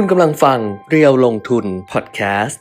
[0.00, 2.60] คุณกำลังฟังเรียวลงทุนพอดแคสต์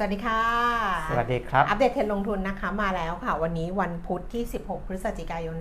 [0.00, 0.42] สวัสดีค่ะ
[1.10, 5.56] สวัสดีครับ อัปเดตเทรนด์ลงทุนนะคะมาแล้วค่ะ วันนี้วันพุธที่ 16 พฤศจิกายน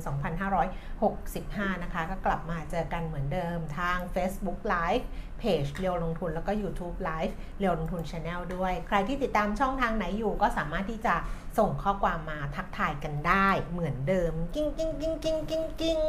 [1.09, 5.05] 2565 นะคะ ก็กลับมาเจอกันเหมือนเดิมทาง Facebook Live
[5.39, 11.15] เพจเรียวลงทุนแล้วก็ YouTube Live เรียวลงทุน Channel ด้วย ใครที่ติดตามช่องทางไหนอยู่ก็สามารถที่จะ
[11.57, 15.99] ส่งข้อความมาทักทายกันได้เหมือนเดิม กิ้งกิ้งกิ้งกิ้งกิ้งกิ้ง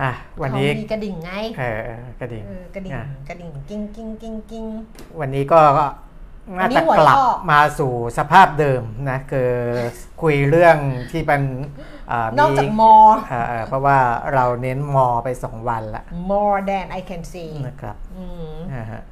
[0.00, 0.10] อะ
[0.42, 4.66] วันนี้เขามีกระดิ่งไงเออเออกระดิ่งเออกระดิ่งอะกระดิ่งกิ้งกิ้งกิ้งกิ้ง
[5.20, 5.60] วันนี้ก็
[6.56, 9.50] น่าวันนี้จะหวนกลับออกมาสู่สภาพเดิมนะคือ
[10.22, 10.76] คุยเรื่อง
[11.10, 11.42] ที่เป็น
[11.80, 11.95] อ่า
[12.38, 12.94] นอกจากมีมอ
[13.28, 13.96] เอ่อเอ่อเพราะว่า
[14.34, 19.02] เราเน้นมอไปสองวันละ more than I can see นะครับอืมอ่าฮะ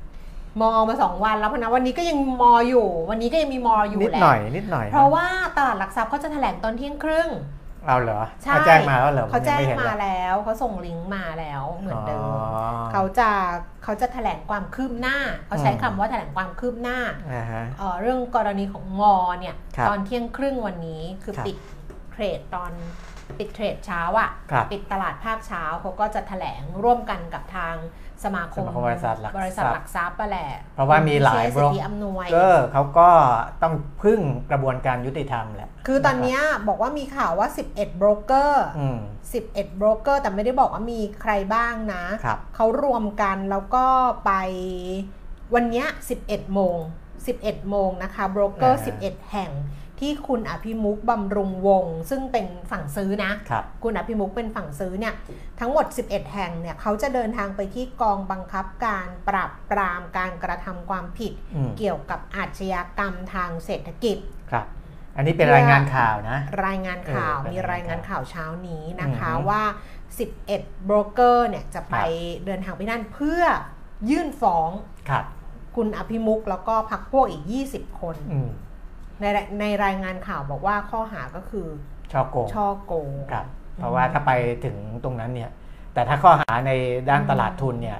[0.61, 7.31] มอมาสองวันแล้วเพราะนะวันนี้ก็ยังมออยู่ วันนี้ก็ยังมีมออยู่นิดแหละหน่อยนิดหน่อย เพราะว่าตลาดหลักทรัพย์เขาจะแถลงตอนเที่ยงครึ่ง
[7.87, 12.47] เอาเหรอใช่เขาแจ้งมาแล้วเหรอเขาแจ้งผยัไห็นมาเลยแล้วเขาส่งลิงก์มาแล้วเหมือนเดิมอ๋อ
[12.93, 13.31] เขาจะ
[13.85, 16.99] เขาจะแถลงความคืบหน้าเขาใช้อืมคำว่าแถลงความคืบหน้า
[17.33, 21.57] อ่าฮะเอ่อเรื่องกรณีของงอเนี่ยครับตอนเที่ยงครึ่งวันนี้คือครับปิด
[22.15, 22.73] เทรดตอน
[23.39, 27.75] ปิดเทรดเช้าอะครับปิดตลาดภาคเช้าเขาก็จะแถลงร่วมกันกับทาง
[28.25, 33.11] สมาคมสมาคมบริษัทหลักบริษัททรัพย์หลักทรัพย์ไปแหละ เพราะว่ามีหลายคุณบล็อกสิทธิอำนวยเกอร์เขาก็
[33.63, 38.99] ต้องพึ่งกระบวนการยุติธรรมแหละ คือตอนเนี้ยบอกว่ามีข่าวว่า 11โบรกเกอร์อืม
[39.39, 43.87] 11โบรกเกอร์แต่ไม่ได้บอกว่ามีใครบ้างนะครับเขารวมกันแล้วก็
[44.27, 44.33] ไป
[45.55, 45.87] วันเนี้ย
[46.21, 46.79] 11 โมง
[47.25, 49.51] 11 โมงนะคะโบรกเกอร์อ่าฮะ11 แห่ง
[50.01, 55.15] ที่คุณอภิมุกบำรุงวงศ์ซึ่งเป็นฝั่งซื้อนะครับคุณอภิมุกเป็นฝั่งซื้อเนี่ย
[55.61, 64.17] ทั้งหมด 11 แห่งเนี่ยเขาจะเดินทางไปที่กองบังคับการปราบปรามการกระทำความผิดอืมเกี่ยวกับอาชญากรรมทางเศรษฐกิจ
[64.51, 64.67] ครับ
[65.17, 69.63] อันนี้เป็นรายงานข่าวนะ รายงานข่าวเออเป็นมีรายงานข่าวเช้านี้นะคะอือฮึว่า
[70.25, 71.97] 11 โบรกเกอร์เนี่ยจะไป
[72.47, 73.43] เดินทางไปนั่นเพื่อ
[74.11, 74.71] ยื่นฟ้อง
[75.11, 75.25] ครับ
[75.77, 78.49] คุณอภิมุกแล้วก็พักพวกอีก 20 คนอืม
[79.25, 79.29] ใน
[79.61, 81.67] ในรายงานข่าวบอกว่าข้อหาก็คือ
[82.13, 83.47] ช่อโกงช่อโกงครับ
[83.77, 84.33] เพราะว่าถ้าไป
[84.65, 85.51] ถึงตรงนั้นเนี่ย
[85.95, 86.73] แต่ถ้าข้อหาใน
[87.11, 87.99] ด้านตลาดทุนเนี่ย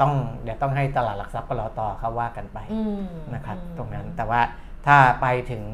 [0.00, 3.02] ต้องเดี๋ยวต้องให้ตลาดหลักทรัพย์ปลตเขาว่ากันไปอืม
[3.34, 4.40] นะครับอืมตรงนั้นแต่ว่า
[4.86, 5.64] ถ้าไปถึง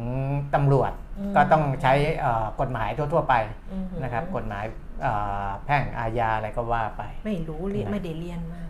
[0.55, 3.34] ตำรวจอืมก็ต้องใช้เอ่อกฎหมายทั่ว ๆ ไป
[3.73, 4.77] อืมนะครับ กฎหมายเอ่อ
[5.65, 8.61] แพ่งอาญาอะไรก็ว่าไป ไม่รู้เรียนนะไม่ได้เรียนมา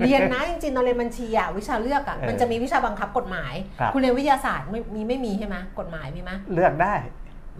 [0.00, 6.94] เรียนนะจริงๆตอนเรียนบัญชีอะวิชาเลือกอะเออมันจะมีวิชาบังคับกฎหมายครับคุณเรียนวิทยาศาสตร์ไม่มีไม่มีใช่ไหมกฎหมายมีไหมเลือกได้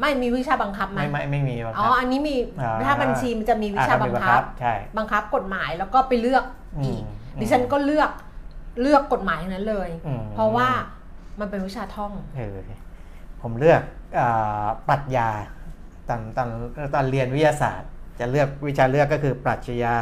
[0.00, 6.44] ไม่มีวิชาบังคับไหมไม่ไม่ไม่มีหรอกอ๋คอรับอันนี้มีอ่าถ้าบัญชีมันจะมีวิชาอ่บังมีคับใช่บังคับกฎหมายแล้วก็ไปเลือก
[6.84, 8.10] อีกอืมดิฉันก็เลือก
[8.82, 10.68] เลือกกฎหมายทั้งนั้นเลยอืมเพราะว่า
[11.40, 12.56] มันเป็นวิชาท่องเออ
[13.42, 13.82] ผมเลือก
[14.16, 14.20] เอ
[14.64, 15.28] อปรัชญา
[16.08, 16.48] ตอนตอน
[16.94, 19.96] ตอนเรียนวิทยาศาสตร์ จะเลือกวิชาเลือกก็คือปรัชญา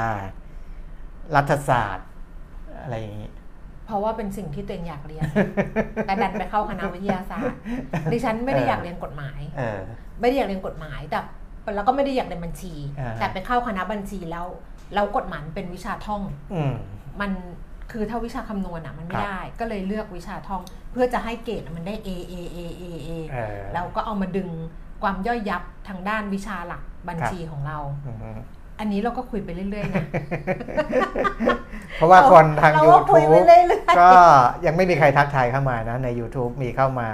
[1.37, 2.09] รัฐศาสตร์
[2.83, 3.31] อะไรอย่างนี้
[3.87, 5.25] เพราะว่าเป็นสิ่งที่ตัวเองอยากเรียน
[6.07, 7.59] แต่ดันไปเข้าคณะวิทยาศาสตร์
[8.13, 9.81] ดิฉันไม่ได้อยากเรียนกฎหมายเออ
[10.21, 11.21] ไม่ได้อยากเรียนกฎหมายแต่
[11.75, 14.47] แล้วก็ไม่ได้อยากเรียนบัญชีอ่าแต่ไปเข้าคณะบัญชีแล้ว
[14.95, 16.23] แล้วกฎหมายมันเป็นวิชาท่อง
[16.53, 16.73] อืม
[17.21, 17.31] มัน
[17.93, 20.63] คือถ้าวิชาคำนวณอะมันไม่ครับได้ ก็เลยเลือกวิชาท่อง
[20.93, 24.49] เพื่อจะให้เกรดมันได้ A A A A A เออแล้วก็เอามาดึง
[25.03, 28.39] ความย่อยยับทางด้านวิชาหลักบัญชีของเราอืม
[28.81, 30.05] อันนี้เราก็คุยไปเรื่อยๆนะ
[31.95, 34.11] เพราะว่าคนทางเราก็คุย YouTube ไปเรื่อยๆก็
[34.67, 37.11] ยังไม่มีใครทักทายเข้ามานะ ใน YouTube มีเข้ามา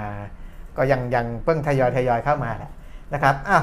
[0.77, 2.71] ก็ยังยังเพิ่งทยอยทยอยเข้ามาแหละ
[3.13, 3.59] นะครับอะ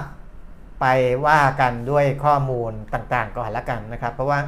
[0.81, 0.87] ไป
[1.27, 4.39] ว่ากันด้วยข้อมูลต่างๆก่อนละกันนะครับ เพราะว่า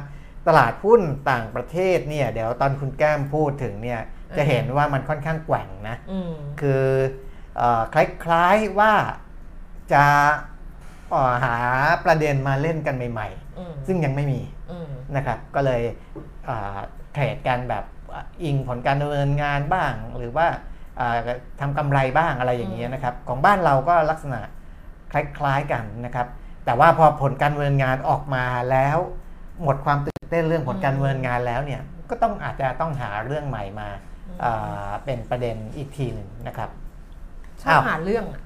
[0.47, 1.01] ตลาดหุ้น
[1.31, 4.01] ต่างประเทศเนี่ยเดี๋ยวตอนคุณแก้มพูดถึงเนี่ย
[4.37, 6.85] จะเห็นว่ามันค่อนข้างแกว่งนะอืมคือ
[7.57, 8.93] เออคล้ายๆว่า
[9.93, 10.05] จะ
[11.11, 11.57] เอ่อหา
[12.05, 13.27] ประเด็นมาเล่นกันใหม่
[13.57, 15.81] อืมๆซึ่งยังไม่มีอืมนะครับ ก็เลย
[16.45, 16.77] เอ่อ
[17.13, 17.83] เทรดกันแบบ
[18.43, 20.47] อิงผลการดำเนินงานบ้าง หรือว่า
[20.97, 21.17] เอ่อ
[21.59, 24.39] ทำกำไรบ้างอะไรอย่างเงี้ยนะครับ ของบ้านเราก็ลักษณะ
[25.11, 26.27] คล้ายๆกันนะครับ
[26.65, 28.97] แต่ว่าพอผลการดำเนินงานออกมาแล้ว
[29.63, 33.89] หมดความตื่นเต้นเรื่องผลการดำเนินงานแล้วเนี่ยก็ต้องอาจจะต้องหาเรื่องใหม่มา
[34.41, 34.51] เอ่
[34.85, 36.69] อเป็นประเด็นอีกทีหนึ่งนะครับ
[37.63, 38.41] ชอบหาเรื่องอะ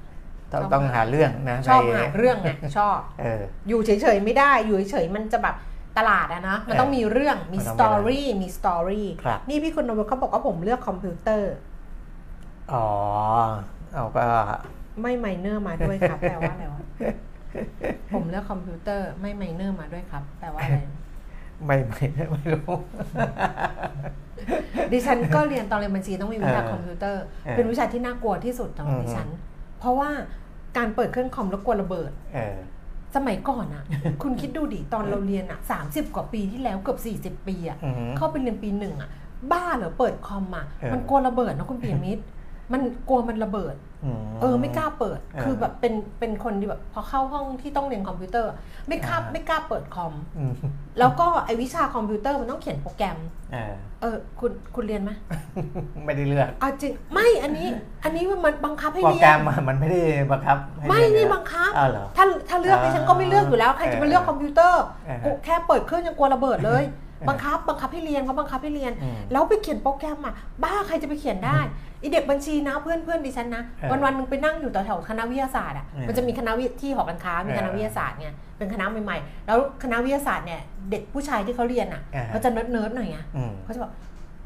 [0.52, 5.56] ต้องชอบต้องหาเรื่องนะชอบในหาเรื่องไงชอบเอออยู่เฉยๆไม่ได้อยู่เฉยๆมันจะแบบ
[5.98, 11.52] ตลาดอะนะมันต้องมีเรื่องมีมันต้องมี story มี story ครับนี่พี่คุณนวเขาบอกว่าผมเลือกคอมพิวเตอร์
[12.72, 12.86] อ๋อ
[13.92, 14.24] เอาก็
[15.02, 16.80] ไม่ minor มาด้วยครับแปลว่าอะไรวะ
[18.14, 20.78] ผมเลือกคอมพิวเตอร์ไม่ minor มาด้วยครับ แปลว่าอะไร
[21.66, 22.74] ไม่ไม่ไม่รู้
[24.92, 29.28] ดิฉันก็เรียนตอนเรียนบัญชีต้องมีวิชาเออคอมพิวเตอร์เออเป็นวิชาที่น่ากลัวที่สุดสำหรับอืมดิฉัน
[29.78, 30.10] เพราะว่า
[30.76, 32.56] การเปิดเครื่องคอมแล้วกลัวระเบิด เออ
[33.16, 33.84] สมัยก่อนอะ
[34.22, 39.10] คุณคิดดูดิตอนเราเรียนอะสามสิบกว่าปีที่แล้วเกือบสี่สิบ40ปีอะอือหือ เข้าไปเรียนปีหนึ่งอะ
[39.52, 42.24] บ้าเหรอเปิดคอมอะเออ มันกลัวระเบิดนะคุณปียมิตร
[42.72, 43.78] มันกลัวมันระเบิดม
[44.40, 48.50] เออไม่กล้าเปิดเออคือแบบเป็นเป็นคนที่แบบพอเข้าห้องที่ต้องเรียนคอมพิวเตอร์
[48.88, 50.52] ไม่กล้าอ่าไม่กล้าเปิดคอมอืม
[50.98, 53.18] แล้วก็ไอวิชาคอมพิวเตอร์มันต้องเขียนโปรแกรม
[53.52, 55.10] เออเออคุณคุณเรียนไหม
[56.04, 57.66] ไม่ได้เลือกเอาจริงไม่อันนี้
[58.04, 60.00] อันนี้มันบังคับให้เรียนโปรแกรมอะมันไม่ได้
[60.32, 71.58] บังคับให้เรียนไม่นี่อะบังคับอ้าวเหรอถ้าถ้าเลือกอ่าดิฉันก็ไม่เลือกอยู่แล้วใครจะมาเลือกเออคอมพิวเตอร์เออกูแค่เปิดเครื่องยังกลัวระเบิดเลยเออ บังคับบังคับให้เรียนเขาบังคับให้เรียนอืมแล้วไปเขียนโปรแกรมอะบ้าใครจะไปเขียนได้
[72.02, 80.60] อีเด็กบัญชีนะเพื่อนเพื่อนดิฉันนะเออวันวันๆหนึ่งไปนั่งอยู่แถวๆคณะวิทยาศาสตร์อะเออมันจะมีคณะวิที่หอการค้ามีเออคณะวิทยาศาสตร์เนี่ยเป็นคณะใหม่ๆ แล้วคณะวิทยาศาสตร์เนี่ย
[80.90, 83.92] เด็กผู้ชายที่เขาเรียนอะเออเขาจะเนิร์ดเนิร์ดๆหน่อยไงอืมเขาจะบอก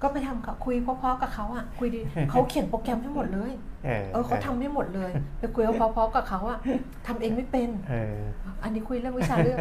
[0.03, 2.01] ก็ไปทำกับคุยเพราะๆกับเขาอะคุยดี
[2.31, 3.53] เขาเขียนโปรแกรมให้หมดเลย
[3.85, 6.59] เออเออเขาทำให้หมดเลยไปคุยเพราะๆกับเขาอะ
[7.07, 8.19] ทำเองไม่เป็นเออ
[8.63, 9.59] อันนี้คุยเรื่องวิชาเรื่อง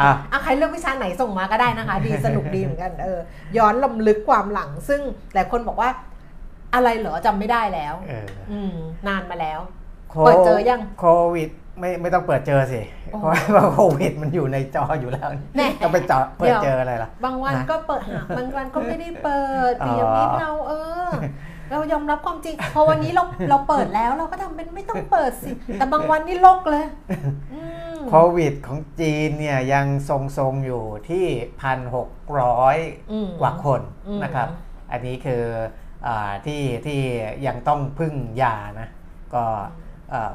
[0.00, 3.18] อะอะใครเลือกวิชาไหนส่งมาก็ได้นะคะ ดีสนุกดีเหมือนกันเออ
[3.56, 5.00] ย้อนลำลึกความหลัง ซึ่ง
[5.34, 5.90] หลายคนบอกว่า
[6.74, 8.74] อะไรเหรอจำไม่ได้แล้วเอออืม
[9.08, 9.60] นานมาแล้ว
[10.10, 12.80] โคเปิดเจอยังโควิด ไม่ไม่ต้องเปิดเจอสิ
[13.12, 19.42] โอ้เพราะว่าโควิดมันอยู่ในจออยู่แล้วแน่ต้องไปเจาะเปิดเจออะไรล่ะ บางวันนะก็เปิดหาบางวันก็ไม่ได้เปิ
[19.72, 20.72] ดอ๋อปียมิตรเราเอ
[21.06, 21.10] อ
[21.70, 26.84] เรายอมรับความจริง พอวันนี้เราเราเปิดแล้วเราก็ทำเป็นไม่ต้องเปิดสิ แต่บางวันนี่ลกเลย
[27.52, 27.60] อื
[27.94, 31.26] มโควิดของจีนเนี่ยยังทรงๆอยู่ที่
[31.60, 32.10] พันหก
[32.40, 32.76] ร้อย
[33.12, 34.48] อืมกว่าคนอืมนะครับ
[34.92, 35.44] อันนี้คือ
[36.06, 37.00] อาที่ที่
[37.46, 38.88] ยังต้องพึ่งยานะ
[39.34, 39.81] ก็เอ่อ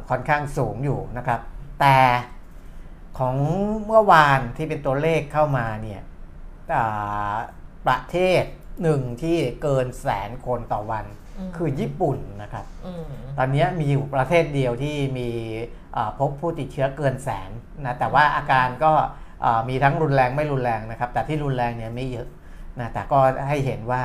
[0.09, 1.39] ค่อนข้างสูงอยู่นะครับ
[1.81, 1.97] แต่
[3.17, 3.35] ของ
[3.85, 6.01] เมื่อวานที่เป็นตัวเลขเข้ามาเนี่ย
[6.75, 7.35] อ่า
[7.87, 8.43] ประเทศ
[8.81, 11.05] หนึ่งที่เกินแสนคนต่อวัน
[11.47, 13.03] มคือญี่ปุ่นนะครับอืม
[13.37, 15.29] ตอนนี้มีอยู่ประเทศเดียวที่มี
[15.95, 17.49] อ่าพบผู้ติดเชื้อเกินแสน
[17.85, 18.93] นะแต่ว่าอาการก็
[19.45, 22.27] อ่ามีทั้งรุนแรงไม่รุนแรงนะครับ แต่ที่รุนแรงเนี่ยไม่เยอะ
[22.79, 24.01] นะแต่ก็ให้เห็นว่า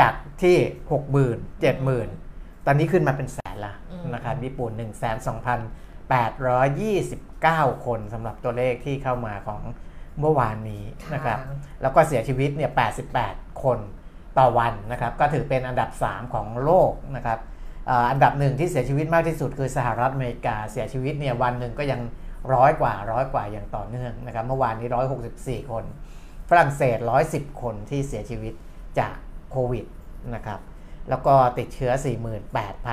[0.00, 0.56] จากที่
[0.90, 2.25] 6 0 0 0 0 7 0,000
[2.66, 5.28] ตอนนี้ขึ้นมาเป็นแสนละอืมนะครับญี่ปุ่น 1 2 8 2
[7.46, 9.60] 9 คนสำหรับตัวเลขที่เข้ามาของ
[10.20, 10.84] เมื่อวานนี้
[11.14, 11.38] นะครับ
[11.82, 12.70] แล้วก็เสียชีวิตเนี่ย
[13.16, 13.78] 88 คน
[14.38, 17.38] ต่อวันนะครับก็ถือเป็นอันดับ 3 ของโลกนะครับ
[17.90, 22.00] อ่าอันดับหนึ่งที่เสียชีวิตมากที่สุดคือสหรัฐอเมริกาเสียชีวิตเนี่ยวันหนึ่งก็ยัง
[22.54, 24.88] ร้อยกว่าร้อยกว่าอย่างต่อเนื่องนะครับเมื่อวานนี้
[25.64, 25.84] 164 คน
[26.50, 26.98] ฝรั่งเศส
[27.30, 28.54] 110 คนที่เสียชีวิต
[28.98, 29.14] จาก
[29.50, 29.84] โควิด
[30.34, 30.60] นะครับ
[31.10, 31.92] แล้วก็ติดเชื้อ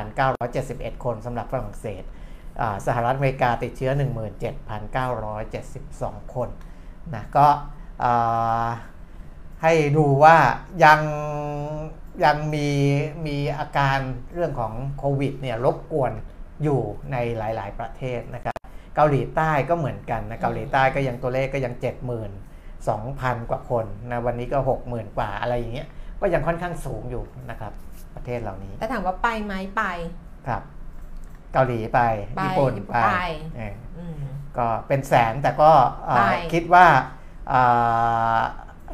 [0.02, 2.04] 48,971 คนสำหรับฝรั่งเศส
[2.62, 3.92] อ่าสหรัฐอเมริกาติดเชื้อ
[5.14, 6.50] 17,972 คน
[7.16, 7.48] นะก็
[8.04, 8.68] อ่า
[9.64, 10.38] ให้ดูว่า
[10.84, 11.00] ยัง
[12.26, 12.70] ยังมี
[13.26, 13.98] มีอาการ
[14.34, 16.12] เรื่องของโควิดเนี่ยรบกวน
[16.64, 16.82] อยู่
[17.12, 18.56] ในหลาย ๆ ประเทศนะครับ
[18.96, 21.74] เกาหลีใต้ก็เหมือนกันนะเกาหลีใต้ก็ยังตัวเลขก็ยัง
[22.62, 24.58] 72,000 กว่าคนนะวันนี้ก็
[24.88, 25.88] 60,000 กว่าอะไรอย่างเงี้ย
[26.22, 27.74] ก็ยังค่อนข้างสูงอยู่นะครับ
[28.16, 29.84] ประเทศเหล่านี้ถ้าถามว่าไปไหมไป
[30.48, 30.62] ครับ
[31.54, 32.00] เกาหลีไป
[32.36, 33.22] ไปญี่ปุ่นญี่ปุ่ไปนไป
[33.58, 34.16] เอออืม
[34.58, 35.72] ก็เป็นแสนแต่ก็
[36.06, 36.22] เอ่อไป
[36.54, 36.86] คิดว่า
[37.50, 37.62] เอ่
[38.36, 38.40] อ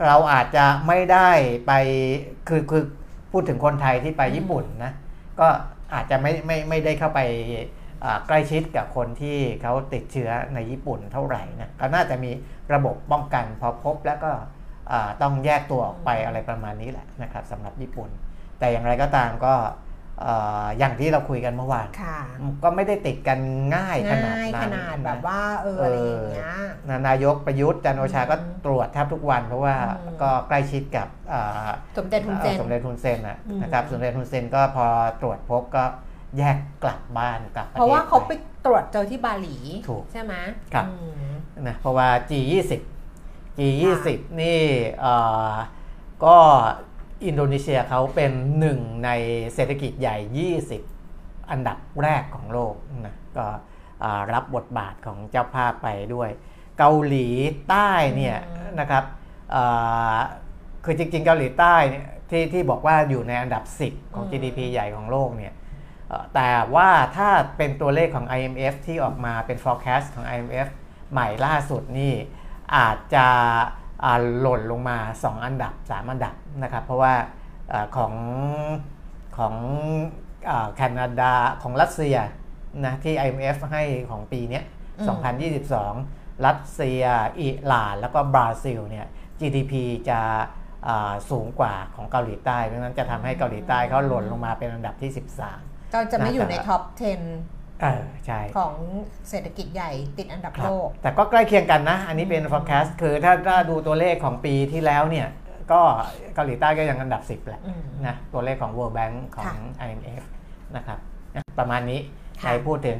[0.05, 1.29] เราอาจจะไม่ได้
[1.67, 1.71] ไป
[2.47, 2.83] คือคือ
[3.31, 4.93] พูดถึงคนไทยที่ไปญี่ปุ่นนะ
[5.39, 5.47] ก็
[5.93, 7.19] อาจจะไม่ไม่ไม่ได้เข้าไป
[8.03, 12.31] อ่าใกล้ชิดกับคนที่เขาติดเชื้อในญี่ปุ่นเท่าไหร่นะก็น่าจะมี
[12.73, 14.31] ระบบป้องกันพอพบแล้วก็
[14.91, 18.09] อ่าต้องแยกตัวออกไปอะไรประมาณนี้แหละนะครับสำหรับญี่ปุ่น
[18.59, 19.55] แต่อย่างไรก็ตามก็
[20.21, 22.19] เอ่ออย่างที่เราคุยกันเมื่อวานค่ะ
[22.63, 23.39] ก็ไม่ได้ติดกัน
[23.75, 26.47] ง่ายขนาดง่ายนั้ขนนาดนะแบบว่าเออเออออะไรอย่างเงี้ย
[26.89, 34.85] นะนายกประยุทธ์จันทร์โอชาก็อืมตรวจแทบทุกวัน เพราะว่าอืมก็ใกล้ชิดกับอ่าสมเด็จทุนเซนสมเด็จทุนเซนนะอืมนะครับสมเด็จทุนเซนก็พอ
[35.21, 35.83] ตรวจพบก็
[36.37, 38.31] แยกกลับบ้านกลับประเทศเพราะว่าเขาไปไป
[38.65, 39.57] ตรวจเจอที่บาหลี
[39.89, 40.33] ถูกใช่ไหม
[40.73, 40.95] ครับอื
[41.29, 41.33] ม
[41.67, 42.71] นะเพราะว่า G20
[43.57, 44.07] G20
[44.41, 44.59] นี่
[45.01, 45.13] เอ่
[45.51, 45.53] อ
[46.25, 46.37] ก็
[47.25, 49.09] อินโดนีเซียเขาเป็นหนึ่งใน
[49.53, 50.17] เศรษฐกิจใหญ่
[50.83, 53.45] 20 อันดับแรกของโลกนะก็
[54.03, 56.29] อ่ารับบทบาทของเจ้าภาพไปด้วย
[56.77, 57.27] เกาหลี
[57.69, 59.03] ใต้เนี่ยอืมนะครับ
[59.55, 60.17] อ่า
[60.85, 65.53] คือจริงๆ เกาหลีใต้เนี่ยที่ที่บอกว่าอยู่ในอันดับ 10 ของ GDP ใหญ่ของโลกเนี่ย
[66.07, 70.67] เอ่อแต่ว่าถ้าเป็นตัวเลขของ IMF ที่ออกมาเป็น forecast ของ IMF
[71.11, 72.13] ใหม่ล่าสุดนี่
[72.75, 73.78] อาจจะอ่า
[74.41, 77.13] หล่นลงมา 2 อันดับ 3 อันดับนะครับ เพราะว่า
[77.69, 78.13] เออของ
[79.37, 79.55] ของ
[80.49, 82.15] อาแคนาดาของรัสเซีย
[82.85, 84.63] นะที่ IMF ให้ของปีเนี้ย
[84.99, 85.17] อืม
[86.03, 87.03] 2022 รัสเซีย
[87.39, 89.07] อิหร่าน แล้วก็บราซิลเนี่ย
[89.39, 89.73] GDP
[90.09, 90.19] จะ
[90.87, 95.11] อ่าสูงกว่าของเกาหลีใต้ เพราะฉะนั้นจะทำให้เกาหลีใต้เขาหล่นลงมาเป็นอันดับที่
[95.51, 96.81] 13เราจะไม่อยู่ในท็อป
[97.81, 98.73] เออใช่10ของ
[99.29, 105.27] เศรษฐกิจใหญ่ติดอันดับครัโลบกแต่ก็ใกล้เคียงกันนะ อันนี้เป็น forecast คือถ้าถ้าดูตัวเลขของปีที่แล้วเนี่ย
[105.71, 105.81] ก็
[106.35, 110.23] เกาหลีใต้ก็ยังอันดับ 10 แหละอืมนะตัวเลขของ World Bank ของค่ะ IMF
[110.75, 110.99] นะครับ
[111.35, 111.99] นะประมาณนี้
[112.41, 112.99] ค่ะใครพูดถึง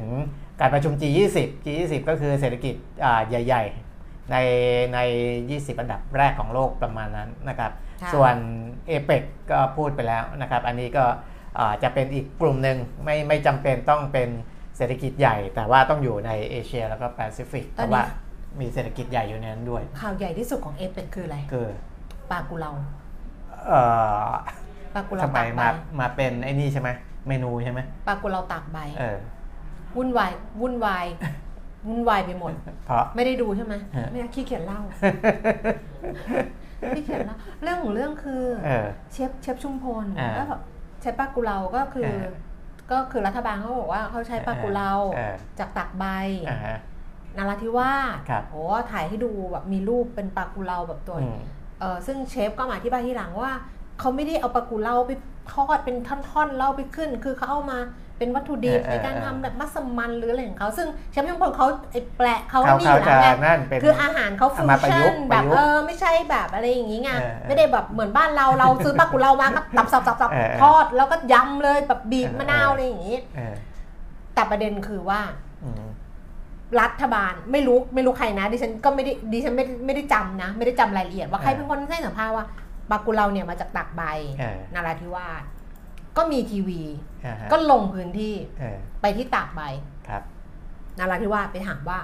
[0.60, 3.64] การประชุม G20 G20 ก็คือเศรษฐกิจอ่าใหญ่
[3.98, 4.36] ๆ ใน
[4.94, 4.98] ใน
[5.40, 7.72] 20 อันดับแรกของโลกประมาณนั้นนะครับ
[8.02, 8.34] ค่ะส่วน
[8.90, 11.04] APEC ก็พูดไปแล้วนะครับ อันนี้ก็
[11.58, 14.28] อ่าจะเป็นอีกกลุ่มหนึ่งไม่ไม่จำเป็นต้องเป็น
[14.80, 18.02] เศรษฐกิจใหญ่ แต่ว่าต้องอยู่ในเอเชียแล้วก็แปซิฟิกตอนนี้แต่ว่า
[18.60, 21.68] มีเศรษฐกิจใหญ่อยู่ในนั้นด้วย ข่าวใหญ่ที่สุดของเอเปกคืออะไรคือ
[22.30, 22.72] ปลากุเลา
[23.68, 23.82] เอ่
[24.26, 24.28] อ
[24.94, 25.68] ปลากุเลาทำไมตากใบมา
[26.00, 26.88] มาเป็นไอ้นี่ใช่ไหม
[27.28, 29.18] เมนูใช่ไหมปลากุเลาตากใบเออ
[29.96, 31.06] วุ่นวายวุ่นวาย
[31.88, 32.52] วุ่นวายไปหมด
[32.86, 34.80] เพราะไม่ได้ดูใช่ไหมฮะไม่ได้ขี้เกียจเล่า
[36.96, 40.60] ขี้เกียจเล่าเรื่องของเรื่องคือเออเชฟเชฟชุมพลอ่าก็แบบ
[41.02, 42.24] ใช้ปลากุเลาก็คือเออ
[42.90, 46.04] ก็คือรัฐบาลเขาบอกว่าเขาใช้ปลากุเลาเออจากตากใบ
[46.48, 46.78] อ่าฮะ
[47.36, 51.38] นาราธิวาสครับโอ้ถ่ายให้ดูแบบมีรูปเป็นปลากุเลาแบบตัวอืม
[51.80, 53.52] เออซึ่งเชฟก็มาอธิบายทีหลังว่า
[53.98, 55.12] เขาไม่ได้เอาปลากุเลาไป
[55.52, 55.96] ทอดเป็น
[56.30, 57.78] ท่อนๆเล่าไปขึ้น คือเขาเอามา
[58.20, 73.54] เป็นวัตถุดิบเออเออในการทำแบบมัสมั่นหรืออะไรของเขาซึ่งเชฟชุมพลเขาไอ้แปะเขาเขานี่อเขายู่จะแล้วไงนั่นเป็นคืออาหารเขาฟิเอาวมาประยุชั่กนต์แบประบยุกต์เออไม่ใช่แบบอะไรอย่างงี้ไงเออเออไม่ได้แบบเหมือนบ้านเราเราซื้อปลากุเลามาก็ตับสับสับสับเออเออทอดแล้วก็ยำเลยแบบบีบเออมะนาวอะไรอย่างงี้เออ
[74.34, 75.20] แต่ประเด็นคือว่า
[75.64, 75.86] อืม
[76.80, 82.44] รัฐบาลไม่รู้ไม่รู้ใครนะดิฉันก็ไม่ได้ดิฉันไม่ได้ไม่ได้จำนะ ไม่ได้จำรายละเอียดว่าใครเป็นคนให้สัมภาษณ์ว่า
[82.90, 84.02] ปลากุเลาเนี่ยมาจากตากใบ
[84.40, 85.42] เออนาราธิวาส
[86.20, 86.80] ก็มีทีวี
[87.24, 89.62] อ่าฮะก็ลงพื้นที่เออไปที่ตากใบ
[90.08, 90.22] ครับ
[90.98, 91.98] นาราธิวาสไปถามว่า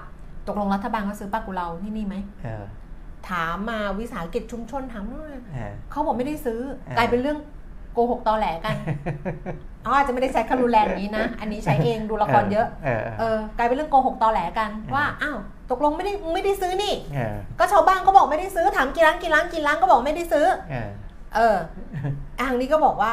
[0.46, 2.64] ตกลงรัฐบาลเขาซื้อปลากุเลาที่นี่ไหมเออ
[3.30, 5.18] ถามมาวิสาหกิจชุมชนถามว่า
[5.52, 7.38] เออเขาบอกไม่ได้ซื้อเออกลายเป็นเรื่อง
[7.92, 8.76] โกหกตอแหลกัน
[9.82, 15.38] เขาอาจจะไม่ได้ใช้คำรุนแรงอย่างนี้นะ อันนี้ใช้เองดูละครเยอะเออเออกลายเป็นเรื่องโกหกตอแหลกันว่า อ้าว
[15.70, 20.88] ตกลงไม่ได้ไม่ได้ซื้อนี่เออก็ชาวบ้านก็บอกไม่ได้ซื้อ ถามกี่ร้านกี่ร้านกี่ร้านก็บอกไม่ได้ซื้อ เออ
[21.34, 21.56] เออ
[22.48, 23.12] ทางนี้ก็บอกว่า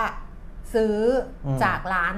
[0.74, 0.96] ซื้อ
[1.46, 2.16] อมจากร้าน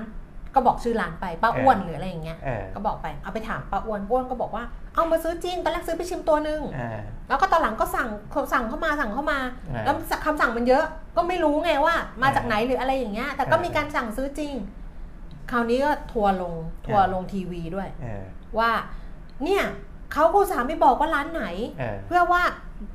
[0.56, 4.64] ก็บอกชื่อร้านไปป้าเอออ้วนหรืออะไรอย่างเงี้ยเออก็บอกไปเอาไปถามป้าอ้วนอ้วนก็บอกว่า
[4.96, 8.10] เอามาซื้อจริงตอนแรกซื้อไปชิมตัวหนึ่งเออแล้วก็ตอนหลังก็สั่ง
[8.54, 9.96] สั่งเข้ามาสั่งเข้ามาเออแล้ว
[10.26, 10.86] คำสั่งมันเยอะ
[11.16, 14.54] ก็ไม่รู้ไงว่า มาจากเออไหนหรืออะไรอย่างเงี้ย แต่ก็เออมีการสั่งซื้อจริง
[15.52, 16.54] คราวนี้ก็ทัวร์ลง
[16.86, 18.24] ทัวร์เออลงทีวีด้วยเออ
[18.58, 18.72] ว่า
[19.44, 19.64] เนี่ย
[20.14, 21.46] เขาก็อุตสาห์ไม่บอกว่าร้านไหน
[21.80, 22.42] เออเพื่อว่า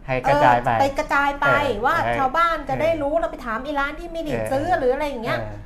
[0.06, 5.56] ให้กระจายไปเออไปกระจายไปเออว่าเออชาวบ้านจะเออได้รู้เราไปถามอีร้านที่ไม่ได้เออซื้อหรืออะไรอย่างเงี้ยเออ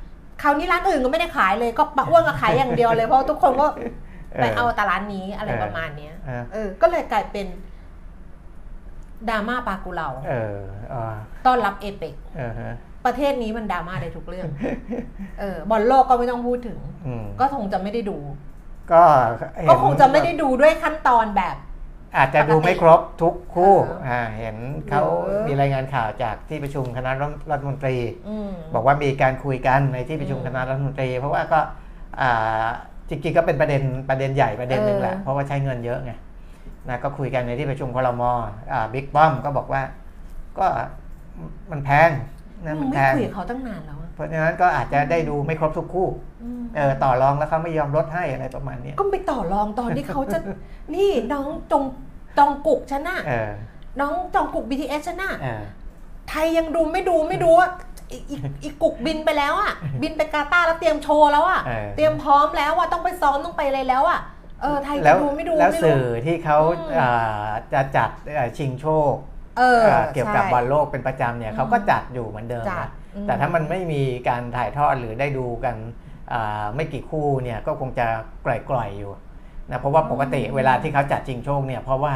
[0.41, 3.67] คราวนี้ร้านอื่นก็ไม่ได้ขายเลยก็ปะอ้วนก็ขายอย่างเดียวเลยเพราะทุกคนก็
[4.41, 7.47] ไปเอาแต่ร้านนี้อะไรเออประมาณเนี้ยเออเออ ก็เลยกลายเป็น
[9.29, 10.57] ดราม่าปากุเลาเออ
[10.93, 12.73] อ่าต้อนรับเอเปกเออฮะ
[13.05, 14.47] ประเทศนี้มันดราม่าได้ทุกเรื่อง
[15.39, 18.17] เออบอลโลกก็ไม่ต้องพูดถึงอืมก็คงจะไม่ได้ดู
[18.91, 19.03] ก็
[19.61, 21.55] เห็นก็คงจะไม่ได้ดูด้วยขั้นตอนแบบ
[22.17, 24.55] อาจจะดูไม่ครบทุกคู่เอออ่อ่าเห็น
[24.89, 27.11] เขาเออมีรายงานข่าวจากที่ประชุมคณะ
[27.51, 27.95] รัฐมนตรี
[28.29, 31.59] อืมบอกว่ามีการคุยกันในที่ประชุมอืมคณะรัฐมนตรี เพราะว่าก็
[32.21, 32.65] อ่า
[33.09, 36.11] จริงๆก็เป็นประเด็นประเด็นใหญ่ประเด็นหนึ่งแหละเออเพราะว่าใช้เงินเยอะไง
[36.89, 38.23] นะก็คุยกันในที่ประชุมคลม
[38.71, 39.81] อ่าบิ๊กป้อมก็บอกว่า
[40.59, 40.67] ก็
[41.71, 42.09] มันแพง
[42.65, 46.07] นะมันไม่แพงคุยกับเขาตั้งนานแล้วอะ เพราะฉะนั้นก็อาจจะได้ดูไม่ครบทุกคู่
[46.43, 50.37] อืมเออต่อรองแล้วเขาไม่ยอมลดให้อะไรประมาณเนี้ยก็ไปต่อรองตอนที่เขาจะ
[50.95, 51.83] นี่น้องจง
[52.37, 53.51] จองกุกชนะเออ
[53.99, 55.63] น้องจองกุก BTS ชนะเออ
[56.29, 57.69] ไทยยังดูไม่ดูไม่ดูว่า
[58.11, 64.19] อีอีอีกุกบินไปแล้วอะ บินไปกาตาร์แล้วเตรียมโชว์แล้วอะเออเตรียมพร้อมแล้วอะต้องไปซ้อมต้องไปอะไรแล้วอะ
[64.61, 69.13] เออไทยแล้จะวดูไม่ดูแล้วไม่รู้สื่อที่เขาอืมอ่าจะจัดเอ่อชิงโชค
[69.57, 75.75] เออเอ่อเกี่ยวกับใช่บอลโลกเป็นประจำเนี่ยอืมเขาก็จัดอยู่เหมือนเดิมจัดนะอืม แต่ถ้ามันไม่มีการถ่ายทอดหรือได้ดูกัน
[76.33, 78.05] อ่าไม่กี่คู่เนี่ยก็คงจะ
[78.45, 79.11] กล่อยๆอยู่
[79.69, 82.13] นะเพราะว่าปกติเวลาที่เขาจัดชิงโชคเนี่ยเพราะว่า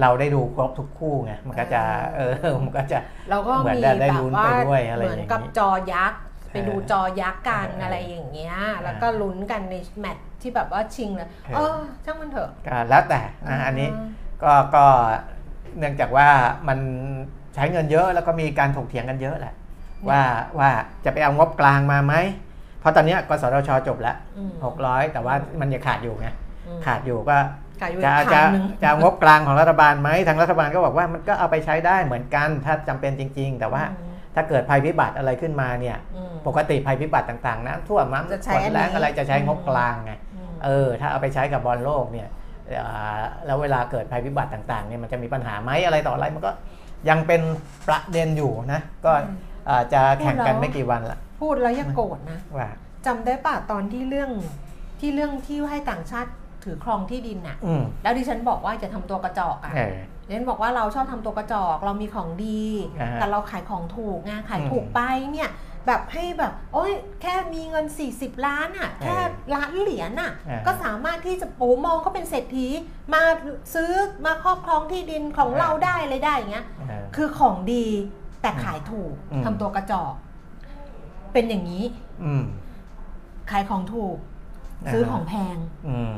[0.00, 1.82] เราได้ดูครบทุกคู่ไงมันก็จะ
[2.16, 2.98] เออมันก็จะ
[3.30, 6.20] แล้วก็เหมือนมีได้ได้แบบลุ้นว่าไปด้วยอะไรเหมือนกับอย่างนี้จอยักษ์
[6.52, 13.88] ไปดูเออจอยักษ์กันเออออะไรอย่างเงี้ยแล้วก็ลุ้นกันในแมตช์ที่แบบว่าชิงเลยเออเออช่างมันเถอะก็แล้วแต่นะอันนี้
[14.42, 14.84] ก็ก็
[15.78, 16.28] เนื่องจากว่า
[16.68, 16.78] มัน
[17.54, 19.54] ใช้เงินเยอะแล้วก็มีการถกเถียงกันเยอะแหละ
[20.08, 20.22] ว่า
[20.58, 20.70] ว่า
[21.04, 22.14] จะไปเอางบกลางมาไหม
[22.80, 24.52] เพราะตอนเนี้ยกสทชจบแล้วอืม
[24.82, 26.28] 600แต่ว่ามันยังขาดอยู่ไง
[26.66, 27.36] อืมขาดอยู่ก็
[27.80, 42.28] ขายอยู่จะอีกจะทางหนึ่งจะเอางบกลางของรัฐบาลไหมทางรัฐบาลก็บอกว่ามันก็เอาไปใช้ได้เหมือนกันถ้าจำเป็นจริง ๆ แต่ว่าอืมถ้าเกิดภัยพิบัติอะไรขึ้นมาเนี่ยอืมปกติภัยพิบัติต่างๆน้ำท่วมน้ำจะใช้ฝนอันนี้แรงอะไรจะใช้งบกลางไงอืมเออถ้าเอาไปใช้กับบอลโลกเนี่ย
[42.80, 46.50] อ่าแล้วเวลาเกิดภัยพิบัติต่างๆเนี่ยมันจะมีปัญหาไหมอะไรต่ออะไรมันก็
[47.08, 47.40] ยังเป็น
[47.88, 49.47] ประเด็นอยู่นะก็อืมอา
[49.82, 52.70] จจะแข่งกันพูดแล้วไม่กี่วันละพูดแล้วอย่าโกรธนะว่า
[53.06, 54.30] จำได้ป่ะตอนที่เรื่อง
[55.00, 56.30] ที่เรื่องที่ให้ต่างชาติ
[56.64, 59.96] ถือครองที่ดินน่ะอืมแล้วดิฉันบอกว่าจะทำตัวกระจอกอะเออ
[60.26, 62.62] ดิฉันบอกว่าเราชอบทำตัวกระจอกเรามีของดี
[63.00, 65.00] อ่าฮะแต่เราขายของถูกไงขายอืมถูกไป
[65.32, 65.50] เนี่ย
[65.86, 69.16] แบบให้แบบโอ้ยแค่มีเงิน 40 ล้านอะ่ะแค่
[69.54, 72.66] ล้านเหรียญอะอ่าก็สามารถที่จะโอ้มองเขาเป็นเศรษฐี
[73.14, 73.22] มา
[73.74, 73.92] ซื้อ
[74.26, 77.86] มาครอบครองที่ดินของอ่าเราได้เลยได้อย่างเงี้ยเออคือของดี
[78.42, 80.14] แต่ขายถูกอืม ทำตัวกระจอก
[81.32, 81.84] เป็นอย่างนี้
[82.24, 82.44] อืม
[83.50, 84.16] ขายของถูก
[84.86, 85.56] อ่า ซื้อของแพง
[85.88, 86.12] อืม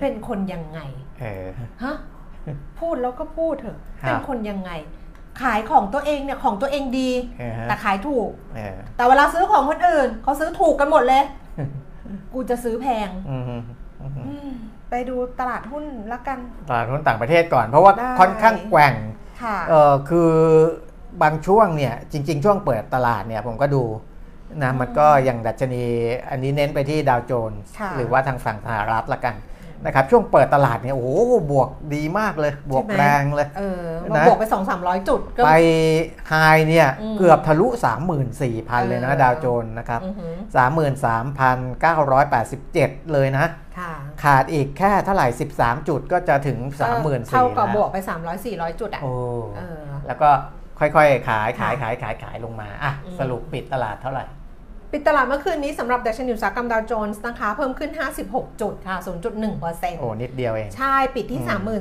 [0.00, 0.80] เป็นคนยังไง
[1.20, 1.46] เออ
[1.82, 1.94] ฮะ
[2.80, 4.70] พูดแล้วก็พูดเถอะ ครับ เป็นคนยังไง
[5.42, 11.24] ขายของตัวเองเนี่ยของตัวเองดี เออฮะแต่ขายถูก เออแต่เวลาซื้อของคนอื่นเขาซื้อถูกกันหมดเลย
[12.32, 13.62] กูจะซื้อแพง อืมอืม
[14.28, 14.50] อืม
[14.90, 16.38] ไปดูตลาดหุ้นแล้วกัน
[16.68, 18.94] ตลาดหุ้นต่างประเทศก่อน เพราะว่าได้ ค่อนข้างแกว่ง
[19.42, 20.32] ค่ะเออคือ
[21.22, 23.84] บางช่วงเนี่ยจริง ๆ ช่วงเปิดตลาดเนี่ยผมก็ดู
[24.62, 25.84] นะมันก็อย่างดัชนี
[26.30, 29.34] อันนี้เน้นไปที่ดาวโจนส์ค่ะหรือว่าทางฝั่งสหรัฐละกัน
[29.84, 31.08] นะครับช่วงเปิดตลาดเนี่ยโอ้โห
[31.52, 33.84] บวกดีมากเลย บวกใช่ไหมแรงเลยเออ
[34.16, 35.52] นะมาบวกไปสองสามร้อยจุดก็ไป
[36.28, 36.34] ไฮ
[36.68, 37.66] เนี่ยอืมเกือบทะลุ
[38.28, 40.34] 34,000 เลยนะเออดาวโจนส์นะครับอือหือ
[41.86, 43.46] 33,987 เลยนะ
[43.78, 43.92] ค่ะ
[44.22, 45.26] ขาดอีกแค่เท่าไหร่
[45.58, 49.12] 13 จุดก็จะถึงก็34,000เท่ากับแล้วบวกไป 300 400 จุดอะโอ้
[49.56, 50.28] เออแล้วก็
[50.80, 54.24] ค่อยๆ ขายขายค่ะขายขายขายลงมาอะอืมสรุปปิดตลาดเท่าไหร่
[54.96, 57.90] ปิดตลาดเมื่อคืนนี้สำหรับดัชนีอุตสาหกรรมดาวโจนส์นะคะ เพิ่มขึ้น
[58.26, 58.96] 56 จุดค่ะ
[59.44, 61.80] 0.1%โอ้นิดเดียวเอง ใช่ ปิดที่อืม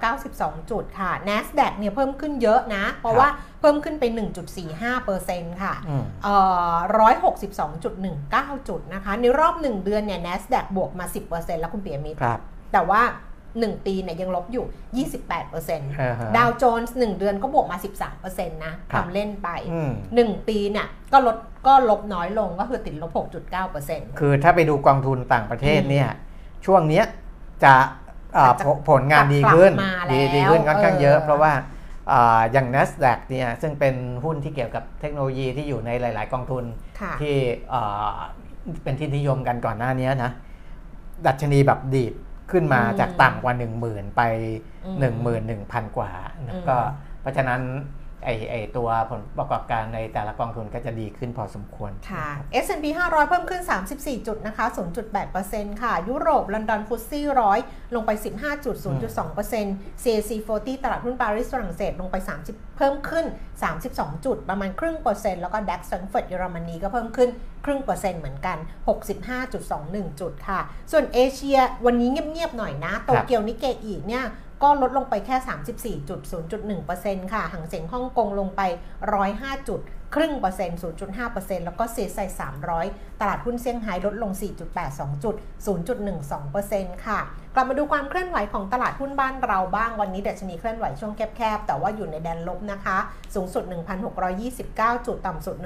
[0.00, 3.28] 33,592 จุดค่ะ NASDAQ เนี่ยเพิ่มขึ้นเยอะนะ เพราะว่า
[3.60, 4.04] เพิ่มขึ้นไป
[4.82, 6.36] 1.45%ค่ะอืมเอ่
[6.72, 6.76] อ
[7.70, 12.40] 162.19 จุดนะคะ ในรอบ 1 เดือนเนี่ย NASDAQ บวกมา 10%แล้วคุณเปียมิตรครับ
[12.72, 13.02] แต่ว่า
[13.64, 17.76] 1 ปีเนี่ยยังลบอยู่ 28%อ่าฮะดาวโจนส์1เดือนก็บวกมา
[18.12, 21.36] 13%นะครับทำเล่นไปอืม1ปีเนี่ยก็ลด
[21.66, 23.10] ก็ลบน้อยลงก็คือติดลบ
[23.66, 26.08] 6.9%คือถ้าไปดูกองทุนต่างประเทศอืมเนี่ย
[26.66, 27.04] ช่วงเนี้ย
[27.64, 27.74] จะ
[28.36, 31.52] อ่าจะผผลงานดีขึ้นกลับมาแล้วดีดีขึ้นค่อนข้างเยอะเออเพราะว่า
[32.12, 36.64] อ่าอย่าง NASDAQ เนี่ยซึ่งเป็นหุ้นที่เกี่ยวกับเทคโนโลยีที่อยู่ในหลาย ๆ กองทุน
[37.00, 37.36] ค่ะที่
[37.72, 38.14] อ่า
[38.82, 40.30] เป็นที่นิยมกันก่อนหน้านี้นะ
[41.26, 42.14] ดัชนีแบบดีด
[42.50, 44.22] ขึ้นมาอืมจากต่ำกว่า 1 0,000 ไป
[44.86, 45.16] อืม
[45.76, 46.10] 11,000 กว่า
[46.46, 46.76] นะอืมก็
[47.20, 47.60] เพราะฉะนั้น
[48.26, 52.28] ไอไอตัวผลประกอบการในแต่ละกองทุนก็จะดีขึ้นพอสมควรค่ะ
[52.64, 53.62] S&P 500 เพิ่มขึ้น
[53.94, 54.64] 34 จุดนะคะ
[55.24, 57.58] 0.8%ค่ะ ยุโรป ลอนดอนฟุตซี่ร้อย
[57.94, 58.76] ลงไป 15จุด
[59.20, 63.26] 0.2% CAC 40 ตลาดหุ้นปารีสฝรั่งเศสลงไป 30 เพิ่มขึ้น
[63.74, 67.30] 32 จุด ประมาณครึ่งเปอร์เซ็นต์แล้วก็ DAX แฟรงก์เฟิร์ตเยอรมนีก็เพิ่มขึ้น
[67.64, 68.58] ครึ่งเปอร์เซ็นต์เหมือนกัน
[69.38, 70.60] 65.21 จุดค่ะ
[70.92, 74.24] ส่วนเอเชียวันนี้เงียบๆหน่อยนะโตเกียวนิเกอีเนี่ย
[74.62, 75.36] ก็ลดลงไปแค่
[77.20, 78.60] 34.0.1%ค่ะหังเสียงฮ่องกงลงไป
[79.16, 79.80] 105 จุด
[80.14, 80.78] ครึ่งเปอร์เซ็นต์
[81.22, 82.18] 0.5%แล้วก็เซไซ
[82.70, 84.32] 300 ตลาดหุ้นเซี่ยงไฮ้ลดลง
[84.78, 85.34] 4.82 จุด
[86.34, 87.20] 0.12%ค่ะ
[87.58, 92.98] กลับมาดูความเคลื่อนไหวของตลาดหุ้นบ้านเราบ้างวันนี้ดัชนีเคลื่อนไหวช่วงแคบๆ แต่ว่าอยู่ในแดนลบนะคะ
[93.34, 93.64] สูงสุด
[94.34, 95.56] 1,629 จุด ต่ำสุด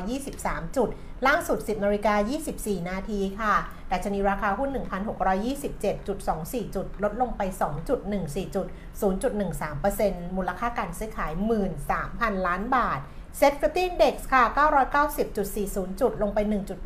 [0.00, 0.88] 1,623 จุด
[1.26, 2.14] ล่างสุด 10นาฬิกา
[2.52, 3.54] 24 นาทีค่ะ
[3.92, 4.70] ดัชนีราคาหุ้น
[5.72, 7.42] 1,627.24 จุด ลดลงไป
[7.98, 8.66] 2.14 จุด
[9.52, 11.32] 0.13%มูลค่าการซื้อขาย
[11.88, 13.00] 13,000 ล้านบาท
[13.36, 14.42] เซ็ตฟิฟตี้เด็กค่ะ
[15.20, 16.38] 990.40 จุด ลงไป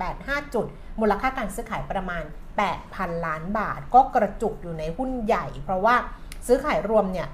[0.05, 0.67] 1.85 จุด
[1.01, 2.25] มูลค่าการซื้อขายประมาณ
[2.59, 5.95] 8,000 ล้านบาท ก็กระจุกอยู่ในหุ้นใหญ่ เพราะว่า
[6.47, 7.29] ซื้อขายรวมเนี่ย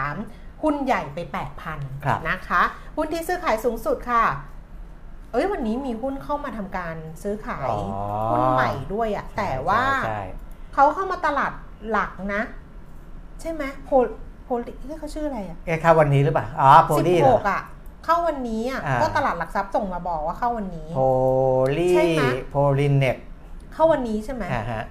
[0.00, 1.18] 13,000หุ้นใหญ่ไป
[2.04, 2.62] ครับ8,000นะคะ
[2.96, 4.24] หุ้นที่ซื้อขายสูงสุดค่ะ
[5.32, 7.80] เอ้ยวันนี้มีหุ้นเข้ามาทำการซื้อขายอ๋อ
[8.32, 10.22] หุ้นใหม่ด้วยอะแต่ว่าใช่
[10.74, 11.52] เขาเข้ามาตลาด
[11.90, 12.42] หลักนะ
[13.40, 13.94] ใช่ไหมโพล
[14.44, 17.62] โพลที่เขาชื่ออะไรอะเอ๊ะเข้าวันนี้หรือเปล่าอ๋อโพสิบลีหเหรอกอะ
[18.04, 21.00] เข้าวันนี้อะอ่าก็ตลาดหลักทรัพย์ส่งมาบอกว่าเข้าวันนี้โพ
[21.76, 23.16] ลีใช่ไหมโพลินเน็ต
[23.72, 24.84] เข้าวันนี้ใช่ไหมอ่าฮะ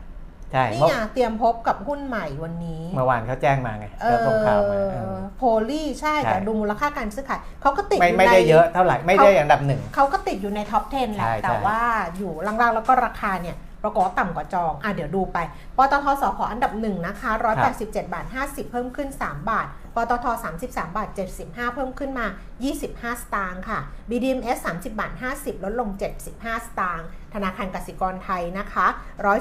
[0.52, 11.82] ใช่นี่เมื่อไงเตรียมพบกับหุ้นใหม่วันนี้เมื่อวานเขาแจ้งมาไงเอเขาส่งข่าวมาอเออโพลีใช่ใช่แต่ดูมูลค่าการซื้อขายเขาก็ติดไม่อยู่ไม่ในได้เยอะเท่าไหร่ไม่ได้อันดับหนึ่งเขาก็ติดอยู่ในท็อป 10 แหละใช่แต่ใช่ว่า
[12.18, 15.38] อยู่ล่างๆแล้วก็ราคาเนี่ยปรากฏว่าต่ำกว่าจอง อะเดี๋ยวดูไป
[15.78, 17.32] ปตทสพอันดับหนึ่งนะคะ
[17.72, 20.26] 187 บาท 50 เพิ่มขึ้น 3 บาท ปตท
[20.64, 21.10] 33 บาท
[21.42, 22.28] 75 เพิ่มขึ้นมา
[22.74, 25.90] 25 สตางค์ค่ะ BDMs 30 บาท 50 ลดลง
[26.28, 28.88] 75 สตางค์ ธนาคารกสิกรไทยนะคะ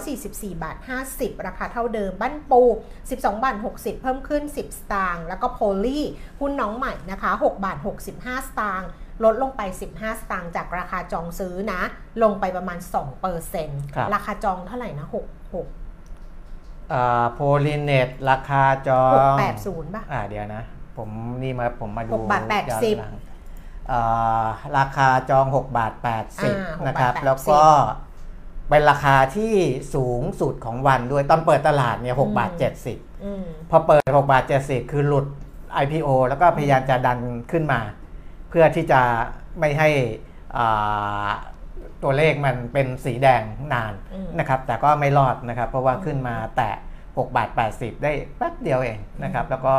[0.05, 0.77] 144 บาท
[1.11, 2.63] 50 ราคาเท่าเดิม บ้านปู
[3.03, 6.01] 12 บาท 60 เพิ่มขึ้น 10 สตางค์ แล้วก็โพลี
[6.41, 7.77] หุ้นน้องใหม่นะคะ 6 บาท
[8.13, 8.91] 65 สตางค์
[9.25, 9.61] ลดลงไป
[9.95, 11.81] 15 สตางค์จากราคาจองซื้อนะ
[12.23, 15.17] ลงไปประมาณ2เปอร์เซ็นต์ครับราคาจองเท่าไหร่นะ 6
[15.55, 15.80] 6
[17.33, 20.62] โพลิเนตราคาจอง 680ป่ะอ่าเดี๋ยวนะ
[20.96, 21.09] ผม
[21.42, 23.14] นี่มาผมมาดูหกบาทแปดสิบย้อนหลัง
[23.90, 24.44] อ่า
[24.79, 26.18] ราคาจอง 6 บาทอ่า
[26.57, 27.62] 80 นะครับ6บาท80แล้วก็
[28.68, 29.55] เป็นราคาที่
[29.94, 32.50] สูงสุดของวันด้วย ตอนเปิดตลาดเนี่ย6บาท
[32.87, 35.26] 70อืมพอเปิด 6 บาท 70 คือหลุด
[35.83, 37.18] IPO แล้วก็พยายามจะดัน
[37.50, 37.81] ขึ้นมา
[38.48, 39.00] เพื่อที่จะ
[39.59, 39.88] ไม่ให้
[40.57, 41.29] อ่า
[42.03, 43.43] ตัวเลขมันเป็นสีแดง
[43.75, 46.75] นานอืมนะครับแต่ก็ไม่รอดนะครับ เพราะว่าขึ้นมาแตะ
[47.07, 49.75] 6บาท80 ได้แป๊บเดียวเองนะครับแล้วก็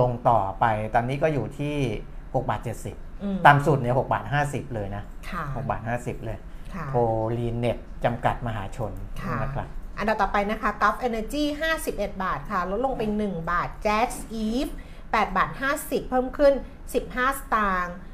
[0.00, 1.76] ลงต่อไปตอนนี้ก็อยู่ที่
[2.12, 2.60] 6บาท
[2.92, 6.38] 70อืมตามสุดเนี่ย6บาท50 เลยนะค่ะ6บาท50 เลย
[6.74, 6.94] ค่ะโพ
[7.38, 11.44] ลีเน็ตจำกัดมหาชนค่ะนะครับอันดับต่อไปนะคะ Gulf Energy
[11.82, 14.12] 51 บาทค่ะ ลดลงไป 1 บาท Jazz
[14.44, 16.54] Eve 8บาท 50 เพิ่มขึ้น
[16.94, 18.08] 15 สตางค์เอ่อ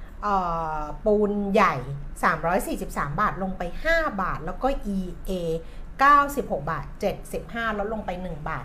[1.04, 1.74] ปูนใหญ่
[2.46, 5.32] 343 บาทลงไป 5 บาท แล้วก็ EA
[6.00, 6.84] 96 บาท
[7.32, 8.64] 75ลดลงไป 1 บาท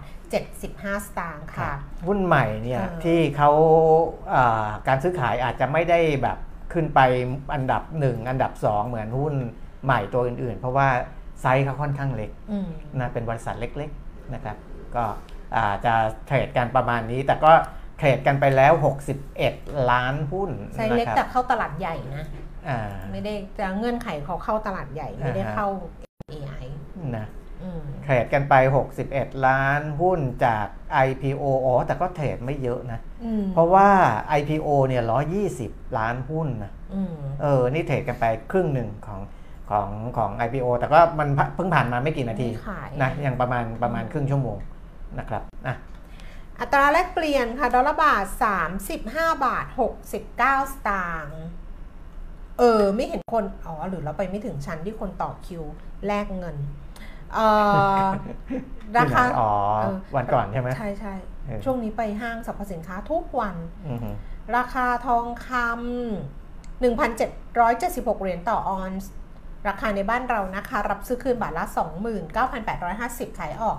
[0.51, 1.71] 75 สตางค์ค่ะ
[2.07, 3.51] หุ้นใหม่เนี่ยเออที่เขา
[4.33, 6.37] อ่าการซื้อขายอาจจะไม่ได้แบบ
[6.73, 6.99] ขึ้นไป
[7.53, 9.35] อันดับ 1 อันดับ 2 เหมือนหุ้น
[9.85, 10.87] ใหม่ตัวอื่นๆ เพราะว่า
[11.41, 12.67] ไซส์เขาค่อนข้างเล็กอืม
[12.99, 14.57] นะเป็นบริษัทเล็กๆนะครับ
[14.95, 15.03] ก็
[15.55, 15.93] อาจจะ
[16.25, 17.51] เทรดกันประมาณนี้ แต่ก็
[18.01, 18.73] เทรดกันไปแล้ว
[19.31, 22.25] 61 ล้านหุ้นไซส์เล็กนะคแต่รับเข้าตลาดใหญ่นะ
[22.67, 22.79] อ่า
[23.11, 25.67] ไม่ได้จะเงื่อนไขเขาเข้าตลาดใหญ่ไม่ได้อ่าฮะเข้า
[26.31, 26.65] AI
[27.17, 27.25] นะ
[27.63, 28.53] อืมเทรดกันไป
[28.99, 30.67] 61 ล้านหุ้นจาก
[31.07, 33.89] IPO อ๋อแต่ก็เทรดไม่เยอะนะอืมเพราะว่า
[34.39, 35.03] IPO เนี่ย
[35.49, 39.21] 120 ล้านหุ้นนะอืมเออ นี่เทรดกันไปครึ่งหนึ่งของ
[39.69, 44.57] ของของ IPO แต่ก็มันเพิ่งผ่านมาไม่กี่นาทีไม่ขายนะ ยังประมาณประมาณครึ่งชั่วโมง
[45.19, 45.75] นะครับอะ
[46.61, 48.25] อัตราแลกเปลี่ยนค่ะ ดอลลาร์บาท
[48.81, 49.65] 35 บาท
[50.17, 51.41] 69 สตางค์
[52.59, 55.63] เออ ไม่เห็นคน อ๋อ หรือเราไปไม่ถึงชั้นที่คนต่อคิว
[56.07, 56.55] แลกเงิน
[57.33, 57.47] เอ่
[58.03, 58.07] อ
[58.97, 61.13] ราคาที่ไหนอ๋อเออวันก่อนใช่ไหมใช่ใช่
[61.45, 63.55] เออช่วงนี้ไปห้างสรรพสินค้าทุกวัน
[63.87, 64.09] อือฮึ
[64.57, 69.11] ราคาทองคำ1,776 เหรียญต่อออนซ์
[69.67, 71.65] ราคาในบ้านเรานะคะ รับซื้อคืนบาทละ
[72.71, 73.77] 29,850 ขายออก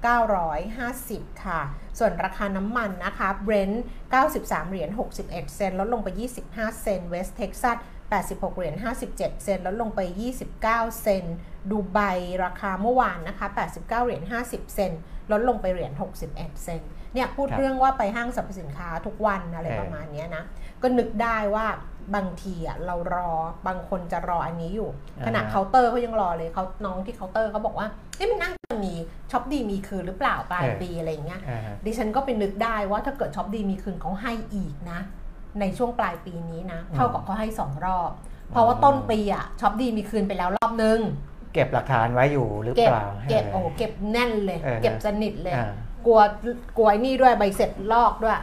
[0.00, 1.60] 950 ค่ะ
[1.98, 3.76] ส่วนราคาน้ำมันนะคะ Brent
[4.22, 4.90] 93 เหรียญ
[5.22, 6.08] 61 เซน ลดลงไป
[6.46, 7.78] 25 เซนต์ West Texas
[8.16, 10.00] 86 เหรียญ 57 เซน ลดลงไป
[10.50, 11.24] 29 เซน
[11.70, 11.98] ดูไบ
[12.44, 14.92] ราคาเมื่อวานนะคะ 89 เหรียญ 50 เซน
[15.32, 15.92] ลดลงไปเหรียญ
[16.26, 16.80] 61 เซน
[17.14, 20.44] เนี่ยพูดรเรื่องว่าไปห้างสรรพสินค้าทุกวันอะไรประมาณนี้นะ
[20.82, 21.66] ก็นึกได้ว่า
[22.14, 23.28] บางทีอะเรารอ
[23.66, 24.90] บางคนจะรออันนี้อยู่
[25.26, 28.92] ขณะเคาน์เตอร์เขายังรอเลยเขาน้องที่เคาน์เตอร์เขาบอกว่าเอ๊ะมันน่าจะมี
[29.30, 35.00] ช็อปดีมีคืนหรือเปล่าปลายปีอะไรอย่างเงี้ยอ่าฮะดิฉันก็ไปนึกได้ว่าถ้าเกิดช็อปดีมีคืนเขาให้อีกนะ
[35.60, 38.10] ในช่วงปลายปีนี้นะ เท่ากับเขาให้สองรอบ
[38.50, 41.00] เพราะว่าต้นปีอะช็อปดีมีคืนไปแล้วรอบนึง
[41.54, 45.70] เก็บหลักฐานไว้อยู่หรือเก็เปบล่า เก็เก็บเออโอ้เก็บแน่นเลยเออเก็บสนิทเลยอ่า
[46.06, 46.20] กลัว
[46.76, 48.38] กลัวไอ้นี่ด้วยใบเสร็จลอกด้วยอ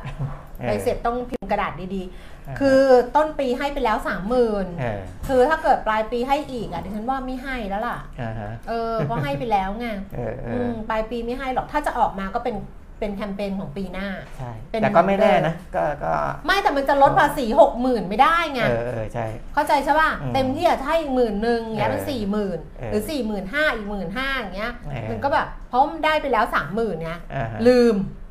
[0.61, 2.81] อใบเสร็จต้องพิมพ์กระดาษดีอ่าๆ คือ
[3.15, 12.55] ต้นปีให้ไปแล้วสามหมื่นเออคือถ้าเกิดปลายปีให้อีกอะดิฉันว่าไม่ให้แล้วล่ะอ่าฮะเออเพราะให้ไปแล้วไงเออเออือมปลายปีไม่ให้หรอกถ้าจะออกมาก็เป็น
[12.99, 14.07] เป็นแคมเปญของปีหน้า
[14.37, 16.13] ใช่เป็นแต่ก็ไม่แน่นะก็ก็
[16.45, 28.26] ไม่แต่มันจะลดภาษีหกหมื่นไม่ได้ไงเออเออใช่เข้าใจใช่ป่ะอืมเต็มที่อะถ้าอีกหมื่นหนึ่งอย่างเงี้ยเออมันสี่หมื่นเออหรือสี่หมื่นห้าอีกหมื่นห้าอย่างเงี้ยเออมันก็แบบเพราะมันได้ไปแล้วสามหมื่นไงอ่าฮะลืมอืม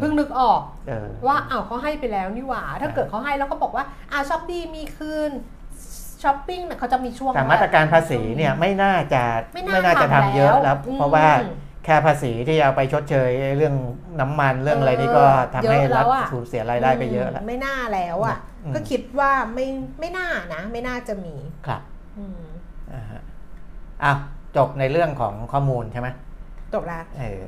[0.00, 5.30] เพิ่งนึกออกเออว่าอ้าวเขาให้ไปแล้วนี่หว่า ถ้าเกิดเขาให้แล้วก็บอกว่าอ่าช้อปดีมีคืน
[6.22, 9.22] ช้อปปิ้งเนี่ยเขาจะมีช่วงแต่มาตรการภาษีเนี่ยไม่น่าจะ
[9.54, 11.26] ไม่น่าจะทำเยอะทำแล้วแล้วอืมเพราะว่า
[11.84, 13.74] แค่ภาษีที่เอาไปชดเชยเรื่อง
[14.20, 19.66] น้ำมันเรื่องอะไรนี่ก็ทำให้เยอะแล้รัฐอะสูญเสียรายได้ไปเยอะแล้วไม่น่าแล้วอะอืมก็คิดว่าไม่
[20.00, 21.82] ไม่น่านะ ไม่น่าจะมีครับ
[22.18, 22.42] อืม
[22.92, 23.22] อ่าฮะ
[24.04, 24.12] อะ
[24.56, 26.08] จบในเรื่องของข้อมูลใช่ไหม
[26.74, 27.42] จบแล้วเออ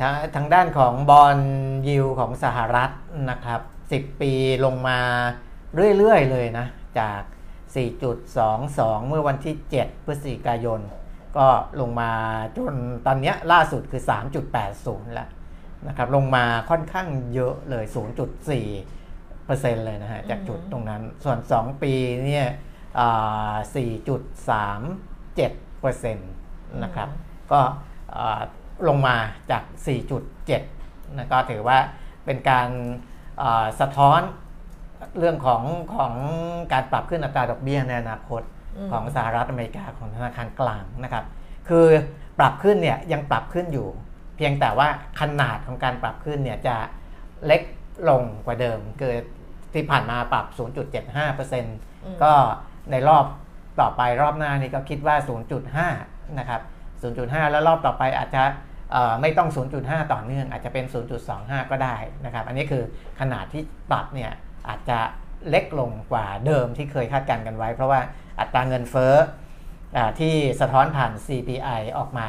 [0.00, 1.38] ทางทางด้านของบอล
[1.88, 2.90] ยิวของสหรัฐ
[3.30, 3.60] นะครับ
[3.92, 4.32] 10 ปี
[4.64, 4.98] ลงมา
[5.98, 6.66] เรื่อย ๆ เลยนะ
[7.00, 7.22] จาก
[8.14, 10.80] 4.22 เมื่อวันที่ 7 พฤศจิกายน
[11.36, 11.46] ก็
[11.80, 12.10] ลงมา
[12.56, 12.74] จน
[13.06, 14.02] ตอนเนี้ยล่าสุดคือ
[14.58, 15.30] 3.80 แล้ว
[15.88, 17.84] นะครับ ลงมาค่อนข้างเยอะเลย
[18.66, 21.92] 0.4 เปอร์เซ็นต์เลยนะฮะ จากจุดตรงนั้น ส่วน 2 ปี
[22.26, 22.48] เนี่ย
[22.98, 26.30] อ่า4.37 เปอร์เซ็นต์
[26.82, 27.08] นะครับ
[27.52, 27.60] ก็
[28.16, 28.40] อ่า
[28.88, 29.16] ลงมา
[29.50, 29.62] จาก
[30.40, 31.78] 4.7นะก็ถือว่า
[32.24, 32.68] เป็นการ
[33.42, 34.20] อ่าสะท้อน
[35.18, 35.62] เรื่องของ
[35.96, 36.14] ของ
[36.72, 38.42] การปรับขึ้นอัตราดอกเบี้ยในอนาคต
[38.76, 41.24] อืมของสหรัฐอเมริกาของธนาคารกลางนะครับ
[41.68, 41.86] คือ
[42.38, 43.88] ปรับขึ้นเนี่ยยังปรับขึ้นอยู่
[44.36, 44.88] เพียงแต่ว่า
[45.20, 46.76] ขนาดของการปรับขึ้นเนี่ยจะ
[47.46, 47.62] เล็ก
[48.08, 49.22] ลงกว่าเดิมเกิด
[49.74, 50.46] ที่ผ่านมาปรับ
[51.14, 52.32] 0.75%ก็
[52.90, 53.24] ในรอบ
[53.80, 55.16] ต่อไปรอบหน้านี่ก็คิดว่า
[55.76, 56.60] 0.5 นะครับ
[57.06, 58.42] 0.5 แล้วรอบต่อไปอาจจะ
[59.20, 59.48] ไม่ต้อง
[59.80, 60.84] 0.5 ต่อเนื่อง อาจจะเป็น
[61.28, 62.82] 0.25 ก็ได้นะครับ อันนี้คือ
[63.20, 64.32] ขนาดที่ปรับเนี่ย
[64.68, 64.98] อาจจะ
[65.48, 68.00] เล็กลงกว่าเดิมที่เคยคาดการณ์กันไว้ เพราะว่า
[68.40, 69.14] อัตราเงินเฟ้อ
[70.20, 72.28] ที่สะท้อนผ่าน CPI ออกมา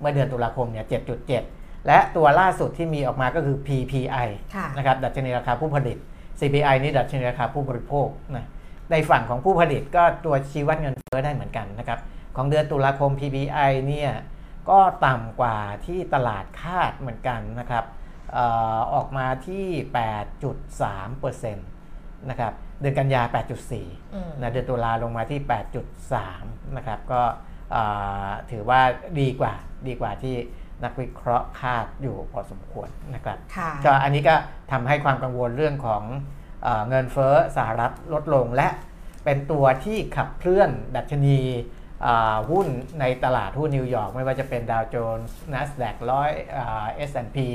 [0.00, 0.86] เมื่อเดือนตุลาคมเนี่ย
[1.30, 4.28] 7.7 และตัวล่าสุดที่มีออกมาก็คือ PPI
[4.76, 5.96] นะครับ ดัชนีราคาผู้ผลิต
[6.40, 8.46] CPI นี่ดัชนีราคาผู้บริโภคนะ
[8.90, 11.98] ในฝั่งของผู้ผลิตก็ตัวชี้วัดเงินเฟ้อได้เหมือนกันนะครับ
[12.36, 14.10] ของเดือนตุลาคม PPI เนี่ย
[14.70, 17.84] ก็ต่ำกว่าที่ตลาดคาดเหมือนกันนะครับ
[18.36, 18.38] อ
[18.94, 19.66] ออกมาที่
[20.42, 23.22] 8.3%นะครับเดือนกันยา
[23.82, 25.40] 8.4นะเดือนตุลาลงมาที่
[26.08, 27.22] 8.3 นะครับ ก็
[28.50, 28.80] ถือว่า
[29.20, 29.54] ดีกว่า
[29.88, 30.36] ดีกว่าที่
[30.84, 33.38] นักวิเคราะห์คาดอยู่พอสมควรนะครับ
[33.84, 34.34] ก็อันนี้ก็
[34.72, 36.02] ทำให้ความกังวลเรื่องของ
[36.88, 38.68] เงินเฟ้อสหรัฐลดลงและ
[39.24, 41.40] เป็นตัวที่ขับเคลื่อนดัชนี
[42.50, 42.66] หุ้น
[43.00, 46.30] ในตลาดหุ้นนิวยอร์กไม่ว่าจะเป็นดาวโจนส์ NASDAQ ร้อย
[46.94, 47.46] S&P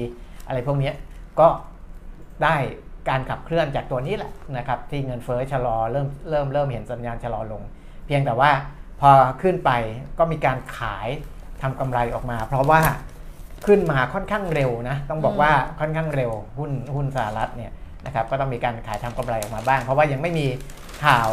[0.48, 0.92] อะไรพวกนี้
[1.40, 1.48] ก็
[2.44, 2.56] ได้
[3.10, 7.62] การขับเคลื่อนจากตัวนี้แหละนะครับที่เงินเฟ้อชะลอเริ่มเริ่มเริ่มเห็นสัญญาณชะลอลง
[8.06, 8.52] เพียงแต่ว่า
[9.02, 9.72] พอขึ้นไป
[10.20, 11.08] ก็มีการขาย
[11.62, 12.82] ทำกำไรออกมา เพราะว่า
[13.66, 17.72] ขึ้นมาค่อนข้างเร็วนะต้องบอกว่าค่อนข้างเร็วหุ้นหุ้นสหรัฐเนี่ย
[18.06, 20.48] นะครับก็ต้องมีการขายทำกำไรออกมาบ้าง เพราะว่ายังไม่มี
[21.06, 21.30] ข่าว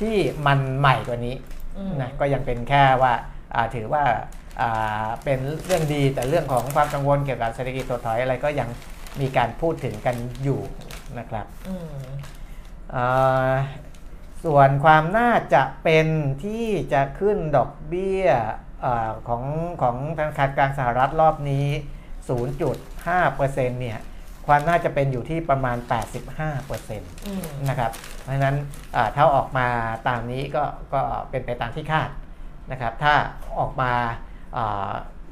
[0.00, 1.34] ที่มันใหม่กว่านี้
[2.00, 3.12] นะก็ยังเป็นแค่ว่า
[3.74, 4.04] ถือว่า
[5.24, 8.68] เป็นเรื่องดีแต่เรื่องของความกังวลเกี่ยวกับเศรษฐกิจถดถอยอะไรก็ยัง
[9.20, 10.60] มีการพูดถึงกันอยู่
[11.18, 11.46] นะครับ
[14.44, 16.06] ส่วนความน่าจะเป็น
[16.44, 18.26] ที่จะขึ้นดอกเบี้ย
[18.84, 18.86] อ
[19.28, 19.42] ของ
[19.82, 21.66] ของธนาคารกลางสหรัฐรอบนี้
[22.48, 23.46] 0.5%
[23.80, 23.98] เนี่ย
[24.46, 25.76] ความน่าจะเป็นอยู่ที่ประมาณ
[26.38, 28.56] 85%นะครับเพราะฉะนั้น
[29.16, 29.66] ถ้าออกมา
[30.08, 31.00] ตามนี้ก็ก็
[31.30, 32.08] เป็นไปตามที่คาด
[32.72, 33.14] นะครับถ้า
[33.58, 33.92] ออกมา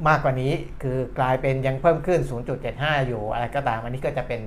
[0.08, 2.20] มากกว่านี้คือกลายเป็นยังเพิ่มขึ้น
[2.64, 4.40] 0.75 อยู่อะไรก็ตามอันนี้ก็จะเป็น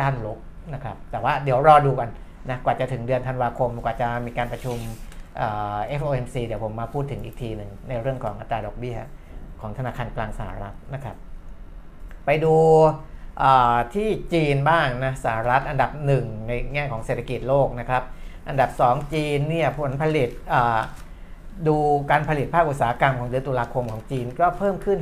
[0.00, 0.38] ด้านลบ
[0.74, 2.10] นะครับแต่ว่าเดี๋ยวรอดูกัน
[2.50, 4.78] นะกว่าจะถึงเดือนธันวาคม กว่าจะมีการประชุม
[6.00, 8.98] FOMC เดี๋ยวผมมาพูดถึงอีกทีหนึ่งในเรื่องของอัตราดอกเบี้ย
[9.60, 11.16] ของธนาคารกลางสหรัฐนะครับ
[12.26, 12.54] ไปดู
[13.94, 18.02] ที่จีนบ้างนะสหรัฐอันดับหนึ่งในแง่ของเศรษฐกิจโลกนะครับ
[18.48, 20.28] อันดับ 2 จีนเนี่ยผลผลิต
[21.68, 21.76] ดู
[22.10, 24.98] การผลิตภาคอุตสาหกรรมของเดือนตุลาคมของจีนก็เพิ่มขึ้น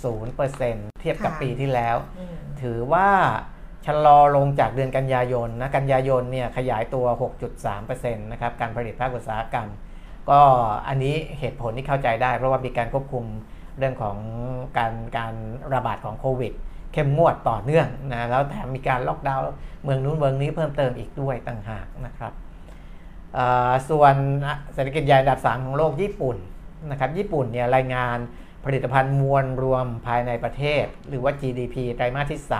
[0.00, 1.96] 5.0%เทียบกับปีที่แล้ว
[2.62, 3.08] ถือว่า
[3.86, 7.06] ชะลอลงจากเดือนกันยายนนะกันยายนเนี่ยขยายตัว
[7.60, 9.68] 6.3%นะครับการผลิตภาคอุตสาหกรรม
[10.30, 10.40] ก็
[10.88, 13.24] อันนี้เหตุผลที่เข้าใจได้ เพราะว่ามีการควบคุม
[13.78, 14.16] เรื่องของ
[14.78, 15.34] การการ
[15.74, 16.52] ระบาดของโควิด
[16.92, 19.44] เข้มงวดต่อเนื่องนะแล้วแถมมีการล็อกดาวน์
[19.84, 22.32] เมืองนู้นเมืองนี้เพิ่มเติมอีกด้วยต่างหากนะครับ
[23.90, 24.14] ส่วน
[24.74, 26.36] เศรษฐกิจใหญ่อันดับ 3 ของโลกญี่ปุ่น
[26.90, 28.18] นะครับญี่ปุ่นเนี่ยรายงาน
[28.64, 32.50] ผลิตภัณฑ์มวลรวมภายในประเทศ หรือว่า GDP ไตรมาสที่ 3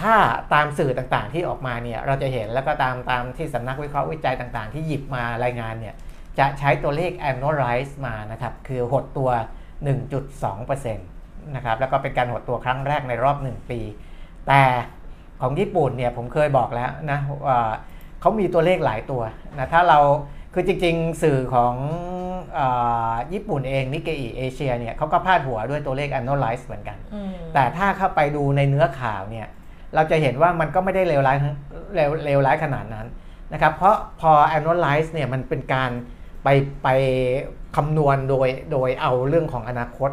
[0.00, 0.14] ถ้า
[0.52, 5.94] ตามสื่อต่างๆที่ออกมาเนี่ยเราจะเห็นแล้วก็ตามตามที่สำนักวิเคราะห์วิจัยต่างๆ ที่หยิบมารายงานเนี่ย
[6.38, 9.30] จะใช้ตัวเลข annualize มานะครับ คือหดตัว
[9.84, 11.11] 1.2%
[11.56, 13.80] นะครับแล้วก็เป็นการหดตัวครั้งแรกในรอบ 1 ปี
[14.48, 14.62] แต่
[15.40, 17.60] ของญี่ปุ่นเนี่ยผมเคยบอกแล้วนะว่า
[18.20, 19.22] เขามีตัวเลขหลายตัว
[19.58, 19.98] นะถ้าเรา
[20.54, 21.74] คือจริงๆ สื่อของ
[22.58, 22.60] อ
[23.32, 26.98] ญี่ปุ่นเองนิกเกอิเอเชียเนี่ยเขาก็พาดหัวด้วยตัวเลข annualize เหมือนกัน
[27.54, 29.46] แต่ถ้าเข้าไปดูในเนื้อข่าวเนี่ย
[29.94, 31.36] เราจะเห็นว่ามันก็ไม่ได้เลวร้าย
[31.94, 33.06] เลวเลวร้ายขนาดนั้น
[33.52, 35.90] นะครับเพราะพอ annualize เนี่ยมันเป็นการ
[36.44, 36.48] ไป
[36.82, 36.88] ไป
[37.76, 40.10] คำนวณโดยโดยเอาเรื่องของอนาคต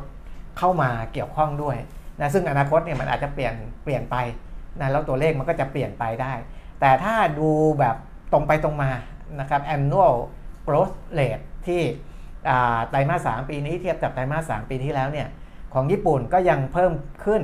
[0.59, 1.77] เข้ามาเกี่ยวข้องด้วย
[2.19, 4.15] นะซึ่งอนาคตเนี่ยมันอาจจะเปลี่ยนเปลี่ยนไป
[4.79, 6.33] นะแล้วตัวเลขมันก็จะเปลี่ยนไปได้
[6.79, 7.95] แต่ถ้าดูแบบ
[8.33, 8.91] ตรงไปตรงมา
[9.39, 10.13] นะครับ annual
[10.67, 11.81] growth rate ที่
[12.89, 15.27] ไตรมาส3ปีนี้เทียบกับไตรมาส3ปีที่แล้วเนี่ย
[15.73, 16.91] ของญี่ปุ่นก็ยังเพิ่ม
[17.25, 17.41] ขึ้น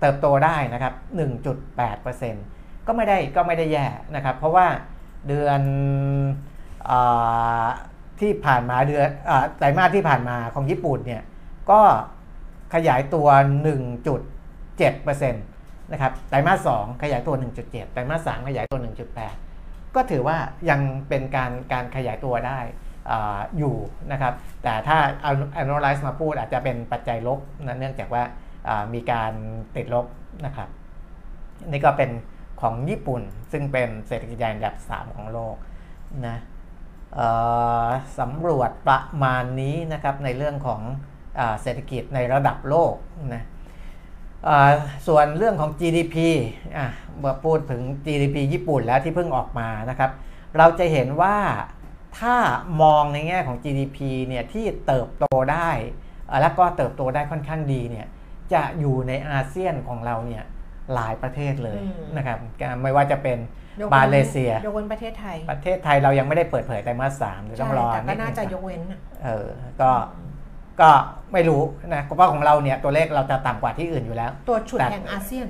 [0.00, 0.94] เติบโตได้นะครับ
[1.70, 4.66] 1.8%ก็ไม่ได้ก็ไม่ได้แย่นะครับ เพราะว่า
[5.28, 5.60] เดือน
[6.90, 6.92] อ
[8.20, 9.06] ที่ผ่านมาเดือน
[9.58, 11.22] ไตรมาสที่ผ่านมาของญี่ปุ่นเนี่ย
[11.70, 11.80] ก็
[12.74, 13.28] ขยายตัว
[14.14, 17.34] 1.7%นะครับไตรมาส2ขยายตัว
[17.64, 18.78] 1.7 ไตรมาส3ขยายตัว
[19.36, 20.36] 1.8 ก็ถือว่า
[20.70, 22.58] ยังเป็นการการขยายตัวได้
[23.10, 23.12] อ
[23.58, 23.76] อยู่
[24.12, 25.32] นะครับ แต่ถ้าเอา
[25.62, 28.22] analyze มาพูดอาจจะเป็นปัจจัยลบนะเนื่องจากว่า
[28.94, 29.32] มีการ
[29.76, 30.06] ติดลบ
[30.46, 30.68] นะครับ
[31.70, 32.10] นี่ก็เป็น
[32.60, 35.56] ของญี่ปุ่นซึ่งเป็นเศรษฐกิจใหญ่อันดับ 3 ของโลก
[36.26, 36.36] นะ
[38.18, 40.80] สำรวจประมาณนี้นะครับในเรื่องของ
[41.62, 42.94] เศรษฐกิจในระดับโลก
[43.34, 43.42] นะ
[45.06, 46.16] ส่วนเรื่องของ GDP
[47.18, 50.10] เมื่อพูดถึง GDP ญี่ปุ่นแล้วที่เพิ่งออกมานะครับ
[50.58, 51.36] เราจะเห็นว่า
[52.18, 52.36] ถ้า
[52.82, 55.70] มองในแง่ของ GDP เนี่ยที่เติบโตได้
[56.28, 58.06] เอ่อแล้วก็เติบโตได้ค่อนข้างดีเนี่ย
[58.52, 60.44] จะอยู่ในอาเซียนของเราเนี่ย
[60.94, 62.38] หลายประเทศเลยอืมนะครับ
[62.82, 63.38] ไม่ว่าจะเป็น
[63.80, 69.48] ยกว้นมาเลเซีย ยกเว้นประเทศไทย ประเทศไทยเรายังไม่ได้เปิดเผยไตรมาสสามเดี๋ยวต้องรอใช่แต่ก็ดน่านึงจะยกเว้นอะเออ
[69.80, 69.90] ก็
[70.80, 70.90] ก็
[71.32, 71.62] ไม่รู้
[71.94, 75.46] นะเพราะของเราเนี่ยตัวเลขเราจะต่ำกว่าที่อื่นอยู่แล้ว ตัวฉุดแต่แห่งอาเซียน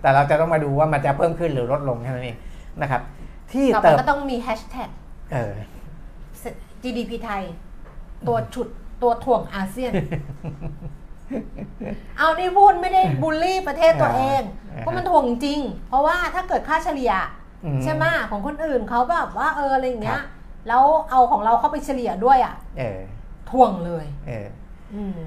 [0.00, 2.36] แต่เราจะต้องมาดูว่ามันจะเพิ่มขึ้นหรือลดลงแค่นั้นเอง
[2.82, 3.02] นะครับ
[3.52, 4.88] ที่ต่อไปเติบก็ต้องมีแฮชแท็ก
[5.32, 5.52] เออ
[6.82, 7.42] GDP ไทย
[8.28, 8.68] ตัวฉุด
[9.02, 9.92] ตัวถ่วงอาเซียน
[12.18, 17.12] เอานี่พูดไม่ได้บูลลี่ประเทศตัวเองอ่าเพราะมันถ่วงจริง เพราะว่าถ้าเกิดค่าเฉลี่ย
[17.64, 20.24] อืมใช่ไหมของคนอื่นเขาแบบว่าเอออะไรอย่างเงี้ครัยบ
[20.68, 22.54] แล้วเอาของเราเข้าไปเฉลี่ยด้วยอะ
[23.48, 24.48] เออถ่วงเลยเออ
[24.94, 25.20] อืม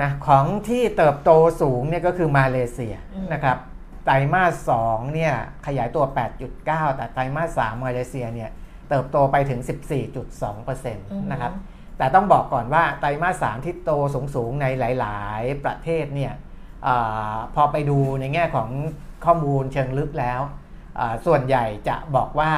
[0.00, 1.30] นะของที่เติบโต
[1.62, 3.58] สูงเนี่ยก็คือมาเลเซียอืมนะครับ
[4.04, 5.34] ไตรมาส2เนี่ย
[5.66, 6.04] ขยายตัว
[6.50, 8.50] 8.9 แต่ไตรมาส3มาเลเซียเนี่ย
[8.88, 9.60] เติบโตไปถึง
[10.26, 11.52] 14.2%นะครับ
[11.98, 16.32] แต่ต้องบอกก่อนว่าไตรมาส3ที่โตสูงๆในหลายๆ ประเทศเนี่ย
[16.86, 18.70] อาพอไปดูในแง่ของ
[19.24, 20.40] ข้อมูลเชิงลึกแล้ว
[20.98, 22.52] อ่าส่วนใหญ่จะบอกว่า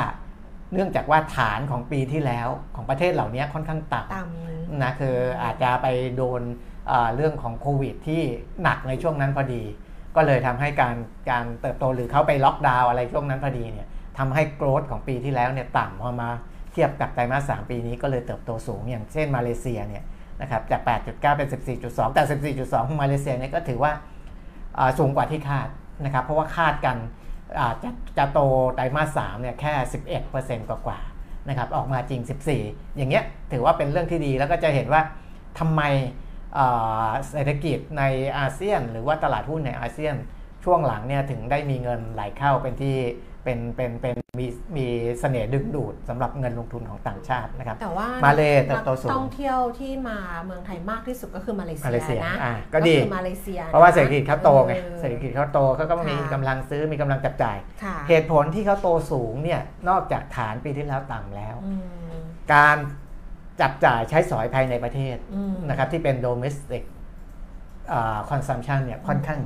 [0.73, 6.43] เนื่องจากว่าฐานของปีที่แล้วของประเทศเหล่านี้ค่อนข้างต่ำต่ำนะคืออาจจะไปโดน
[6.89, 8.23] เอ่อเรื่องของโควิดที่
[8.63, 9.63] หนักในช่วงนั้นพอดี
[10.17, 10.97] ก็เลยทำให้การ
[11.31, 13.87] การเติบโตหรือเขาไปล็อกดาวน์อะไรช่วงนั้นพอดีเนี่ย
[14.19, 16.29] ทำให้โกรธของปีที่แล้วเนี่ยต่ำพอมา
[16.73, 20.05] เทียบกับไตรมาส3ปีนี้ก็เลยเติบโตสูงอย่างเช่นมาเลเซียเนี่ย
[20.41, 21.49] นะครับจาก 8.9 เป็น
[21.83, 23.93] 14.2 แต่ 14.2 ของมาเลเซียเนี่ยก็ถือว่า
[24.79, 25.69] อ่าสูงกว่าที่คาด
[26.05, 27.26] นะครับเพราะว่าคาดกันอ่า
[27.83, 28.41] จะจะโต
[28.77, 29.73] ไตรมาสามเนี่ยแค่
[30.23, 32.21] 11%กว่าๆนะครับออกมาจริง
[32.59, 35.03] 14 อย่างเงี้ยถือว่าเป็นเรื่องที่ดีแล้วก็จะเห็นว่า
[35.59, 35.83] ทำไม
[37.31, 38.03] เศรษฐกิจใน
[38.39, 40.17] อาเซียน หรือว่าตลาดหุ้นในอาเซียน
[40.65, 42.97] ช่วงหลังเนี่ยถึงได้มีเงินไหลเข้าเป็นที่
[43.47, 44.87] เป็นเป็นเป็นมีมี
[45.21, 62.23] เสน่ห์ดึงดูดสำหรับเงินลงทุนของต่างชาตินะครับ แต่ว่ามาเลเติบโตสูงนักท่องเที่ยวที่มาเมืองไทยมากที่สุดก็คือมาเลเซีมาเลเซียนะอะก็ดีคือมาเลเซีย เพราะว่าเศรษฐกิจเขาโตไงออเศรษฐกิจเขาโตเขาก็มีค่ะกำลังซื้อมีกำลังจับจ่ายค่ะเหตุผลที่เขาโตสูงเนี่ยนอกจากฐานปีที่แล้วต่ำแล้วอืม
[62.55, 62.77] การ
[63.61, 66.85] จับจ่ายใช้สอยภายในประเทศอืมนะครับที่เป็น domestic
[67.93, 69.41] อ่า consumption เนี่ยค่อนข้าง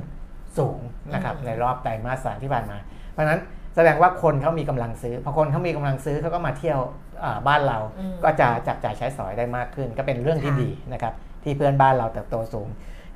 [0.57, 0.79] สูง
[1.13, 2.77] นะครับอืมในรอบไตรมาสสามที่ผ่านมา
[3.11, 3.41] เพราะฉะนั้น
[3.75, 6.79] แสดงว่าคนเขามีกำลังซื้อพอคนเขามีกำลังซื้อเขาก็มาเที่ยว
[7.23, 12.67] อ่าบ้านเราอืมก็จะจับจ่ายใช้สอยได้มากขึ้น ก็เป็นเรื่องที่ค่ะดีนะครับที่เพื่อนบ้านเราเติบโตสูง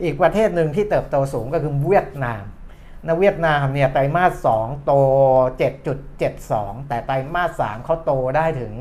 [0.04, 2.44] อีกประเทศหนึ่งที่เติบโตสูงก็คือเวียดนาม
[3.06, 4.94] นะเวียดนามเนี่ยไตรมาส2โต
[6.10, 8.74] 7.72 แต่ไตรมาส3เขาโตได้ถึง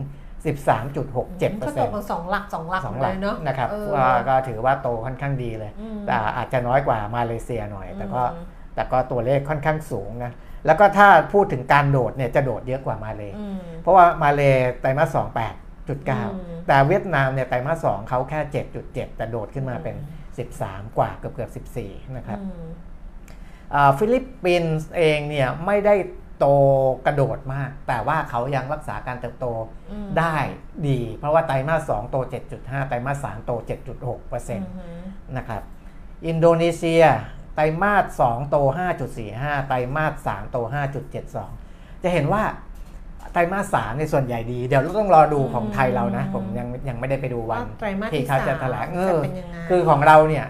[0.45, 10.33] 13.67%ก็ตกกันสองหลักสองหลักสองเลหลักยเนาะนะครับเออว่าก็ถือว่าโตค่อนข้างดีเลยอืมแต่อาจจะน้อยกว่ามาเลเซียหน่อย แต่ก็อืมแต่ก็ตัวเลขค่อนข้างสูงนะ
[10.66, 14.42] แล้วก็ถ้าพูดถึงการโดดเนี่ยจะโดดเยอะกว่ามาเลอืมเพราะว่ามาเล
[14.81, 15.55] ไตรมาสสองแปด
[15.88, 16.29] จุดเก้า อืม
[16.66, 19.96] แต่เวียดนามเนี่ยไตรมาสสองเขาแค่เจ็ดจุดเจ็ดแต่โดดขึ้นมาเป็น
[20.46, 22.66] 13กว่าเกือบเกือบสิบสี่นะครับอืม
[23.74, 25.94] อ่าฟิลิปปินส์เองเนี่ยไม่ได้
[26.38, 26.46] โต
[27.07, 29.46] กระโดดมาก แต่ว่าเขายังรักษาการเติบโต
[29.90, 30.37] อืมได้
[30.88, 32.16] ดี เพราะว่าไตรมาส2โต
[32.53, 34.87] 7.5 ไตรมาส3โต 7.6% นะ อื
[35.37, 35.62] ม ครับ
[36.27, 37.03] อินโดนีเซีย
[37.55, 38.57] ไตรมาส2โต
[39.12, 40.57] 5.45 ไตรมาส3โต
[41.25, 42.43] 5.72 จะเห็นว่า
[43.33, 50.47] ไตรมาส3ในส่วนใหญ่ดี เดี๋ยวเราต้องรอดูของไทยเรานะ ผมยังยังไม่ได้ไปดูวัว่านไตรมาสที่ที่เขาสามจะแถลงเอจะอเป็นยังไงคือของเราเนี่ย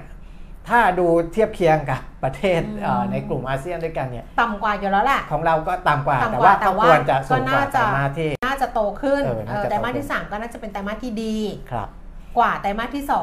[0.69, 11.37] ถ้าดูเทียบเคียงกับประเทศอืมเอ่อในกลุ่มอาเซียนด้วยกันเนี่ยต่ำกว่าอยู่แล้วแหละของเราก็ต่ำกว่าต่ำแต่กว่าว่าแต่ก็ว่าควรจะสูก็งกว่าน่าไตรจะมาสที่น่าจะโตขึ้นเออน่าจะเออไตรมาสโตขึ้นที่สามก็น่าจะเป็นไตรมาสที่ดี
[11.71, 11.89] ครับ
[12.39, 13.15] กว่าไตรมาสที่ส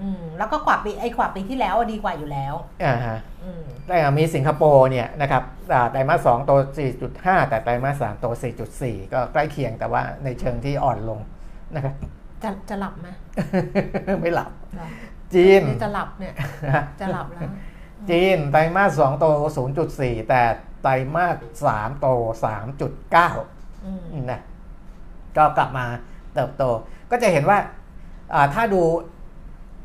[0.00, 2.54] องครับอืมแล้วก็กว่าปีไอ้กว่าปีที่แล้วอะดีกว่าอยู่แล้ว
[2.84, 6.52] อ่าฮะอืมแต่มีสิงคโปร์เนี่ยนะครับอ่าไตรมาส2โต
[7.00, 8.26] 4.5 แต่ไตรมาส3โต
[8.70, 11.20] 4.4 ก็ใกล้เคียงแต่ว่าในเชิงที่อ่อนลง
[11.74, 11.94] นะครับ
[12.42, 13.08] จะจะหลับไหม
[14.20, 14.88] ไม่หลับเหรอ
[15.34, 16.34] จีน จะหลับเนี่ย
[17.00, 17.50] จะหลับแล้ว
[18.10, 19.24] จีนไตรมาส2โต
[19.76, 20.42] 0.4 แต่
[20.82, 21.26] ไตรมา
[21.64, 22.06] ส3โต
[22.96, 24.40] 3.9อืมนะ
[25.36, 25.86] ก็กลับมา
[26.34, 26.64] เติบโต
[27.10, 27.58] ก็จะเห็นว่า
[28.34, 28.82] อ่าถ้าดู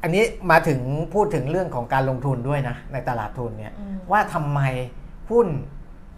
[0.01, 0.79] อันนี้มาถึง
[1.13, 4.59] พูดถึงเรื่องของการลงทุนด้วยนะ ในตลาดทุนเนี่ยอืมว่าทำไม
[5.29, 5.47] หุ้น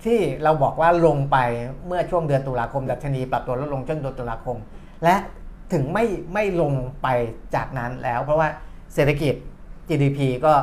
[0.05, 1.37] ที่เราบอกว่าลงไป
[1.87, 4.57] เมื่อช่วงเดือนตุลาคม ดัชนีปรับตัวลดลงช่วงเดือนตุลาคม
[5.03, 5.15] และ
[5.73, 7.07] ถึงไม่ไม่ลงไป
[7.55, 8.47] จากนั้นแล้ว เพราะว่า
[8.93, 9.35] เศรษฐกิจ
[9.89, 10.53] GDP ก็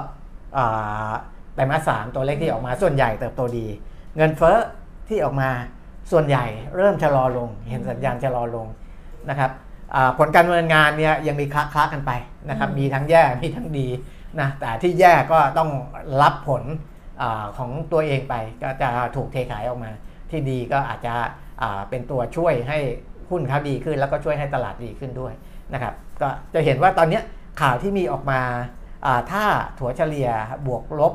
[0.56, 1.10] อ่า
[1.54, 3.66] ไตรมาสสามตัวเลขที่ออกมาส่วนใหญ่เติบโตดี
[4.16, 4.56] เงินเฟ้อ
[5.08, 5.50] ที่ออกมา
[6.12, 6.44] ส่วนใหญ่
[6.76, 8.66] เริ่มชะลอลง เห็นสัญญาณชะลอลง
[9.30, 9.68] นะครับอ่า
[10.18, 12.12] ผลการดำเนินงานเนี่ยยังมีคละคละกันไป
[12.50, 13.88] นะครับอืมมีทั้งแย่มีทั้งดี
[14.40, 15.70] นะแต่ที่แย่ก็ต้อง
[16.22, 16.62] รับผล
[17.22, 19.90] อาของตัวเองไปก็จะถูกเทขายออกมา
[20.30, 21.14] ที่ดีก็อาจจะ
[21.62, 22.78] อ่าเป็นตัวช่วยให้
[23.30, 25.32] หุ้นเขาดีขึ้น แล้วก็ช่วยให้ตลาดดีขึ้นด้วย
[25.74, 27.20] นะครับก็จะเห็นว่าตอนนี้
[27.60, 28.40] ข่าวที่มีออกมา
[29.30, 29.44] ถ้า
[29.78, 30.30] ถัวเฉลี่ย
[30.66, 31.12] บวกลบ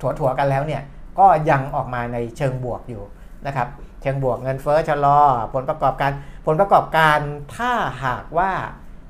[0.00, 0.82] ถัวถัวกันแล้วเนี่ย
[1.18, 3.02] ก็ยังออกมาในเชิงบวกอยู่
[3.46, 3.68] นะครับ
[4.02, 5.18] เชิงบวกเงินเฟ้อชะลอ
[5.54, 6.12] ผลประกอบการ
[6.46, 7.18] ผลประกอบการ
[7.56, 7.72] ถ้า
[8.04, 8.50] หากว่า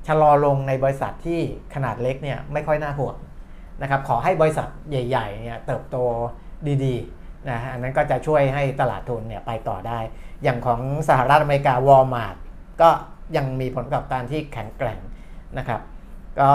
[0.07, 1.39] ชะลอลงในบริษัทที่
[1.73, 3.15] ขนาดเล็กเนี่ยไม่ค่อยน่าห่วง
[3.81, 5.97] นะครับขอให้บริษัทใหญ่ๆเนี่ยเติบโต
[6.85, 9.99] ดีๆนะอันนั้นก็จะช่วยให้ตลาดทุนเนี่ยไปต่อได้
[10.43, 12.35] อย่างของสหรัฐอเมริกาวอลมาร์ท
[12.81, 12.89] ก็
[13.37, 14.99] ยังมีผลประกอบการที่แข็งแกร่ง
[15.57, 15.81] นะครับ
[16.39, 16.51] ก็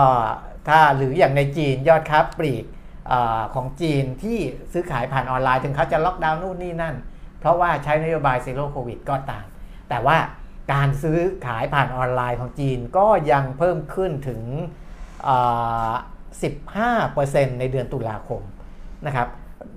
[0.68, 2.64] ถ้าหรืออย่างในจีนยอดค้าปลีก
[3.12, 3.14] อ
[3.54, 4.38] ของจีนที่
[4.72, 6.94] ซื้อขายผ่านออนไลน์ถึงเขาจะล็อกดาวน์นู่นนี่นั่น
[7.42, 9.46] เพราะว่าใช้นโยบายซีโร่โควิดก็ตาม
[9.88, 10.16] แต่ว่า
[10.72, 14.40] การซื้อขายผ่านออนไลน์ของจีนก็ยังเพิ่มขึ้นถึง
[16.00, 18.42] 15%ในเดือนตุลาคม
[19.06, 19.28] นะครับ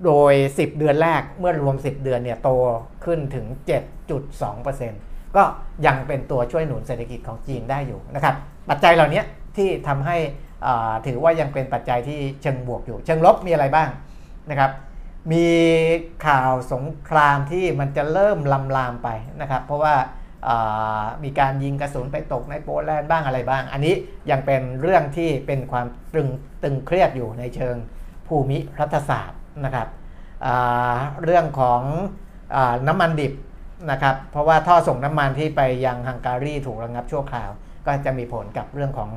[0.04, 2.50] โดย 10 เดือนแรกเมื่อรวม 10 เดือนเนี่ยโต
[3.04, 3.46] ขึ้นถึง
[4.20, 5.42] 7.2%ก็
[5.86, 8.34] ยังเป็นตัวช่วยหนุนเศรษฐกิจของจีนได้อยู่นะครับ
[8.68, 9.22] ปัจจัยเหล่านี้
[9.56, 10.16] ที่ทำให้
[11.06, 13.88] ถือว่ายังเป็นปัจจัยที่เชิงบวกอยู่ เชิงลบมีอะไรบ้าง
[14.50, 14.70] นะครับ
[15.32, 15.46] มี
[16.26, 19.08] ข่าวสงครามที่มันจะเริ่มลำลามไป
[19.40, 19.94] นะครับ เพราะว่า
[21.24, 23.94] มีการยิงกระสุนไปตกในโปแลนด์บ้างอะไรบ้าง อันนี้
[24.30, 26.28] ยังเป็นเรื่องที่เป็นความตึง
[26.62, 27.76] ตึงเครียดอยู่ในเชิง
[28.28, 29.88] ภูมิรัฐศาสตร์นะครับ
[31.24, 31.82] เรื่องของ
[32.56, 32.58] อ
[32.88, 33.32] น้ำมันดิบ
[33.90, 37.50] นะครับเพราะว่าท่อส่งน้ำมันที่ไปยังฮังการีถูกระงับชั่วคราว
[37.86, 39.10] ก็จะมีผลกับเรื่องของ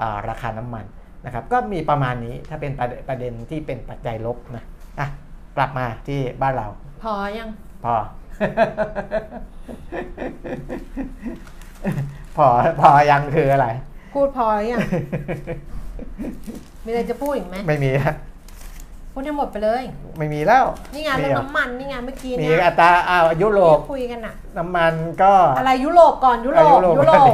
[0.00, 0.84] อราคาน้ำมัน
[1.26, 2.72] นะครับก็มีประมาณนี้ถ้าเป็น
[3.08, 4.64] ประเด็นที่เป็นปัจจัยลบนะ
[5.00, 5.08] อะ
[5.56, 6.68] กลับมาที่บ้านเรา
[7.02, 7.48] พอยัง
[7.84, 7.94] พอ
[12.36, 12.46] พอ
[12.80, 13.68] พอยังคืออะไร
[14.14, 14.80] พูดพอยัง
[16.84, 18.16] มีอะไรจะพูดอีกไหมไม่มีแล้ว
[19.12, 19.82] พูดให้หมดไปเลย
[20.18, 27.32] ไม่มีแล้ว นี่ไงานเรื่องน้ำมันนี่ไงานเมื่อกี้มีเนี่ยอัตราอ้าวยุโรปคุยกันอะน้ำมันก็อะไรยุโรปก่อนยุโรปอะยุโรป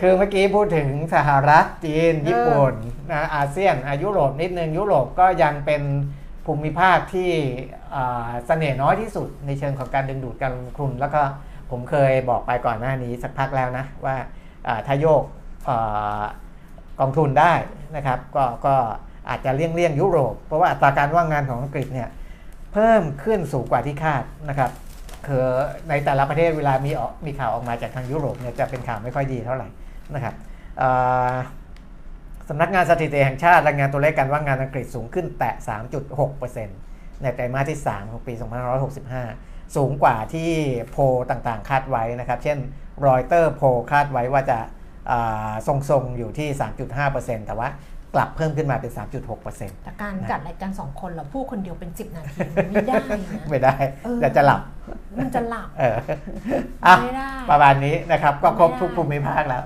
[0.00, 2.74] คือเมื่อกี้พูดถึงสหรัฐจีน ญี่ปุ่น
[3.12, 5.82] นะอาเซียนอายุโรปนิดนึงยุโรปก็ยังเป็น
[6.46, 7.30] ภูมิภาคที่
[8.46, 11.22] เสน่ห์น้อยที่สุดในเชิงของการดึงดูดการลงทุน แล้วก็
[11.70, 14.16] ผมเคยบอกไปก่อนหน้านี้สักพักแล้วนะว่า
[14.86, 15.22] ถ้าโยก
[17.00, 17.52] กองทุนได้
[17.96, 18.74] นะครับก็ก็
[19.28, 22.08] อาจจะเลี่ยงเลี่ยงยุโรป เพราะว่าอัตราการว่างงานของอังกฤษเนี่ย
[22.72, 24.70] เพิ่มขึ้นสูงกว่าที่คาดนะครับ
[25.26, 25.44] คือ
[25.88, 29.68] ในแต่ละประเทศเวลามีออกมีข่าวออกมาจากทางยุโรปเนี่ยจะเป็นข่าวไม่ค่อยดีเท่าไหร่
[30.14, 30.34] นะครับ
[32.48, 35.54] สำนักงานสถิติแห่งชาติรายงานตัวเลขการว่างงานอังกฤษสูงขึ้นแตะ
[36.38, 38.34] 3.6%ในไตรมาสที่ 3 ของปี
[39.04, 40.50] 2565 สูงกว่าที่
[40.90, 40.96] โพ
[41.30, 42.58] ต่างๆ คาดไว้นะครับ เช่น
[43.06, 44.58] รอยเตอร์โพคาดไว้ว่าจะ
[45.68, 46.48] ทรงๆ อยู่ที่
[46.98, 47.68] 3.5%แต่ว่า
[48.16, 48.92] กลับเพิ่มขึ้นมาเป็น
[49.36, 52.38] 3.6%แต่การจัดรายการสองคนเราพูดคนเดียวเป็น 10 นาที
[52.70, 53.18] ไม่ได้นะ
[53.50, 53.74] ไม่ได้
[54.20, 54.60] แต่จะหลับ
[55.18, 55.96] มันจะหลับเออ
[57.02, 59.62] ไม่ได้ประมาณนี้นะครับ ก็ครบทุกภูมิภาคแล้ว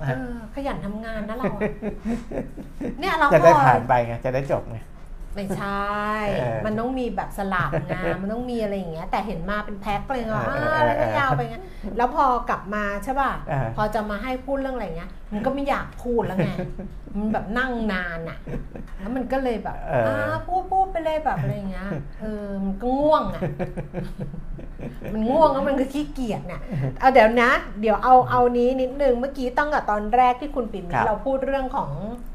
[0.55, 1.45] ขยันทำงานนะเรา
[3.01, 4.79] เนี่ยเราจะได้ผ่านไปไงจะได้จบไง
[5.41, 5.91] ไม่ใช่
[6.67, 11.65] มันต้องมีแบบสลับงานมันต้องมีอะไรอย่างเงี้ย แต่เห็นมาเป็นแพ็คเลยว่าแล้วก็ยาวไปงั้น
[11.97, 13.31] แล้วพอกลับมาใช่ป่ะ
[13.77, 16.53] พอจะมาให้พูดเรื่องอะไรเงี้ย มันก็ไม่อยากพูดแล้วไง
[17.17, 18.39] มันแบบนั่งนานอะ
[18.99, 19.77] แล้วมันก็เลยแบบ
[20.07, 21.89] อ่าพูดพูดไปเลยแบบอะไรเงี้ย
[22.21, 23.43] เออ มันก็ง่วงอะ
[25.13, 26.61] มันง่วงแล้วมันก็ขี้เกียจเนี่ย
[27.01, 31.91] เอาเดี๋ยวนะ เดี๋ยวเอาเอานี้นิดนึง เมื่อกี้ตั้งแต่ตอนแรกที่คุณปิ่นเราพูดเรื่องของ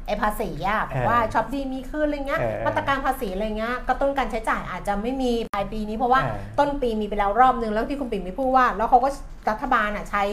[0.08, 6.22] ไอ้ภาษีอะแบบว่าช็อปดีมีขึ้นอะไรเงี้ยมาตรการภาษีอะไรเงี้ยกระตุ้นการใช้จ่ายอาจจะไม่มีปลายปีนี้เพราะว่า
[6.60, 9.10] ต้นปีมีไปแล้วรอบนึงแล้วที่คุณปิ่นมีพูดว่า แล้วเขาก็
[9.50, 10.24] รัฐบาลอะใช้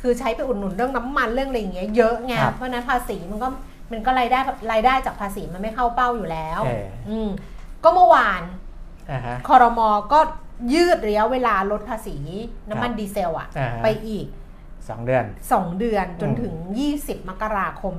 [0.00, 3.48] คือใช้ไปอุดหนุนเรื่องน้ำมันเรื่องอะไรอย่างเงี้ยเยอะไงเพราะนั้นภาษีมันก็
[3.92, 4.38] มันก็รายได้
[4.72, 6.60] รายได้จากภาษีมันไม่เข้าเป้าอยู่แล้ว
[7.08, 7.28] อืม
[7.84, 8.42] ก็เมื่อวาน
[9.48, 10.20] คอรมอก็
[10.74, 12.16] ยืดระยะเวลาลดภาษี
[12.70, 13.48] น้ำมันดีเซลอะ
[13.82, 14.26] ไปอีก
[14.68, 16.54] 2 เดือน 2 เดือนจนถึง
[16.92, 17.94] 20 มกราคม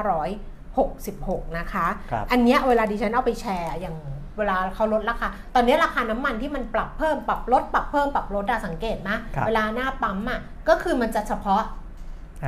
[0.00, 3.96] 2566 นะคะ อันนี้เวลาดิฉันเอาไปแชร์อย่าง
[4.38, 9.16] เวลาเขาลดราคา ตอนนี้ราคาน้ำมันที่มันปรับเพิ่มปรับลดปรับเพิ่มปรับลดสังเกตนะ
[9.46, 11.62] เวลาหน้าปั๊มอะก็คือมันจะเฉพาะ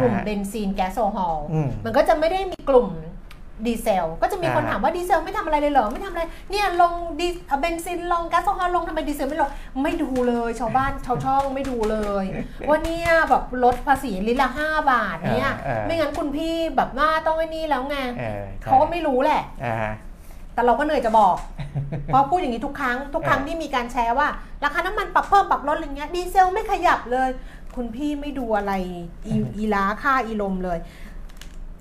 [0.01, 1.39] กลุ่มเบนซินแก๊สโซฮอล
[1.85, 2.89] มันก็จะไม่ได้มีกลุ่ม
[3.67, 7.29] ดีเซล ก็จะมีคนถามว่าดีเซลไม่ทำอะไรเลยเหรอ ไม่ทำอะไร เนี่ยลงดี
[7.61, 9.51] เบนซินลงแก๊สโซฮอลลงทำไมดีเซลไม่ลง
[9.83, 12.25] ไม่ดูเลย ชาวบ้านชาวช่องไม่ดูเลย
[12.69, 15.53] ว่าเนี่ยแบบลดภาษีลิตรละห้าบาทเนี่ย
[15.87, 17.97] ไม่งั้นคุณพี่แบบว่าต้องไอ้นี่แล้วไง
[18.63, 19.43] เขาก็ไม่รู้แหละ
[20.55, 21.37] แต่เราก็เหนื่อยจะบอก
[22.07, 24.29] เพราะพูดอย่างนี้ทุกครั้ง ทุกครั้งที่มีการแชร์ว่า
[24.65, 27.31] ราคาน้ำมันปรับเพิ่มปรับลดอะไรเงี้ยดีเซลไม่ขยับเลย
[27.77, 28.73] คุณพี่ไม่ดูอะไร
[29.57, 30.79] อีล้าค่าอีลมเลย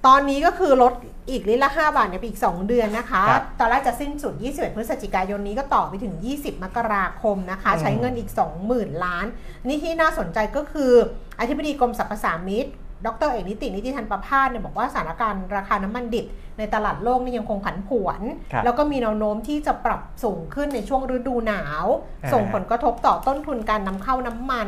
[0.08, 0.94] ตอนนี้ก็คือลด
[1.30, 8.30] อีกลิตรละ 5 บาทเนี่ยไปอีก 2 เดือนนะคะ ครับตอนแรกจะสิ้นสุด 21 พฤศจิกายนนี้ก็ต่อไปถึง 20 มกราคมนะคะ อืม ใช้เงินอีก
[8.68, 9.26] 20,000 ล้าน
[9.68, 10.92] นี่ที่น่าสนใจก็คือ
[11.40, 12.66] อธิบดีกรมสรรพสามิต
[13.06, 16.26] ดรเอกนิตินิติธันประพาสเนี่ยบอกว่าสถานการณ์ราคาน้ำมันดิบ
[16.58, 18.22] ในตลาดโลกนี่ยังคงผันผวน
[18.54, 21.86] ครับแล้วก็มีแนวโน้มที่จะปรับสูงขึ้นในช่วงฤดูหนาว
[22.24, 24.68] อ่า ส่งผลกระทบต่อต้นทุนการนำเข้าน้ำมัน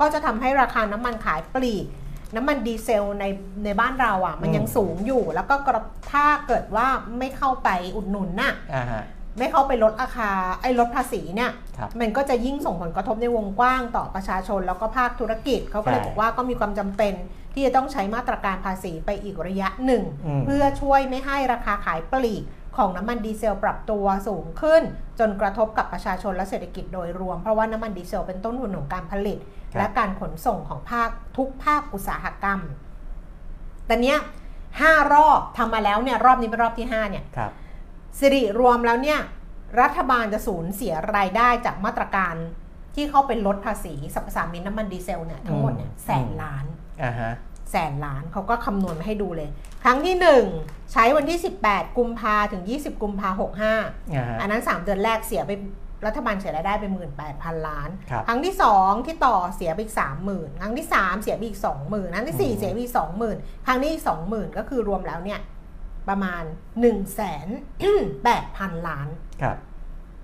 [0.00, 1.86] ก็จะทำให้ราคาน้ำมันขายปลีก
[2.36, 3.24] น้ำมันดีเซลใน
[3.64, 5.82] ในบ้านเราอะ มันอืมยังสูงอยู่ แล้วก็กระ
[6.12, 6.86] ถ้าเกิดว่า
[7.18, 9.02] ไม่เข้าไปอุดหนุนน่ะอ่าฮะ
[9.38, 10.30] ไม่เข้าไปลดราคา
[10.60, 17.14] ไอ้ลดภาษีเนี่ยครับมันก็จะยิ่งส่งผลกระทบในวงกว้างต่อประชาชนแล้วก็ภาคธุรกิจเขาก็เลยใช่บอกว่าก็มีความจำเป็น
[17.54, 22.42] ที่จะต้องใช้มาตรการภาษีไปอีกระยะหนึ่งอืมเพื่อช่วยไม่ให้ราคาขายปลีก
[22.76, 24.82] ของน้ำมันดีเซลปรับตัวสูงขึ้น
[25.18, 32.60] จนกระทบกับประชาชนและเศรษฐกิจโดยรวม เพราะว่าน้ำมันดีเซลเป็นต้นทุนของการผลิตครับและการขนส่งของภาคทุกภาคอุตสาหกรรม
[33.86, 34.18] แต่เนี้ย
[34.80, 37.50] ห้ารอบทำมาแล้วเนี่ยรอบนี้เป็นรอบที่ห้าเนี่ยครับ
[38.18, 39.20] สิริรวมแล้วเนี่ย
[39.80, 42.34] รัฐบาลจะสูญเสียรายได้จากมาตรการ
[42.94, 46.64] ที่เข้าไปลดภาษีสรรพสามิตน้ำมันดีเซลเนี่ยทั้งหมดเนี่ยอืมแสนล้าน
[47.02, 47.32] อ่าฮะ
[47.70, 49.48] แสนล้านเขาก็คำนวณมาให้ดูเลย
[49.84, 50.16] ครั้งที่
[50.56, 53.28] 1 ใช้วันที่ 18 กุมภาถึง 20 กุมภา
[53.70, 55.52] 65อ่าฮะอันนั้น 3 เดือนแรกเสียไป
[56.06, 56.84] รัฐบาลเสียรายได้ไป
[57.26, 59.94] 18,000 ล้านครับครั้งที่ 2 ที่ต่อเสียไปอีก
[60.28, 62.92] 30,000 ครั้งที่ 3 เสียไปอีก 20,000 ครั้งที่อืม4เสียไปอีก
[63.28, 65.40] 20,000 ครั้งนี้อีก 20,000 ก็คือรวมแล้วเนี่ย
[66.08, 66.42] ประมาณ
[66.80, 66.84] 1
[67.18, 67.22] 8
[67.84, 69.08] 0 0 0 ล้าน
[69.42, 69.56] ครับ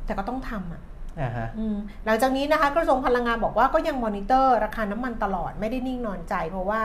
[0.05, 0.83] แต่ก็ต้องทำอะ
[1.21, 6.81] อ่าฮะอืมหลังจากนี้นะคะกระทรวงพลังงานบอกว่าก็ยังมอนิเตอร์ราคาน้ำมันตลอดไม่ได้นิ่งนอนใจเพราะว่า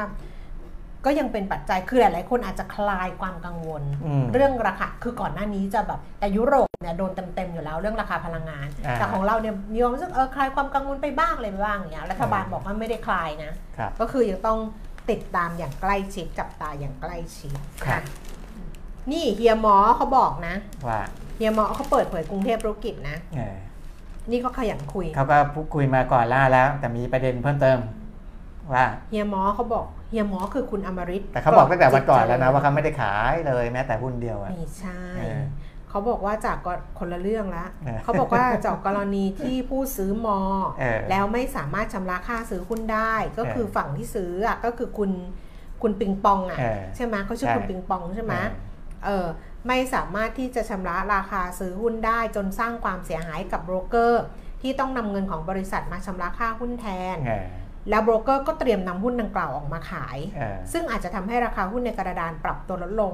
[1.05, 14.59] ก็ยังเป็นปัจจัยคือหลายๆคนอาจจะคลายความกังวลอืมเรื่องราคาคือก่อนหน้านี้จะแบบแต่ยุโรปเนี่ยโดนเต็มๆอยู่แล้วเรื่องราคาพลังงานอ่าแต่ของเราเนี่ยมีความรู้สึกเออคลายความกังวลไปบ้างอะไรไปบ้างอย่างเงี้ยรัฐบาลอืมบอกว่าไม่ได้คลายนะครับก็คือยังต้อง
[15.09, 18.01] ติดตามอย่างใกล้ชิดจับตาอย่างใกล้ชิดครับ
[19.11, 20.55] นี่เฮียหมอเขาบอกนะ
[20.87, 21.01] ว่า
[21.37, 23.57] เฮียหมอเขาเปิดเผยกรุงเทพธุรกิจนะเออ
[24.31, 27.79] นี่เขาขยันคุยเขาก็พูดคุยมาก่อนล่าแล้ว แต่มีประเด็นเพิ่มเติม
[28.73, 35.41] ว่าเฮียหมอเขาบอกเฮียหมอคือคุณอมริตแต่เขาบอกตั้งแต่วันก่อนแล้วนะว่าเขาไม่ได้ขายเลยแม้แต่หุ้นเดียวอะไม่ใช่เออ
[35.89, 40.39] เขาบอกว่าจากก็คนละเรื่องละเออเขาบอกว่าจากกรณีที่ผู้ซื้อมอ
[40.79, 45.11] เออแล้วไม่สามารถชำระค่าซื้อหุ้นได้ ก็เออคือฝั่งที่ซื้ออะก็คือคุณ
[45.81, 48.55] คุณปิงปองอะเออใช่ไหมเขาชื่อใช่คุณปิงปองใช่ไหมเออ
[49.05, 49.27] เออ
[49.67, 54.23] ไม่สามารถที่จะชำระราคาซื้อหุ้นได้จนสร้างความเสียหายกับโบรกเกอร์
[54.61, 56.85] ที่ต้องนำเงินของบริษัทมาชำระค่าหุ้นแท
[57.15, 57.45] นเออ
[57.89, 63.13] แล้วโบรกเกอร์ก็เตรียมนำหุ้นดังกล่าวออกมาขายเออซึ่งอาจจะทำให้ราคาหุ้นในกระดานปรับตัวลดลง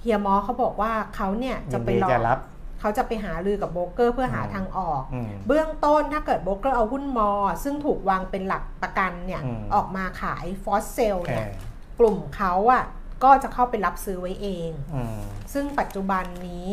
[0.00, 2.38] เฮียมอเขาบอกว่าเขาเนี่ยจะยินไปดีรอจะรับ
[2.80, 7.30] เขาจะไปหารือกับโบรกเกอร์เพื่อหาอืมทางออกอืมเบื้องต้นถ้าเกิดโบรกเกอร์เอาหุ้น MORE
[7.64, 11.50] ซึ่งถูกวางเป็นหลักประกันเนี่ยอืมออกมาขาย force sell เออเนี่ย
[11.98, 12.84] กลุ่มเขาอะ
[13.24, 15.18] ก็จะเข้าไปรับซื้อไว้เองอืม
[15.52, 16.70] ซึ่งปัจจุบันนี้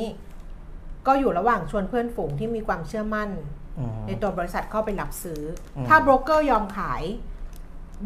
[1.07, 3.62] ก็อยู่ระหว่างชวนเพื่อนฝูงที่มีความเชื่อมั่นอืม
[4.07, 5.41] ในตัวบริษัทเข้าไปรับซื้อ
[5.77, 7.03] อมถ้าโบรกเกอร์ยอมขาย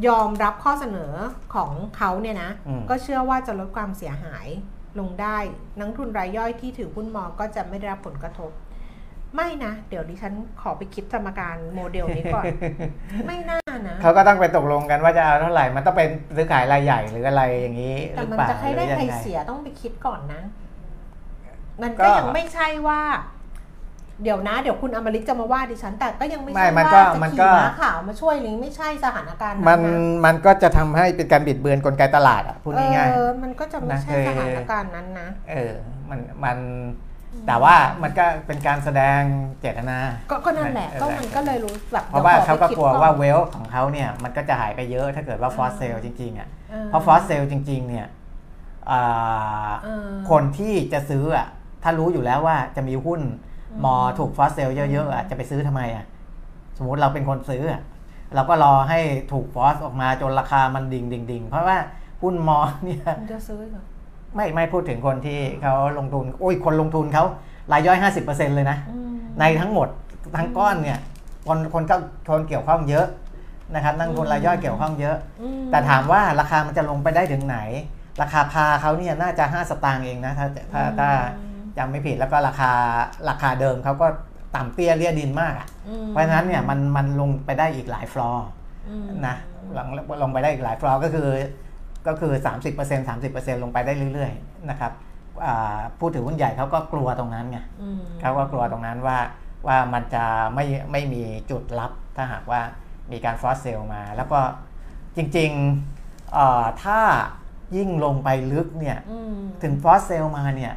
[0.07, 1.13] ยอมรับข้อเสนอ
[1.55, 4.47] ของเขาเนี่ยนะอืมก็เชื่อว่าจะลดความเสียหาย
[4.99, 5.37] ลงได้
[5.79, 8.51] นักทุนรายย่อยที่ถือหุ้นมอก็จะไม่ได้รับผลกระทบ
[9.35, 12.45] ไม่นะ เดี๋ยวดิฉันขอไปคิดสมการโมเดลนี้ก่อน
[13.27, 20.41] ไม่น่านะ เขาก็ต้องไปตกลงกันว่าจะเอาเท่าไหร่ มันต้องเป็นซื้อขายรายใหญ่หรืออะไรอย่างนี้หแต่รือมันเปล่าจะใครได้หรือใครยังไงเสียต้องไปคิดก่อนนะ
[21.81, 23.01] มันก็ก็ยังไม่ใช่ว่า
[24.23, 35.73] เดี๋ยวนะ เดี๋ยวคุณอมริตจะมาว่าดิฉัน แต่ก็ยังไม่ไม่ใช่มันว่าก็จะมันขี่ก็ม้าขาวมาช่วยหรือไม่ใช่สถานการณ์มันนะมันก็จะทำให้เป็นการบิดเบือนกลไกตลาดอะพูดง่ายเออมันก็จะไม่ใช่นะ คือสถานการณ์นั้นนะๆเออ
[36.09, 36.57] มันมัน
[37.47, 39.21] แต่ว่ามันก็เป็นการแสดง
[39.59, 39.97] เจตนา
[40.31, 48.07] ก็ก็นั่นแหละเออก็มันก็เลยรู้แบบเพราะว่าเดี๋ยวเขาขอก็ไปคิดกลัวอนว่าเวลของเขาเนี่ยมันก็จะหายไปเยอะถ้าเกิดว่า force sell จริงๆอะ เออเพราะ force sell จริง ๆ เนี่ย
[48.91, 51.47] อ่าเออคนที่จะซื้ออะ
[51.83, 56.05] ถ้ารู้อยู่แล้วว่าจะมีหุ้นอื ม MORE ถูก force sell เยอะๆอะจะไปซื้อทำไมอะ
[56.77, 57.81] สมมุติเราเป็นคนซื้ออะ
[58.35, 58.99] เราก็รอให้
[59.31, 61.77] ถูกฟอสออกมาจนราคามันดิ่งดิ่งดิ่งเพราะว่า
[62.23, 63.83] หุ้นมอเนี่ยมันจะซื้อเหรอ
[64.35, 67.25] ไม่ไม่พูดถึงคนที่เขาลงทุนโอ้ยคนลงทุนเขา
[67.71, 67.97] รายย่อย
[68.27, 69.87] 50%เลยนะอืมในทั้งหมด
[70.37, 70.99] ทั้งก้อนเนี่ย
[71.47, 71.99] คนคนเข้า
[72.29, 73.07] คนเกี่ยวข้องเยอะ
[73.75, 77.57] นะครับนักลงทุนรายย่อยเกี่ยวข้องเยอะอืมแต่ถามว่าราคามันจะลงไปได้ถึงไหน
[78.21, 81.09] ราคาพาเขาเนี่ยน่าจะ5สตางค์เองนะถ้าถ้าถ้า
[81.77, 82.71] จำไม่ผิดแล้วก็ราคา
[83.29, 84.07] ราคาเดิมเขาก็
[84.55, 88.47] ต่ำเตี้ยเรี่ยดินมากอะอืมเพราะฉะนั้นเนี่ยมันมันลงไปได้อีกหลายฟลอร์
[88.89, 89.35] อืมนะ
[89.77, 89.87] ลง
[90.21, 91.29] ลงไปได้อีกหลายฟลอร์ก็คือ
[92.07, 92.33] ก็คือ
[92.75, 94.91] 30% 30%ลงไปได้เรื่อยๆนะครับ
[95.45, 99.17] อ่าผู้ถือหุ้นใหญ่เขาก็กลัวตรงนั้นไงอืมเขาก็กลัวตรงนั้นว่า
[99.67, 100.23] ว่ามันจะ
[100.55, 102.61] ไม่ไม่มีจุดรับถ้าหากว่า
[103.11, 104.39] มีการ force sell มา แล้วก็
[105.17, 106.99] จริงๆเอ่อถ้า
[107.75, 110.73] ยิ่งลงไปลึกเนี่ยอืมถึง force sell มาเนี่ย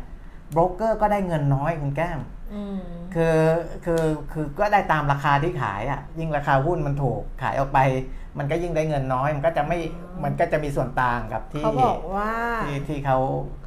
[0.52, 2.20] โบรกเกอร์ก็ได้เงินน้อยคุณแก้ม
[2.54, 2.78] อืม
[3.14, 3.38] คือ
[3.84, 7.78] คือคือก็ได้ตามราคาที่ขายอะ่ะ ยิ่งราคาหุ้นมันถูกขายออกไป
[8.38, 9.78] มันก็ยิ่งได้เงินน้อย มันก็จะไม่
[10.24, 12.30] มันก็จะมีส่วนต่างกับที่เขาบอกว่า
[12.64, 13.18] ที่ที่เขา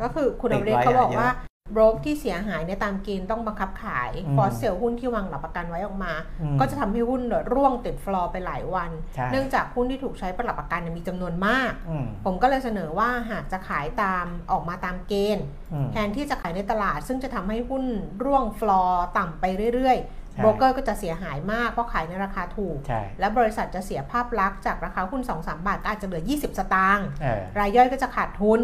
[0.02, 17.84] ก็คือคุณอติดเรศไว้เขาบอกอะเยอะว่าโบรกที่เสียหายในยตามเกณฑ์ต้องบังคับขายอืม force sell หุ้นที่วางหลักประกันไว้ออกมาอืมก็จะทำให้หุ้นเนี่ยร่วงติดฟลอร์ไปหลายวันใช่เนื่องจากหุ้นที่ถูกใช้เป็นหลักประกันเนี่ยมีจำนวนมากอืมผมก็เลยเสนอว่าหากจะขายตามออกมาตามเกณฑ์อืมแทนที่จะขายในตลาด ซึ่งจะทำให้หุ้น
[18.24, 19.46] ร่วงฟลอร์ต่ำไป
[19.76, 20.00] เรื่อย
[20.36, 28.62] ใช่ๆโบรกเกอร์ก็จะเสียหายมากเพราะขายในราคาถูกใช่และบริษัทจะเสียภาพลักษณ์จากราคาหุ้น 2-3 บาทก็อาจจะเหลือ 20 สตางค์เออรายย่อยก็จะขาดทุน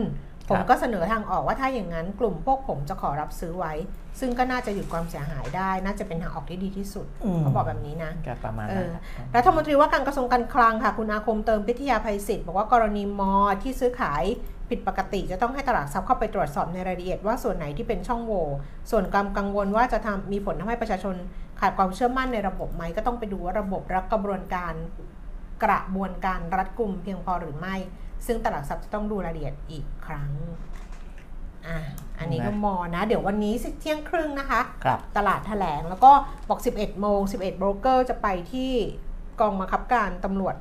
[0.49, 3.73] ผมครับก็เสนอทางออกว่าถ้าอย่างนั้นกลุ่มพวกผมจะขอรับซื้อไว้
[4.19, 7.05] ซึ่งก็น่าจะหยุดความเสียหายได้ น่าจะเป็นทางออกที่ดีที่สุด
[7.37, 14.23] มเขาบอกแบบนี้นะก็ประมาณเอนั้นอครับรัฐมนตรีว่าการกระทรวงการคลังค่ะ คุณอาคมเติมพิทยาภัยศิษย์บอกว่ากรณีมอที่ซื้อขาย
[14.69, 18.45] ผิดปกติจะต้องให้ตลาดทรัพย์เข้าไปตรวจสอบในรายละเอียดว่าส่วนไหนที่เป็นช่องโหว่
[18.91, 21.15] ส่วนความกังวลว่าจะทำมีผลทำให้ประชาชน
[21.59, 24.73] ขาดความเชื่อมั่นในระบบไหมก็ต้องไปดูว่าระบบและกระบวนการ
[25.63, 27.75] กระบวนการรัดกุมเพียงพอหรือไม่
[28.25, 30.31] ซึ่งตลาดทรัพย์จะต้องดูรายละเอียดอีกครั้ง
[31.67, 31.77] อะ
[32.19, 36.11] อันนี้ก็มอนะ เดี๋ยววันนี้เที่ยงครึ่งนะคะ ครับตลาดแถลงแล้วก็
[36.49, 38.71] บอก 11 โมง 11 โบรกเกอร์จะไปที่
[39.39, 40.55] กองบังคับการตำรวจ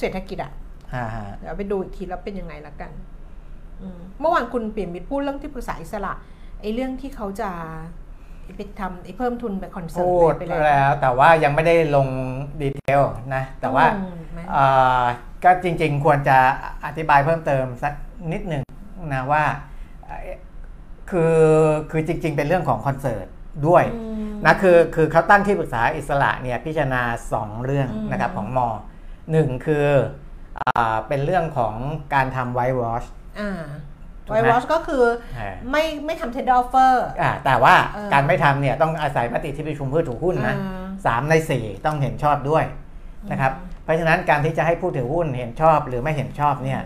[0.00, 0.52] เศรษฐกิจอะ
[0.94, 2.90] ฮ่าฮะเดี๋ยวไปดูอีกทีแล้วเป็นยังไงละกัน
[3.80, 6.12] อืมเมื่อวานคุณเปลี่ยนมิตรพูดเรื่องที่ปรึกษาอิสระ
[6.60, 7.50] ไอ้เรื่องที่เขาจะ
[8.56, 12.08] ไปทำไอ้เพิ่มทุนไปคอนเสิร์พูตดไปแล้วแล้ว แต่ว่ายังไม่ได้ลง
[12.60, 13.02] ดีเทล
[13.34, 14.64] นะ แต่ว่าอืมไหมเอ่
[15.02, 15.04] อ
[15.44, 16.38] ก็จริงๆ ควรจะ
[16.86, 17.92] อธิบายเพิ่มเติมสัก
[18.32, 18.62] นิดหนึ่ง
[19.14, 19.44] นะว่า
[20.04, 20.28] เอ่อ
[21.10, 21.36] คือ
[21.90, 23.26] คือจริงๆ เป็นเรื่องของคอนเสิร์ต
[23.66, 27.02] ด้วยอืม นะคือคือเขาตั้งที่ปรึกษาอิสระเนี่ยพิจารณา
[27.34, 28.60] 2 เรื่องอืม นะครับของม
[29.32, 29.86] หนึ่งคือ
[30.58, 31.74] อาเป็นเรื่องของ
[32.14, 33.04] การทำไวท์วอช
[33.40, 33.89] อ่าถูก
[34.30, 35.04] ไวไหมวอชก็คือ
[35.70, 40.56] ไม่ไม่ทำเทนเดอร์เฟอร์อ่าแต่ว่าเออการไม่ทำเนี่ยต้องอาศัยมติที่ประชุมเพื่อถือหุ้นนะ
[41.06, 42.64] สามในสี่ต้องเห็นชอบด้วย
[43.30, 43.52] นะครับ
[43.84, 46.80] เพราะฉะนั้นการที่จะให้ผู้ถือหุ้นเห็นชอบหรือไม่เห็นชอบเนี่ย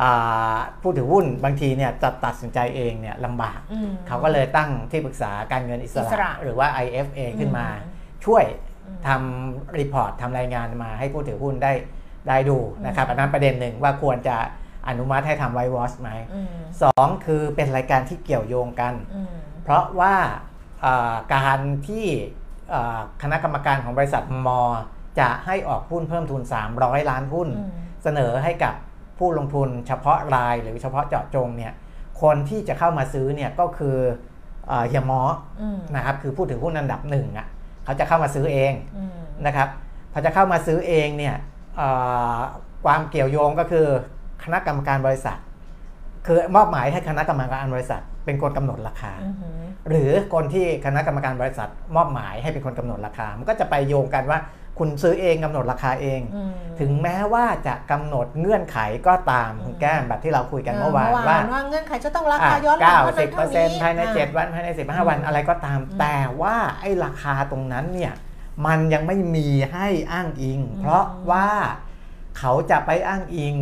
[0.00, 8.44] อ่าผู้ถือหุ้นบางทีเนี่ยจะตัดสินใจเองเนี่ยลำบากอืมเขาก็เลยตั้งที่ปรึกษาการเงินอิสอิสระระ หรือว่า IFA ขึ้นมาอืมช่วย
[8.86, 11.72] อืมทำรีพอร์ตทำรายงานมาให้ผู้ถือหุ้นได้
[12.28, 14.36] ได้ดูนะครับอันนั้นประเด็นหนึ่งว่าควรจะ
[14.88, 16.48] อนุมัติให้ทำไววอชไหมอืม
[16.82, 19.28] สองคือเป็นรายการที่เกี่ยวโยงกันอืม
[19.62, 20.14] เพราะว่า
[20.82, 21.58] เอ่อการ
[21.88, 22.06] ที่
[22.70, 24.60] เอ่อคณะกรรมการของบริษัทมอ
[25.20, 26.42] จะให้ออกหุ้นเพิ่มทุน
[26.76, 27.70] 300 ล้านหุ้นอืม
[28.02, 28.74] เสนอให้กับ
[29.18, 31.72] ผู้ลงทุนเฉพาะรายหรือเฉพาะเจาะจงเนี่ย
[32.22, 33.96] คนที่จะเข้ามาซื้อเนี่ยก็คือ
[34.68, 35.22] เอ่อเฮียมอ
[35.60, 37.46] อืมนะครับคือผู้ถือหุ้นอันดับหนึ่งอะ
[37.84, 39.68] เขาจะเข้ามาซื้อเองอืมนะครับ
[40.12, 41.36] พอจะเข้ามาซื้อเองเนี่ย
[41.76, 41.88] เอ่
[42.36, 42.38] อ
[42.84, 43.86] ความเกี่ยวโยงก็คือ
[44.17, 44.17] ค
[44.52, 45.38] ณะกรรมการบริษัท
[46.26, 49.34] คือมอบหมายให้คณะกรรมการบริษัท เป็นคนกำหนดราคาอืม
[49.88, 54.38] หรือคนที่คณะกรรมการบริษัท มอบหมายให้เป็นคนกำหนดราคา มันก็จะไปโยงกันว่า
[54.78, 68.12] คุณซื้อเองกำหนดราคาเองอืมถึงแม้ว่าจะกำหนดเงื่อนไขก็ตามคุณแก้มแบบที่เราคุยกันเมื่อวานว่าว่าเงื่อนไขจะต้องราคาย้อนหลัเก้างเท่าสินั้บนเปอเท่าร์เซ็นนี้ต์ภายใน7วันภายใน 15 วันอืมอะไรก็ตามอืมแต่ว่าไอ้ราคาตรงนั้นเนี่ย
[68.66, 71.48] มันยังไม่มีให้อ้างอิงอืมเพราะว่า
[72.38, 73.56] เขาจะไปอ้างอิง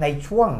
[0.00, 0.50] ในช่วง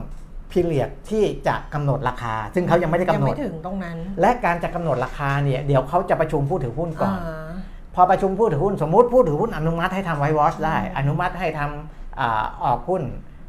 [0.50, 7.52] พิเรียดที่จะกำหนดราคา ซึ่งเขายังไม่ได้กำยังหนดไม่ถึงตรงนั้น และการจะกำหนดราคาเนี่ยเดี๋ยวเขาจะประชุมผู้ถือหุ้นก่อนา
[7.94, 13.02] พอประชุมผู้ถือหุ้นสมมุติผู้ถือหุ้นอนุมัติให้ทำไววอชได้อืมอนุมัติให้ทำอาออกหุ้น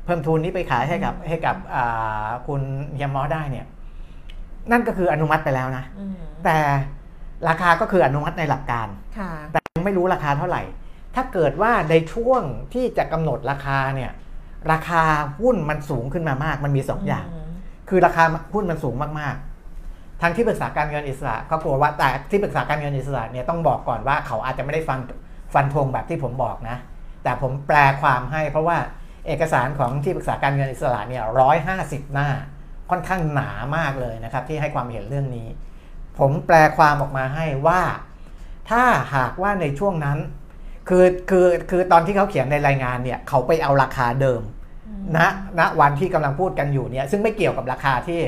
[0.06, 2.62] เพิ่มทุนนี้ไปขายให้กับให้กับอ่าคุณ
[2.96, 3.66] เฮียมอได้เนี่ย
[4.72, 6.16] นั่นก็คืออนุมัติไปแล้วนะอืม
[6.46, 6.58] แต่
[7.50, 10.64] ราคาก็คืออนุมัติในหลักการค่ะแต่ยังไม่รู้ราคาเท่าไหร่
[11.16, 12.42] ถ้าเกิดว่าในช่วง
[12.74, 14.12] ที่จะกำหนดราคาเนี่ย
[14.72, 15.04] ราคา
[15.42, 17.28] หุ้นมันสูงขึ้นมามาก มันมีสองอย่าง
[17.90, 25.00] คือราคาหุ้นมันสูงมากๆ ทางที่ปรึกษาการเงินอิสระก็กลัวว่าแต่ที่ปรึกษาการเงินอิสระเนี่ยต้องบอกก่อนว่าเขาอาจจะไม่ได้ฟัน
[25.54, 26.78] ฟันธงแบบที่ผมบอกนะ
[27.24, 28.78] แต่ผมแปลความให้เพราะว่า
[29.28, 32.30] เอกสารของที่ปรึกษาการเงินอิสระเนี่ยร้อยห้าสิบหน้า
[32.90, 35.48] ค่อนข้างหนามากเลยนะครับที่ให้ความเห็นเรื่องนี้
[36.20, 37.82] ผมแปลความออกมาให้ว่า
[38.70, 38.84] ถ้า
[39.16, 40.18] หากว่าในช่วงนั้น
[40.90, 44.42] คือคือคือตอนที่เขาเขียนในรายงานเนี่ยเขาไปเอาราคาเดิม
[45.18, 45.20] ณ
[45.60, 48.22] ณวันที่กำลังพูดกันอยู่เนี่ยซึ่งไม่เกี่ยวกับราคาที่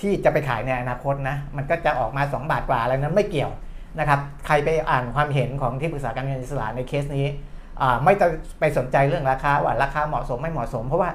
[0.00, 3.52] ที่จะไปขายในอนาคตนะมันก็จะออกมา 2 บาทกว่าอะไรนั้นไม่เกี่ยว
[3.98, 7.26] นะครับใครไปอ่านความเห็นของที่ปรึกษาการเงินอิสระในเคสนี้
[7.80, 8.30] อ่าไม่ต้อง
[8.60, 11.10] ไปสนใจเรื่องราคาว่าราคาเหมาะสมไม่เหมาะสม เพราะว่า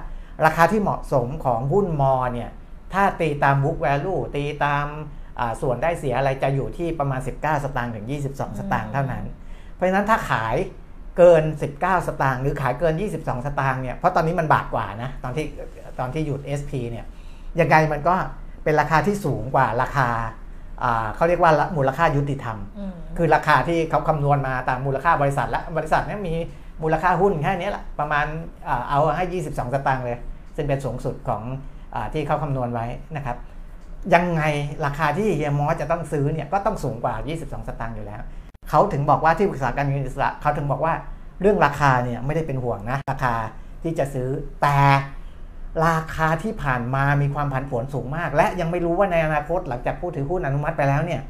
[0.46, 2.50] ราคาที่เหมาะสมของหุ้นมอเนี่ย
[2.94, 4.86] ถ้าตีตาม book value ตีตาม
[5.40, 9.24] อ่าส่วนได้เสียอะไรจะอยู่ที่ประมาณ 19 สตางค์ถึง 22 สตางค์เท่านั้น
[9.74, 10.56] เพราะฉะนั้นถ้าขาย
[11.18, 11.44] เกิน
[11.76, 15.46] 19 สตางค์หรือขายเกิน 22 สตางค์เนี่ยเพราะตอนนี้มันบาทกว่านะตอนที่
[16.00, 17.06] ตอนที่หยุด SP เนี่ย
[17.60, 18.14] ยังไงมันก็
[18.64, 20.10] เป็นราคาที่สูงกว่าราคา
[20.84, 26.34] อ่าเขาเรียกว่ามูลค่ายุติธรรมอืมคือราคาที่เขาคำนวณมาตามมูลค่าบริษัทและบริษัทเนี้มี
[26.84, 28.26] มูลค่าหุ้นแค่นี้แหละประมาณ
[28.68, 30.18] อ่าเอาให้ 22 สตางค์เลย
[30.56, 31.42] ซึ่งเป็นสูงสุดของ
[31.96, 32.86] อาที่เขาคำนวณไว้
[33.16, 33.38] นะครับ
[34.14, 34.44] ยังไง
[34.86, 38.22] ราคาที่เฮียมอสจะต้องซื้อเนี่ยก็ต้องสูงกว่า 22 สตางค์อยู่แล้ว
[38.72, 40.94] เขาถึงบอกว่าที่ปรึกษาการเงินอิสระเขาถึงบอกว่า
[41.42, 43.34] เรื่องราคาเนี่ยไม่ได้เป็นห่วงนะราคา
[43.84, 44.30] ที่จะซื้อ
[44.62, 44.80] แต่
[45.88, 51.22] ราคาที่ผ่านมามีความผันผวนสูงมาก และยังไม่รู้ว่าในอนาคตหลังจากผู้ถือหุ้นอนุมัติไปแล้วเนี่ย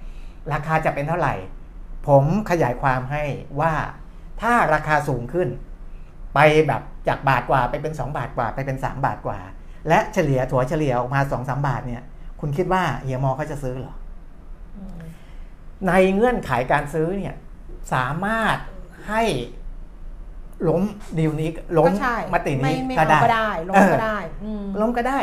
[0.54, 1.34] ราคาจะเป็นเท่าไหร่
[2.08, 3.24] ผมขยายความให้
[3.62, 3.74] ว่า
[4.42, 5.50] ถ้าราคาสูงขึ้น
[6.34, 9.39] ไปแบบจากบาทกว่าไปเป็น 2 บาทกว่าไปเป็น 3 บาทกว่า
[9.89, 12.02] และเฉลี่ยถัวเฉลี่ยออกมา2-3บาทเนี่ย
[12.39, 13.94] คุณคิดว่าเฮียมอเขาจะซื้อหรอ
[15.88, 17.36] ในเงื่อนไขการซื้อเนี่ย
[17.94, 18.58] สามารถ
[19.10, 19.24] ให้
[20.68, 20.84] ล้ม
[21.18, 25.20] ดีลนี้ล้มก็ใช่มติไม่นี้ไม่ก็เอาได้ก็ได้ลงเออก็ได้อืมล้มก็ได้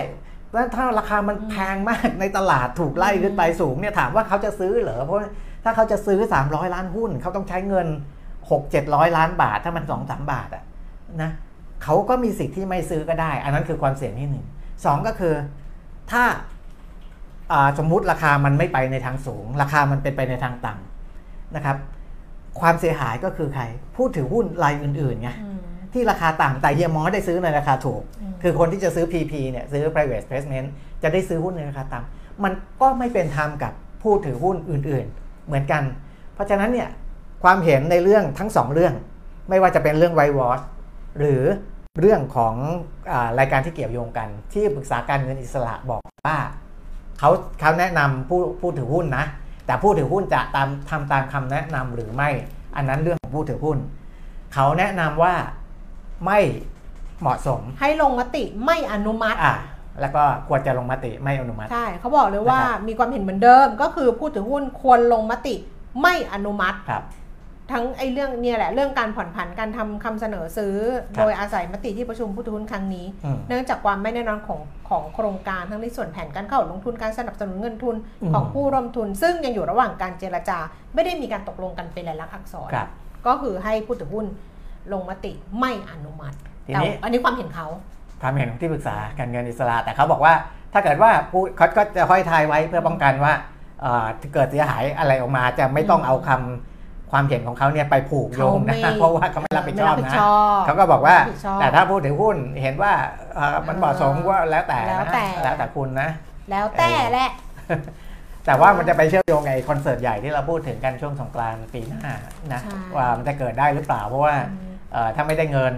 [0.52, 5.18] แล้วถ้าราคามันอืมแพงมากในตลาดถูกไล่ขึ้นไปสูงเนี่ยถามว่าเขาจะซื้อเหรอเพราะ
[5.64, 7.86] ถ้าเขาจะซื้อ 300 ล้านหุ้น เขาต้องใช้เงิน
[8.50, 10.64] 6 700 ล้านบาท ถ้ามัน 2 3 บาทอะ
[11.22, 11.30] นะ
[11.84, 14.46] เขาก็มีสิทธิ์ที่ไม่ซื้อก็ได้ อันนั้นคือความเสี่ยงที่หนึ่ง
[14.84, 15.34] สองก็คือ
[16.10, 16.36] ถ้าอ่า
[17.78, 21.76] สมมุติราคามันไม่ไปในทางสูง ราคามันเป็นไปในทางต่ำนะครับ
[22.60, 23.64] ความเสียหายก็คือใคร
[23.96, 25.58] ผู้ถือหุ้นรายอื่นๆไงอืม
[25.92, 30.68] ที่ราคาต่ำแต่เฮียมอสได้ซื้อในราคาถูกอืมคือคนที่จะซื้อ PP เนี่ยซื้อ private placement
[31.02, 33.72] จะได้ซื้อหุ้นในราคาต่ำมันก็ไม่เป็นธรรมกับ
[34.02, 35.82] ผู้ถือหุ้นอื่นๆ เหมือนกัน
[36.34, 36.88] เพราะฉะนั้นเนี่ย
[37.44, 38.94] ความเห็นในเรื่องทั้งสองเรื่อง
[39.48, 40.62] ไม่ว่าจะเป็นเรื่อง White Watch
[41.18, 41.42] หรือ
[42.00, 42.54] เรื่องของ
[43.10, 46.36] อารายการที่เกี่ยวโยงกัน ที่ปรึกษาการเงินอิสระบอกว่า
[47.18, 49.24] เขาเขาแนะนำผู้ผู้ถือหุ้นนะ
[49.66, 52.30] แต่ผู้ถือหุ้นจะตามทำตามคำแนะนำหรือไม่
[52.76, 53.78] อันนั้นเรื่องของผู้ถือหุ้น
[54.54, 55.34] เขาแนะนำว่า
[56.26, 56.38] ไม่
[57.20, 59.54] เหมาะสม ให้ลงมติไม่อนุมัติอ่า
[60.00, 65.54] แล้วก็ควรจะลงมติไม่อนุมัติ ใช่เขาบอกเลยว่านะครับมีความเห็นเหมือนเดิมก็คือผู้ถือหุ้นควรลงมติ
[66.02, 67.02] ไม่อนุมัติครับ
[67.72, 70.76] ทั้งไอ้เรื่องเนี่ยแหละเรื่องการผ่อนผันการทำคำเสนอซื้อ
[71.16, 80.58] ครับโดยอาศัยมติที่ประชุมผู้ถือหุ้นครั้งนี้อืมเนื่องจากความไม่แน่นอนของของโครงการทั้งในส่วนแผนการเข้าลงทุนการสนับสนุนเงินทุนอืมของผู้ร่วมทุน ซึ่งยังอยู่ระหว่างการเจรจา
[80.94, 82.88] ไม่ได้มีการตกลงกันเป็นลายลักษณ์อักษรครับ
[83.26, 84.26] ก็คือให้ผู้ถือหุ้น
[84.92, 87.66] ลงมติไม่อนุมัติทีแต่นี้อันนี้ความเห็นเขา
[88.22, 90.34] ความเห็นของที่ปรึกษาการเงินอิสระแต่เขาบอกว่า
[90.72, 93.32] ถ้าเกิดว่าผู้เขาก็จะห้อยทายไว้เพื่อป้องกันว่า
[93.82, 96.77] เอ่อถ้าเกิดเสียหายอะไรออกมาจะไม่ต้องอืมเอาคำ
[97.12, 102.92] ความเห็นของเขาเนี่ยไปผูกโยงนะเขาไม่เพราะว่าเขาไม่รับผิดชอบไม่นะชอบเขาก็บอกว่าไม่รับผิดชอบแต่ถ้าผู้ถือหุ้นเห็นว่า
[103.34, 106.08] เอ่อมันเหมาะสมก็แล้วแต่แล้วนะแต่แล้วแต่คุณนะ
[106.50, 107.30] แล้วแต่แหละ
[108.46, 112.14] แต่ว่ามันจะไปเชื่อมโยงกับไอ้คอนเสิร์ตใหญ่ที่เราพูดถึงกันช่วงสงกรานต์ปีหน้า
[112.52, 115.74] นะใช่ว่ามันจะเกิดได้หรือเปล่า เพราะว่าอืมเอ่อถ้าไม่ได้เงิน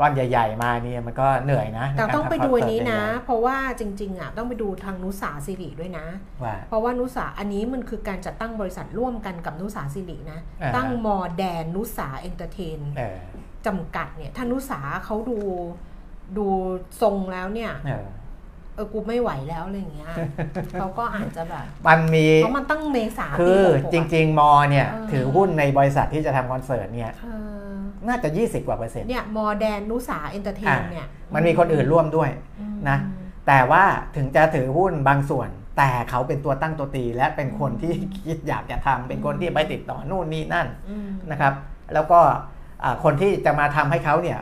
[0.00, 13.18] ก้อนใหญ่ ๆ มาเนี่ยมันก็เหนื่อยนะแต่ต้องไปใการทำดูอันนี้คอนะเสิร์ตใหญ่เพราะว่าจริงๆอะต้องไปดูทางนุสาสิริด้วยนะๆว่าเพราะว่านุสาอันนี้มันคือการจัดตั้งบริษัทร่วมกันกับนุสาสิรินะอ่าตั้งมอแดนนุสาเอนเตอร์เทนเออ
[13.66, 15.38] จำกัดเนี่ยถ้านุสาเขาดู
[16.38, 16.46] ดู
[17.02, 18.06] ทรงแล้วเนี่ยเออ
[18.74, 20.12] เออกูไม่ไหวแล้วอะไรอย่างเงี้ย
[20.72, 27.28] เขาก็อาจจะแบบ มันมีเพราะมันตั้งเมษาคืปีอหกหกจอะริง ๆ มอเนี่ยเออถือหุ้นในบริษัทที่จะทำคอนเสิร์ตเนี่ยเอ
[27.66, 27.69] อ
[28.06, 32.30] น่าจะ 20 กว่าเปอร์เซ็นต์เนี่ยมอแดนนุสาเอนเตอร์เทนเนี่ยมันมีคนอื่นร่วมด้วย
[32.60, 32.98] อืมนะ
[33.46, 33.84] แต่ว่า
[34.16, 35.48] ถึงจะถือหุ้นบางส่วน
[35.78, 37.92] แต่เขาเป็นตัวตั้งตัวตี และเป็นคนที่
[38.26, 41.52] คิดอยากจะทำเป็นคนที่ไปติดต่อนู่นนี่นั่นอืมนะครับ
[41.94, 42.20] แล้วก็
[42.84, 44.38] อ่าคนที่จะมาทำให้เขาเนี่ย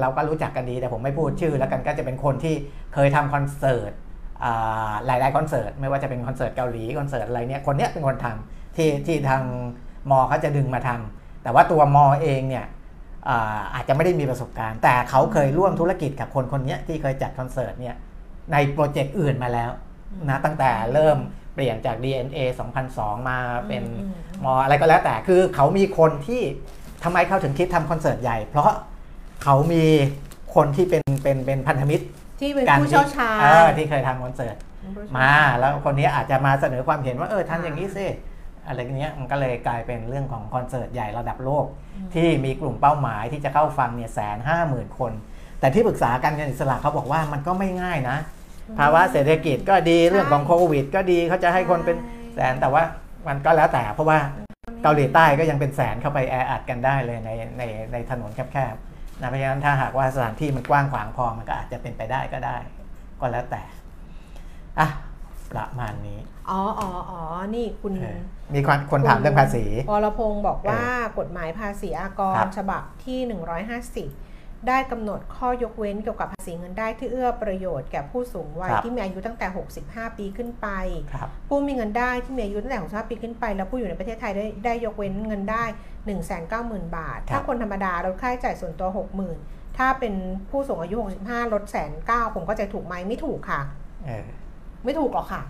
[0.00, 2.54] เราก็รู้จักกันดีแต่ผมไม่พูดชื่อแล้วกันก็จะเป็นคนที่
[2.94, 3.92] เคยทำคอนเสิร์ต
[4.44, 9.42] อ่าหลายๆคอนเสิร์ตไม่ว่าจะเป็นคอนเสิร์ตเกาหลีคอนเสิร์ตอะไรเนี่ยคนเนี้ยเป็นคนทำที่ที่ทาง
[10.10, 12.66] มอเขาจะดึงมาทำแต่ว่าตัวมอเองเนี่ย
[13.30, 17.96] อ่าอาจจะไม่ได้มีประสบการณ์ แต่เขาเคยร่วมธุรกิจกับคนคนเนี้ยที่เคยจัดคอนเสิร์ตเนี่ย
[18.52, 19.70] ในโปรเจกต์อื่นมาแล้ว
[20.28, 21.18] นะตั้งแต่เริ่ม
[21.54, 22.38] เปลี่ยนจาก DNA
[22.84, 24.10] 2002 มาเป็นอืม
[24.44, 26.42] มออะไรก็แล้วแต่คือเขามีคนที่
[27.04, 28.70] ทำไมเขาถึงคิดทำคอนเสิร์ตใหญ่ เพราะ
[29.42, 29.84] เขามี
[30.54, 32.04] คนที่เป็นเป็นเป็นพันธมิตร
[32.40, 34.56] ที่เป็นกันผู้เชี่ยวชาญเออที่เคยทำคอนเสิร์ต
[35.18, 38.06] มา แล้วคนนี้อาจจะมาเสนอความเห็นว่าเออทำอย่างนี้สิ
[38.68, 41.66] อะไรเงี้ยมันก็เลยกลายเป็นเรื่องของคอนเสิร์ตใหญ่ระดับโลก
[42.14, 45.12] ที่มีกลุ่มเป้าหมายที่จะเข้าฟังเนี่ยแสนห้าหมื่นคน
[45.60, 48.16] แต่ที่ปรึกษาการเงินอิสระเขาบอกว่ามันก็ไม่ง่ายนะ
[48.78, 51.96] ภาวะเศรษฐกิจก็ดีเรื่องของโควิด ก็ดีเขาจะให้คนเป็น
[52.34, 52.82] แสนแต่ว่า
[53.28, 54.18] มันก็แล้วแต่เพราะว่า
[54.82, 57.62] เกาหลีใต้ก็ยังเป็นแสนเข้าไปแออัดกันได้เลยในใน
[57.92, 62.56] ในถนนแคบๆนะเพราะฉะนั้นถ้าหากว่าสถานที่มันกว้างขวางพอมันก็อาจจะเป็นไปได้ก็ได้
[63.20, 63.62] ก็แล้วแต่
[64.78, 64.88] อะ
[65.50, 66.18] ประมาณนี้
[66.50, 67.20] อ๋ออ๋ออ๋อ
[67.54, 68.20] นี่คุณเออ
[68.54, 70.82] มีคนคนถามเรื่องภาษีวรพงศ์บอกว่า
[71.18, 73.18] กฎหมายภาษีอากครัรบฉบับที่
[74.14, 79.46] 150 ได้กำหนดข้อยกเว้นเกี่ยวกับภาษีเงินได้ที่เอื้อประโยชน์แก่ผู้สูงวัยครับที่มีอายุตั้งแต่
[79.82, 80.68] 65 ปีขึ้นไป
[81.12, 85.64] ครับผู้มีเงินได้ที่มีอายุตั้งแต่ 65 ปีขึ้นไป แล้วผู้อยู่ในประเทศไทยได้ได้ยกเว้นเงินได้
[86.30, 88.88] 190,000 บาทครับถ้าคนธรรมดาลดค่าใช้จ่ายส่วนตัว
[89.34, 90.14] 60,000 ถ้าเป็น
[90.50, 90.96] ผู้สูงอายุ
[91.26, 93.60] 65 ลดแสนเก้าผมก็จะถูกไหมไม่ถูกค่ะ
[94.06, 94.26] เออ
[94.84, 95.42] ไม่ถูกหรอกค่ะ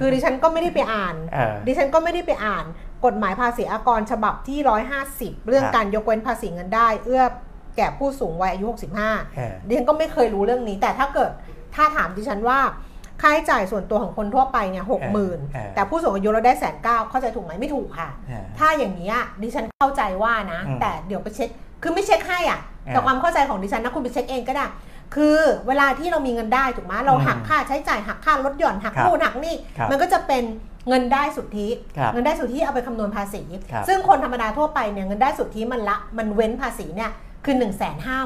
[0.00, 2.64] คือดิฉันก็ไม่ได้ไปอ่านเออดิฉันก็ไม่ได้ไปอ่าน
[3.04, 4.58] กฎหมายภาษีอากรฉบับที่
[5.02, 7.24] 150 เรื่องครับการยกเว้นภาษีเงินได้ เอื้อ
[7.76, 11.30] แก่ผู้สูงวัยอายุเออ65 ดิฉันก็ไม่เคยรู้เรื่องนี้ แต่ถ้าเกิด
[11.74, 12.58] ถ้าถามดิฉันว่า
[13.20, 21.48] ค่าใช้จ่ายส่วนตัวของคนทั่วไปเนี่ยหกหมื่นเออแต่ผู้สูงอายุเราได้แสนเก้าเข้าใจถูกไหมไม่ถูกค่ะเออถ้าอย่างนี้ยดิฉันเข้าใจว่านะอืมแต่เดี๋ยวไปเช็ค
[21.82, 24.66] คือไม่เช็คให้อะเออแต่ความเข้าใจของดิฉันนะคุณไปเช็คเองก็ได้
[25.16, 30.44] คือเวลาที่เรามีเงินได้ถูกไหมเราอืมหักค่าใช้จ่ายหักค่ารถหย่อนหักครับนู่นหักนี่ครับมันก็จะเป็น
[30.88, 33.42] เงินได้สุทธิครับเงินได้สุทธิเอาไปคำนวณภาษี
[33.72, 37.12] ครับซึ่งคนธรรมดาทั่วไปเนี่ยเงินได้สุทธิมันละมันเว้นภาษีเนี่ย
[37.44, 37.70] คือ1 5 0 0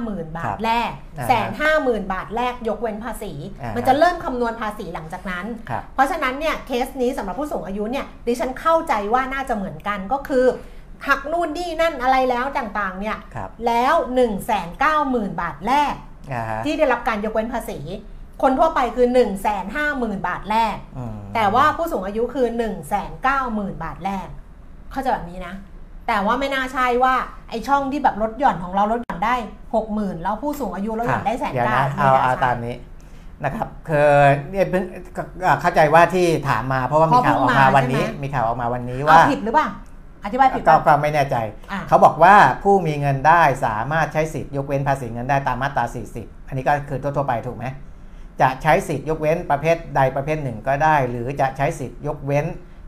[0.08, 3.32] 0 0 บาครัทบแรกอ่าฮะแสนห้าหมื่นบาทแรกยกเว้นภาษี
[3.62, 10.44] อ่าฮะมันจะเริ่มคำนวณภาษีหลังจากนั้นครับเพราะฉะนั้นเนี่ยเคสนี้สำหรับผู้สูงอายุเนี่ยดิฉันเข้าใจว่าน่าจะเหมือนกันก็คือ
[11.06, 16.06] หักนู่นนี่นั่นอะไรแล้วต่างๆเนี่ยครับแล้ว 1 9 0 0 0 0 บาทแรกอ่าฮะ
[16.64, 17.78] ที่ได้รับการยกเว้นภาษี
[18.42, 19.24] คนทั่วไปคือ 1 5 0
[19.76, 24.26] 0 0 0 บาทแรกอืมแต่ว่าผู้สูงอายุคือ 1 9 0 0 0 0 บาทแรก
[24.92, 25.54] เข้าใจแบบนี้นะ
[26.06, 27.14] แต่ว่าไม่น่าใช่ว่า
[27.50, 29.34] ไอช่องที่แบบลดหย่อนของเราลดหย่อนได้
[29.78, 32.74] 60,000 แล้วผู้สูงอายุลดหย่อนได้แสนเดี๋ยวเก้านะเอาเอาตามนี้
[33.44, 34.08] นะครับคือ
[34.50, 34.84] เนี่ยเพิ่ง
[35.16, 35.22] ก็
[35.60, 39.68] เข้าใจว่าที่ถามมาเพราะว่ามีข่าวออกมาวันนี้ มีข่าวออกมาวันนี้เอาว่าผิดหรือเปล่า
[40.24, 41.36] อธิบายผิดก็ป่ะก็ไม่แน่ใจ
[41.72, 45.84] อะเขาบอกว่าผู้มีเงินได้สามารถใช้สิทธิ์ยกเว้นภาษีเงินได้ตามมาตรา
[46.16, 47.66] 40 อันนี้ก็คือทั่วๆไปถูกไหม
[48.40, 52.44] จะใช้สิทธิ์ยกเว้นประเภทใดประเภทหนึ่งก็ได้ หรือจะใช้สิทธิ์ยกเว้น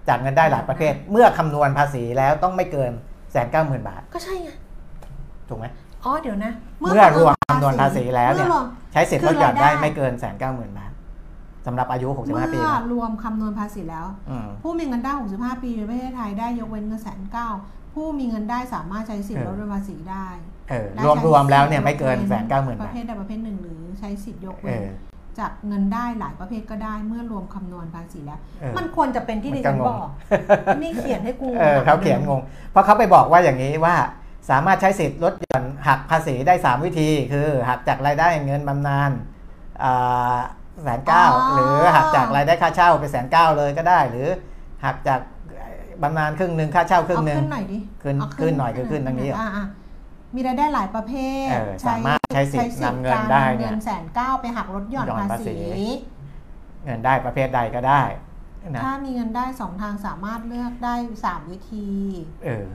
[0.09, 2.93] จากเงินได้หลายประเภท เมื่อคำนวณภาษีแล้วต้องไม่เกิน
[3.33, 4.49] แสนเก้าหมื่นบาท ก็ใช่ไง
[5.49, 5.67] ถูกไหม
[6.05, 10.90] อ๋อเดี๋ยวนะ เมื่อรวมคำนวณภาษีแล้วเนี่ยมื่อรวมใช้สิทธิ์คืลอดหย่อนได้รายได้ไม่เกินแสนเก้าหมื่นบาท
[11.67, 17.49] สำหรับอายุเมื่65ปีอนะรวมคำนวณภาษีแล้วอืมผู้มีเงินได้ 65 ปีในประเทศไทยได้ยกเว้นเงินแสนเก้า
[17.95, 20.27] ผู้มีเงินได้สามารถใช้สิทธิ์เอลอดหย่อนภาษีได้
[20.71, 24.91] เออและรวมใช้รวมแล้วเนี่ยสิทธิ์ไม่เกินยแสนเก้าหมื่นปบาระทเภทใดประเภทหนึ่งหรือใช้สิทธิ์ยกเอเว้นอ
[25.39, 30.07] จากเงินได้หลายประเภทก็ได้เมื่อรวมคำนวณภาษีแล้วเออมันควรจะเป็นที่มันดิก็ฉันงงบอก
[30.83, 32.41] นี่เขียนให้กูงงเออเขาเขียนงง
[32.71, 33.97] เพราะเขาไปบอกว่าอย่างนี้ว่า
[34.51, 39.11] สามารถใช้สิทธิ์ลดหย่อนหักภาษีได้ 3 วิธี คือหักจากรายได้เงินบำนาญ
[40.85, 41.25] แสนเก้า
[41.55, 44.29] หรือหักจากรายได้ค่าเช่าไปแสนเก้าเลยก็ได้ หรือ
[44.85, 45.21] หักจาก
[46.03, 49.67] บำนาญครึ่งหนึ่งค่าเช่าครึ่งเอาหนึ่งขึ้นหน่อยดิขึ้นเอาขึ้นหน่อยคือขึ้นตรงนี้อะอะ
[50.35, 51.13] มีรายได้หลายประเภ
[51.47, 55.87] ทเออสามารถใช้สิทธิ์นำเงินได้เนี่ยเงินแสนเก้าไปหักลดหย่อนหย่อนภาภาษีษี
[56.85, 58.03] เงินได้ประเภทใดก็ได้
[58.69, 61.89] นะถ้ามีเงินได้สองทางสามารถเลือกได้สามวิธี
[62.45, 62.67] เออ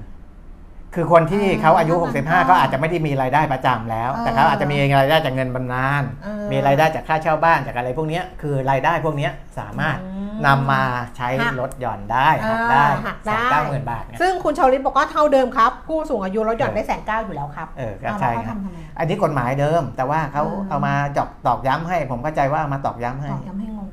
[0.95, 10.83] คือคนที่เออเขาอายุถ้ามันก็65 ก็อาจจะไม่ได้มีรายได้ประจำแล้วเออแต่เขาอาจจะมีรายได้จากเงินบำนาญเออมีรายได้จากค่าเช่าบ้านจากอะไรพวกเนี้ยคือรายได้พวกเนี้ยสามารถอืมนำมา
[11.17, 23.87] ใช้หักลดหย่อนได้หักเออได้หักแสได้นเก้าหมื่นบาทเนี่ยซึ่งคุณชาวลิตบอกว่าเท่าเดิมครับ ผู้สูงอายุลดหย่อนเออได้แสนเก้าอยู่แล้วครับ เออก็เอาใช่แล้วคเขารับทำทำไมอันนี้กฎหมายเดิม แต่ว่าเขาเออเอามาจอกตอกย้ำให้ ผมเข้าใจว่าเอามาตอกย้ำให้ตอบย้ำให้งง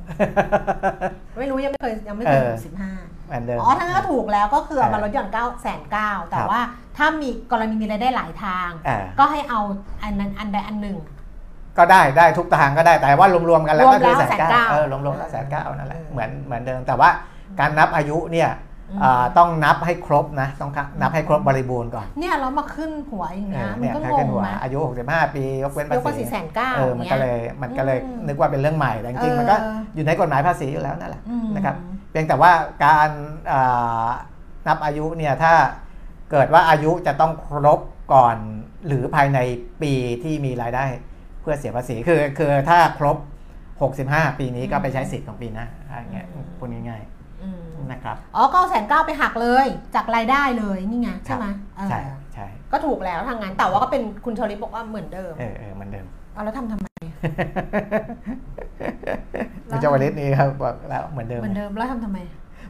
[1.39, 6.61] ไม่รู้ยังไม่เคยยังไม่เคยเออสิบห้าเหมื อนเดิมอ๋อถ้างั้นก็ถูกแล้วก็คือเอามาเออลดหย่อนเก้าแสนเก้าแต่ครับว่า
[6.97, 9.59] ถ้ามีกรณีมีรายได้หลายทางอ่าก็ให้เอา
[10.03, 10.97] อันนั้นอันใดอันหนึ่ง
[11.77, 17.09] ก็ได้ได้ทุกทางก็ได้แต่ว่ารวมๆกันแล้วก็คือรวมแล้วแสนเก้า190,000เออรวมๆแล้วแสนเก้านั่นแหละเออเหมือนเหมือนเดิมแต่ว่า
[17.59, 18.72] การนับอายุเนี่ยอืมอ่า
[19.37, 20.71] ต้องนับให้ครบนะต้อง
[21.01, 29.55] นับให้ครบบริบูรณ์ก่อนเนี่ยเรามาขึ้นหัวอย่างเอเงี้ยอมันเนี่ยก็ถ้างขึ้งนหัวไหมอายุ 65 ปียกเว้นยกภาภาษีษีแสนเก้าเออมันก็เลยมันก็เลยอืมนึกว่าเป็นเรื่องใหม่แต่จริงๆมันก็
[29.95, 31.75] อยู่ในกฎหมายภาษีอยู่แล้วนั่นแหละอืมนะครับ
[32.11, 32.51] เพียงแต่ว่า
[32.85, 33.09] การ
[33.51, 34.07] อ่า
[34.67, 35.53] นับอายุเนี่ยถ้า
[36.31, 37.79] เกิดว่าอายุจะต้องครบ
[38.13, 38.37] ก่อน
[38.87, 39.39] หรือภายใน
[39.81, 40.85] ปีที่มีรายได้
[41.41, 43.17] เพื่อเสียภาษีคือคือถ้าครบ
[43.77, 46.27] 65 ปีนี้ก็ไปใช้สิทธิ์ของปีหนะอะไรเงี้ย
[46.57, 47.12] พูดง่ายอืมๆ
[47.91, 51.45] นะครับ อ๋อเก้าแสนเก้าไปหักเลย จากรายได้เลยนี่ไงใช่ไหม
[51.77, 51.99] เออใช่
[52.33, 56.87] ใช่ก็ถูกแล้วทางนั้นแต่ว่าก็เป็นคุณชลิปบอกว่าเหมือนเดิม เออเออเหมันเดิมเอาแล้วทำทำไม
[59.69, 62.17] คุณเจาวลิตนี่ครับบอกแล้วเหมือนเดิมเหมือนเดิมแล้วทำทำไม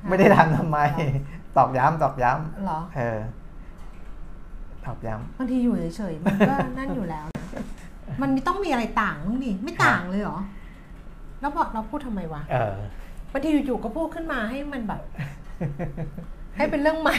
[0.10, 0.78] ไม่ได้ทำทำไม
[1.58, 2.32] ตอกย้ำตอกย้
[2.64, 3.20] เหรอำเออ
[4.86, 7.46] ตอกย้บางทีอยู่เฉยๆมันก็นั่นอยู่แล้วนะ
[8.22, 10.38] มันไม่ต้องมีอะไรต่างมั้งดิไม่ต่างเลยเหรอ
[11.42, 12.76] แล้วบอกเราพูดทำไมวะำเออ
[13.34, 15.02] บางทีอยู่ๆก็พูดขึ้นมาให้มันแบบ
[16.58, 17.18] ให้เป็นเรื่องใหม่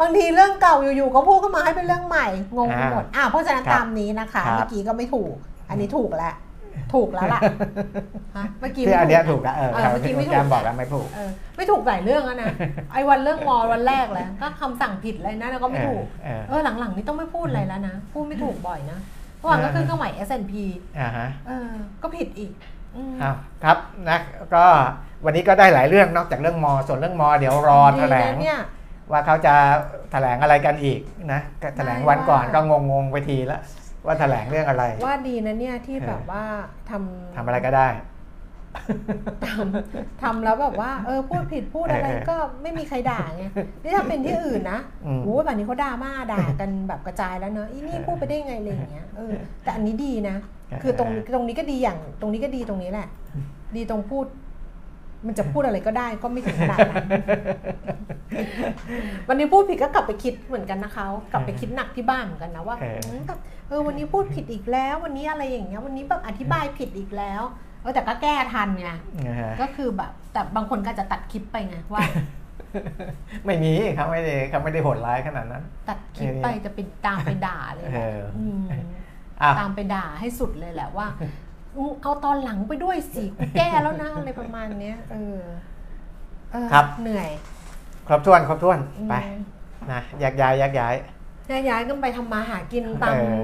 [0.00, 2.26] บางทีเรื่องเก่าอยู่ๆก็พูดขึ้นมาให้เป็นเรื่องใหม่
[2.56, 5.34] งงไปหมดอะเพราะฉะนั้นตามนี้นะคะเมื่อกี้ก็ไม่ถูก
[5.68, 6.34] อันนี้ถูกแล้ว
[6.94, 7.40] ถูกแล้วล่ะ
[8.36, 12.48] ฮะเมื่อกี้ที่ไม่อันเนี้ยถูถูกกแล้วเออเออเมื่อกี้ไม่ถูกแจมบอกแล้วไม่ถูก เออไม่ถูกหลายเรื่องแล้วนะ
[12.92, 18.98] ไอ้วันเรื่องมอวันแรกเลยก็คำสั่งผิดเลยนะแล้วก็ไม่ถูกเออ เออหลังๆ นี่ต้องไม่พูดอะไรแล้วนะ พูดไม่ถูกบ่อยนะ
[19.38, 20.52] เมื่อวานก็ขึ้นเครื่องหมาย S&P
[20.98, 21.70] อ่าฮะ เออ
[22.02, 22.52] ก็ผิดอีก
[22.96, 23.78] อืมอ้าวครับ
[24.08, 24.18] นะ
[24.54, 24.64] ก็
[25.24, 28.60] วันนี้ก็ได้หลายเรื่องนอกจากเรื่องมอ ส่วนเรื่องมอ เดี๋ยวรอแถลงดีนะเนี่ย
[29.10, 29.54] ว่าเขาจะ
[30.12, 31.00] แถลงอะไรกันอีก
[31.32, 33.60] นะก็แถลงวันก่อนได้ก็ว่างงๆไปทีละ
[34.06, 36.44] ว่าแถลงเรื่องอะไร ว่าดีนะเนี่ยที่เออแบบว่า
[36.90, 37.88] ทำทำอะไรก็ได้
[39.46, 43.44] ทำทำแล้วแบบว่าเออพูดผิดพูดอะไรเออก็ไม่มีใครด่าไง
[43.82, 49.32] นี่ถ้าเป็นที่อื่นนะอืมโอ้ยแบบนี้เขาด่ามาด่ากันแบบกระจายแล้วเนอะอีนี่พูดไปได้ไงอะไรอย่างเงี้ยเออ
[49.62, 50.36] แต่อันนี้ดีนะ
[50.82, 53.08] คือตรงตรงนี้ก็ดีอย่าง ตรงนี้ก็ดีตรงนี้แหละ
[53.76, 54.26] ดีตรงพูด
[55.26, 57.06] มันจะพูดอะไรก็ได้ก็ไม่ถึงขนาดนั้น
[59.28, 67.42] วันนี้พูดผิดก็กลับไปคิดเหมือนกันนะเขากลับไปคิดหนักที่บ้านเหมือนกันนะว่าเอออืมแบบเออวันนี้พูดผิดอีกแล้ว วันนี้อะไรอย่างเงี้ย วันนี้แบบอธิบายผิดอีกแล้ว
[67.82, 68.88] เออแต่ก็แก้ทันไง
[69.28, 72.02] นะฮะก็คือแบบ แต่บางคนก็อาจจะตัดคลิปไปไงว่า
[73.44, 77.84] ไม่มีเขาไม่ได้เขาไม่ได้โหดร้ายขนาดนั้น ตัดคลิปไปจะไปตามไปด่าเลย
[79.42, 81.06] แหละเอออืมอะตามไปด่าให้สุดเลยแหละว่า
[81.76, 85.40] อืมเอาตอนหลังไปด้วยสิกูแก้แล้วนะอะไรประมาณเนี้ยเออ
[86.52, 87.30] เออครับเหนื่อย
[88.06, 89.14] ครบถ้วนครบถ้วนอืมไป
[89.92, 90.94] นะแยกย้ายแยกย้าย
[91.48, 93.40] แยกย้ายกันไปทำมาหากินตามเออ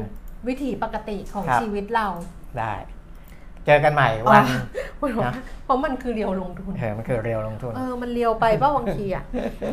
[0.48, 2.06] วิถีปกติของครับชีวิตเรา
[2.58, 2.74] ได้
[3.66, 4.44] เจอกันใหม่วัน
[4.96, 5.32] เพราะว่า
[5.64, 9.24] เพราะมันคือเรียวลงทุนเออมันคือเรียวลงทุนเออมันเรียวไปป่ะบางทีอะ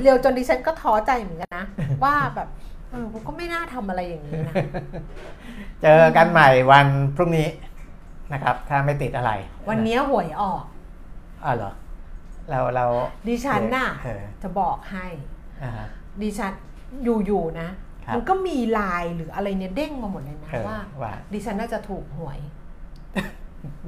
[0.01, 1.65] เรียวจนดิฉันก็ท้อใจเหมือนกันนะ
[2.03, 4.53] ว่าแบบเออผมก็ไม่น่าทำอะไรอย่างนี้นะ
[5.81, 7.47] เจอกันใหม่วันพรุ่งนี้
[8.33, 9.31] นะครับ ถ้าไม่ติดอะไร
[9.69, 10.63] วันเนี้ยหวยออก
[11.45, 11.71] อ๋อเหรอ
[12.49, 12.85] เราเรา
[13.27, 15.05] ดิฉันน่ะเออจะบอกให้
[15.63, 15.87] อ่าฮะ
[16.21, 16.53] ดิฉัน
[17.03, 17.69] อยู่ๆนะ
[18.05, 22.39] ครับมันก็มีไลน์หรืออะไรเนี่ยเด้งมาหมดเลยนะเออว่าว่า ดิฉันน่าจะถูกหวย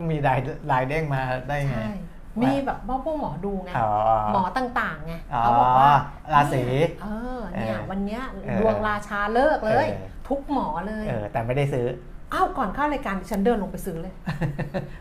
[0.09, 0.39] มีลาย
[0.71, 3.89] ลายเด้งมาได้ไงใช่ว่า มีมีแบบว่าพวกหมอดูไงอ๋อ
[4.33, 5.91] หมอต่างๆไงอ๋อเขาบอกว่า
[6.33, 6.63] ราศี
[7.03, 7.07] เอ
[7.37, 11.87] อเนี่ยเออวันเนี้ยเออดวงราชาเลิกเลยเออทุกหมอเลยเออแต่ไม่ได้ซื้อ
[12.33, 14.13] อ้าวก่อนเข้ารายการดิฉันเดินลงไปซื้อเลย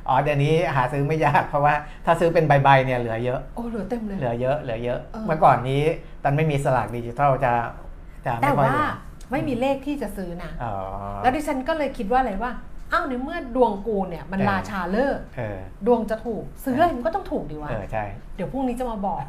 [0.08, 1.74] อ๋อเดี๋ยวนี้หาซื้อไม่ยากเพราะว่า
[2.04, 5.82] ถ้าซื้อเป็นใบๆเนี่ยเหลือเยอะโอ้เหลือเต็มเลยเหลือเยอะเหลือเยอะเออเมื่อก่อนนี้
[6.22, 7.52] ตอนไม่มีสลากดิจิทัลจะ
[8.26, 10.72] จะแต่ไม่ค่อยว่าเหลือไม่มีเลขที่จะซื้อนะอ๋อ
[11.22, 12.52] แล้วดิฉันก็เลยคิดว่าอะไรว่า
[12.92, 18.04] อ้าวในเมื่อดวงกูเนี่ยมันเออราชาเลิกเออดวงจะถูก ซื้ออะไรมันก็ต้องถูกดีวะเออใช่
[18.36, 19.20] เดี๋ยวพรุ่งนี้จะมาบอก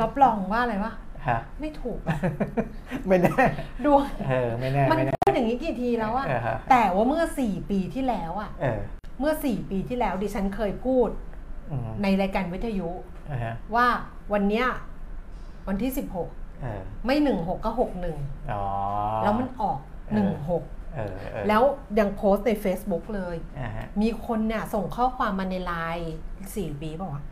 [0.00, 0.92] รับรองว่าอะไรวะ
[1.28, 2.18] ฮะไม่ถูกอะ
[3.06, 3.44] ไม่แน่
[3.84, 8.80] ดวงเออไม่แน่มันไม่แน่พูดอย่างนี้กี่ทีแล้วอะเออฮะแต่ว่าเมื่อสี่ปีที่แล้วอะเออ
[9.20, 11.08] เมื่อสี่ปีที่แล้วดิฉันเคยพูด
[11.70, 12.88] อืมในรายการวิทยุ
[13.30, 13.86] อ่าฮะว่า
[14.32, 14.66] วันเนี้ย
[15.68, 16.28] วันที่สิบหก
[16.62, 18.16] เออไม่หนึ่งหกก็หกหนึ่ง
[18.52, 18.62] อ๋อ
[19.22, 19.78] แล้วมันออก
[20.08, 20.75] เออหนึ่งหกเออเออ
[21.48, 21.62] แล้ว
[21.98, 26.12] ยังโพสต์ใน Facebook เลยอ่าฮะมีคนเนี่ยส่งข้อความมาในไลน์
[26.56, 27.22] สี่ปีเปล่าวะ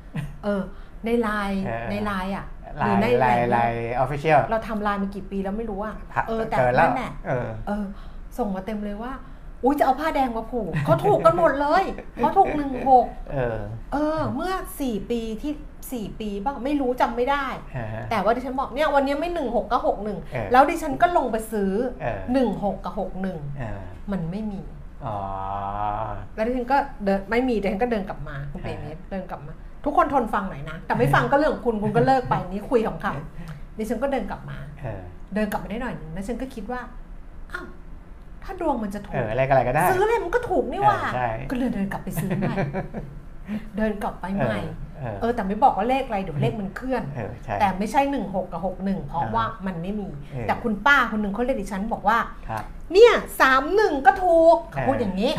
[0.45, 0.63] เออ
[1.05, 2.47] ในไลน์เออในไลน์อะ
[2.79, 5.97] หลารืยในลายในลายออฟฟิเชียลเราทำไลน์มากี่ปีแล้วไม่รู้อะ
[6.29, 7.85] เออแต่เกินแล้วนั่นแหละเออเออ
[8.39, 9.13] ส่งมาเต็มเลยว่า
[9.65, 11.85] อุ้ยจะเอาผ้าแดงมาผูกเขาถูกกันหมดเลย
[12.17, 13.59] เขาถูกหนึ่งหกเออ
[13.93, 15.53] เออเมื่อสี่ปีที่
[15.93, 21.73] สี่ปีบ้างไม่รู้จำไม่ได้อ่าฮะแต่ว่าดิฉันบอกเนี่ยวันนี้ไม่หนึ่งหกก็หกหนึ่งเออแล้วดิฉันก็ลงไปซื้อ
[22.03, 23.81] เออหนึ่งหกกับหกหนึ่งเออ
[24.13, 24.63] มันไม่มี
[25.07, 25.19] อ๋อ
[26.35, 28.79] แล้วดิฉันก็เดินไม่มีดิฉันก็เดินกลับมาคุณเปรม
[29.11, 29.53] เดินกลับมา
[29.85, 35.01] ทุกคนทนฟังหน่อยนะ แต่ไม่ฟังก็เรื่องของคุณคุณก็เลิกไปนี้คุยขำๆดิฉันก็เดินกลับมาเออ
[35.35, 36.81] เดินกลับมาได้หน่อยหนึงแล้วฉันก็คิดว่า
[37.53, 37.67] อ้าว
[38.45, 42.55] ถ้าดวงมันจะเอถูอกอะไรก็อะไรก็ได้ซื้ออะไรมันก็ถูกนี่หว่าเออใช่ก็เลยเดินกลับไปซื้อใหม่
[43.77, 44.61] เดินกลับไปใหม่
[45.05, 55.33] เออเออแต่ไม่บอกว่าเลขอะไรเดี๋ยวเลขมันเคลื่อนเออใช่แต่ไม่ใช่หนึ่งหกกับหกหนึ่งเพราะอ่าว่ามันไม่มีเออแต่คุณป้าคนหนึ่งเขาเรียกดิฉันบอกว่าครับเนี่ยสามหนึ่งก็ถูกเขาเออพูดอย่างนี้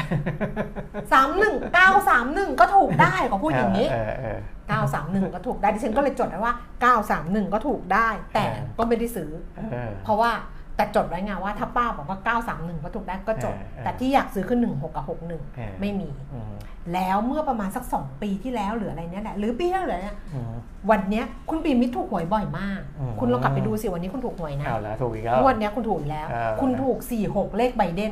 [1.12, 4.40] สามหนึ่งเก้าสามหนึ่งก็ถูกได้เขาพูดอย่างนี้เออเออ
[4.70, 10.32] เก้าสามหนึ่งก็ถูกได้ดิฉันก็เลยจดไว้ว่าเก้าสามหนึ่งก็ถูกได้ แต่เออก็ไม่ได้ซื้อเออเพราะว่า
[10.76, 16.54] แต่จดไว้ไงว่าถ้าป้าบอกว่าเก้าสามหนึ่งก็ถูกได้ก็จดเออเออแต่ที่อยากซื้อคือหนึ่งหกกับหกหนึ่งเออไม่มีอืม
[16.94, 20.54] แล้วเมื่อประมาณสักสองปีที่แล้วหรืออะไรเนี้ยแหละ หรือปีที่แล้วหรืออะไรเนี่ยอืม
[20.90, 28.12] วันเนี้ยคุณปีมิตรถูกหวยบ่อยมากอืมคุณลองกลับไปดูสิวันนี้คุณถูกหวยนะเอาละถูกอีกแล้วงวันเนี้ยคุณถูกอีกแล้วเออคุณถูกสี่หกเลขไบเดน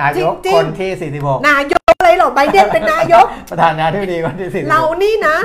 [0.00, 1.79] นายกจริงๆคนที่ 46 นายกอะ
[2.34, 5.36] ไรเหรอไบเดนเป็นนายก ประธานาธิบดีคนที่46เรานี่นะ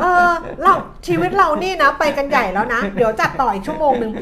[0.00, 0.30] เออ
[0.62, 0.72] เรา
[1.06, 4.12] ชีวิตเรานี่นะ ไปกันใหญ่แล้วนะ เดี๋ยวจัดต่ออีกชั่วโมงหนึ่ง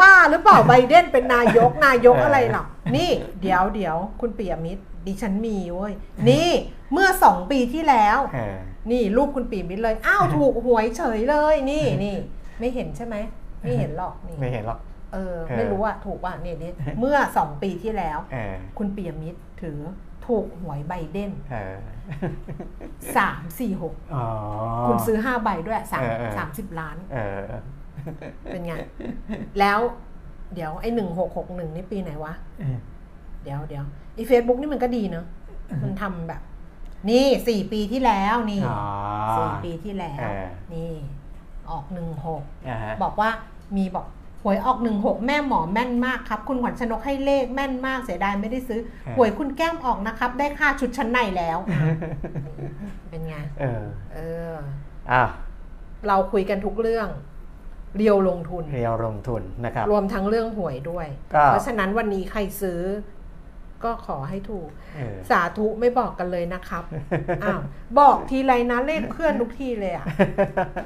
[0.00, 2.64] บ้าหรือเปล่าไบเดนเป็นนายกนายกอะไรหรอ
[2.96, 3.10] นี่
[3.42, 5.92] เดี๋ยวเดี๋ยวคุณปียมิตรดิฉันมีเว้ย
[6.30, 6.50] นี่
[6.92, 8.56] เมื่อสองปีที่แล้วเออ
[8.90, 12.16] นี่รูปคุณปีมิตรเลยอ้าวถูกหวยเฉยเลยนี่นี่
[12.58, 13.16] ไม่เห็นใช่ไหม
[13.60, 14.78] ไม่เห็นหรอกนี่ไม่เห็นหรอก
[15.12, 19.78] เออเออไม่รู้อะถูกว่านี่นี่เมื่อสองปีที่แล้วเออคุณปียมิตรถือ
[20.26, 21.76] ถูกหวยไบเดนเออ
[23.16, 24.24] สามสี่หกอ๋อ
[24.88, 27.44] คุณซื้อห้าใบด้วยสามเออเออสามสิบล้านเออ
[28.44, 28.74] เป็นไง
[29.58, 29.78] แล้ว
[30.54, 32.78] เดี๋ยวไอ้หนึ่งหกหกหนึ่งนี่ปีไหนวะเออ
[33.42, 35.26] เดี๋ยวเดี๋ยวไอ้เฟซบุ๊กนี่มันก็ดีเนอะ
[35.82, 36.42] มันทำแบบ
[37.10, 38.82] นี่สี่ปีที่แล้วนี่อ๋อ
[39.38, 40.92] สี่ปีที่แล้วเออนี่
[41.70, 43.30] ออกหนึ่งหกอ่าฮะบอกว่า
[43.76, 44.06] มีบอก
[44.44, 48.80] หวยออกหนึ่งหกแม่หมอแม่นมากครับ คุณขวัญชนกให้เลขแม่นมากเสียดายไม่ได้ซื้อ
[49.16, 51.80] หวยคุณแก้มออกนะครับ ได้ค่าชุดชั้นในแล้วอะ
[53.10, 53.84] เป็นไง เออ
[54.14, 54.18] เอ
[54.52, 54.54] อ
[55.12, 55.24] อะ
[56.08, 57.08] เราคุยกันทุกเรื่อง
[57.96, 62.80] เรียวลงทุน เรียวลงทุนนะครับ รวมทั้งเรื่องหวยด้วยก็เพราะฉะนั้นวันนี้ใครซื้อ
[63.84, 66.84] ก็ขอให้ถูกเออสาธุไม่บอกกันเลยนะครับ
[67.44, 67.60] อ้าว
[67.98, 70.06] บอกทีไรนะเลขเพื่อนทุกทีเลยอะ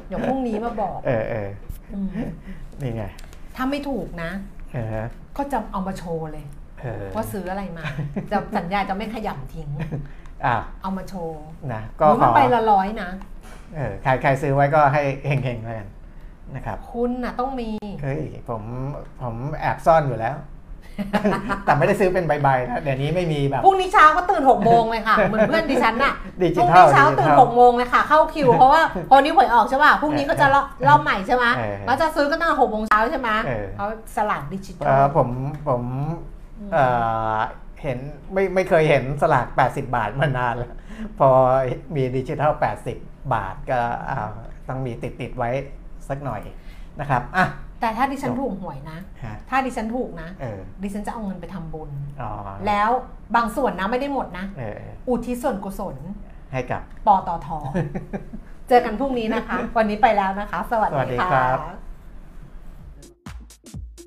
[0.09, 1.49] เดี๋ยวพรุ่งนี้มาบอก เออเออ
[1.95, 2.09] อืม
[2.83, 3.05] นี่ไง
[3.59, 4.31] ถ้าไม่ถูกนะ
[4.73, 5.05] เออ
[5.37, 6.45] ก็จะเอามาโชว์เลย
[6.81, 7.85] เออว่าซื้ออะไรมา
[8.31, 9.69] จะสัญญาจะไม่ขยำทิ้ง
[10.47, 11.41] อะเอามาโชว์
[11.73, 13.11] นะก็หรือขมันอไปละร้อยนะ
[13.75, 15.89] เออใครใครซื้อไว้ก็ให้เฮงๆแล้วกัน
[16.57, 17.71] นะครับ คุณน่ะต้องมี
[18.03, 18.63] เฮ้ยผม
[19.23, 20.37] ผมแอบซ่อนอยู่แล้ว
[21.65, 30.47] แต่ไม่ได้ซื้อเป็นใบๆนะเดี๋ยวนี้ไม่มีแบบพรุ่งนี้เช้าก็ตื่นหกโมงเลยค่ะเหมือนเพื่อนดิฉันน่ะดิจิพรุ่งทัลนี้เช้าดิจิตื่นทัลหกโมงเลยค่ะเข้าคิวเพราะว่าพอนี้หวยออกใช่ป่ะพรุ่งนี้ก็จะ
[30.89, 33.87] รอบใหม่ใช่ไหมเออแล้วจะซื้อก็ตั้งหกโมงเช้าใช่ไหมเออเขา
[34.17, 35.29] สลากดิจิทัเอ่ลอผม
[35.69, 35.83] ผม
[36.73, 36.85] เอ่
[37.35, 37.37] อ
[37.83, 37.99] เห็น
[38.33, 40.73] ไม่ไม่เคยเห็นสลาก 80 บาทมานานแล้ว
[41.19, 41.29] พอ
[41.95, 42.53] มีดิจิทัล
[42.93, 44.19] 80 บาทก็อ่า
[44.69, 45.51] ต้องมีติดติดๆไว้
[46.09, 46.43] สักหน่อย
[47.01, 47.47] นะครับอะ
[47.81, 51.91] แต่ถ้าดิฉันถูกหวยนะ ฮะถ้าดิฉันถูกนะ เออดิฉันจะเอาเงินไปทำบุญ
[52.23, 52.31] อ๋อ
[52.67, 52.91] แล้ว
[53.37, 55.97] บางส่วนนะไม่ได้หมดนะ เอออุทิศส่วนกุศล
[56.53, 57.49] ให้กับ ปตท
[58.69, 61.59] เจอกันพรุ่งนี้นะคะ วันนี้ไปแล้วนะคะ สวัสสวัสดีดีครัค่ะ บ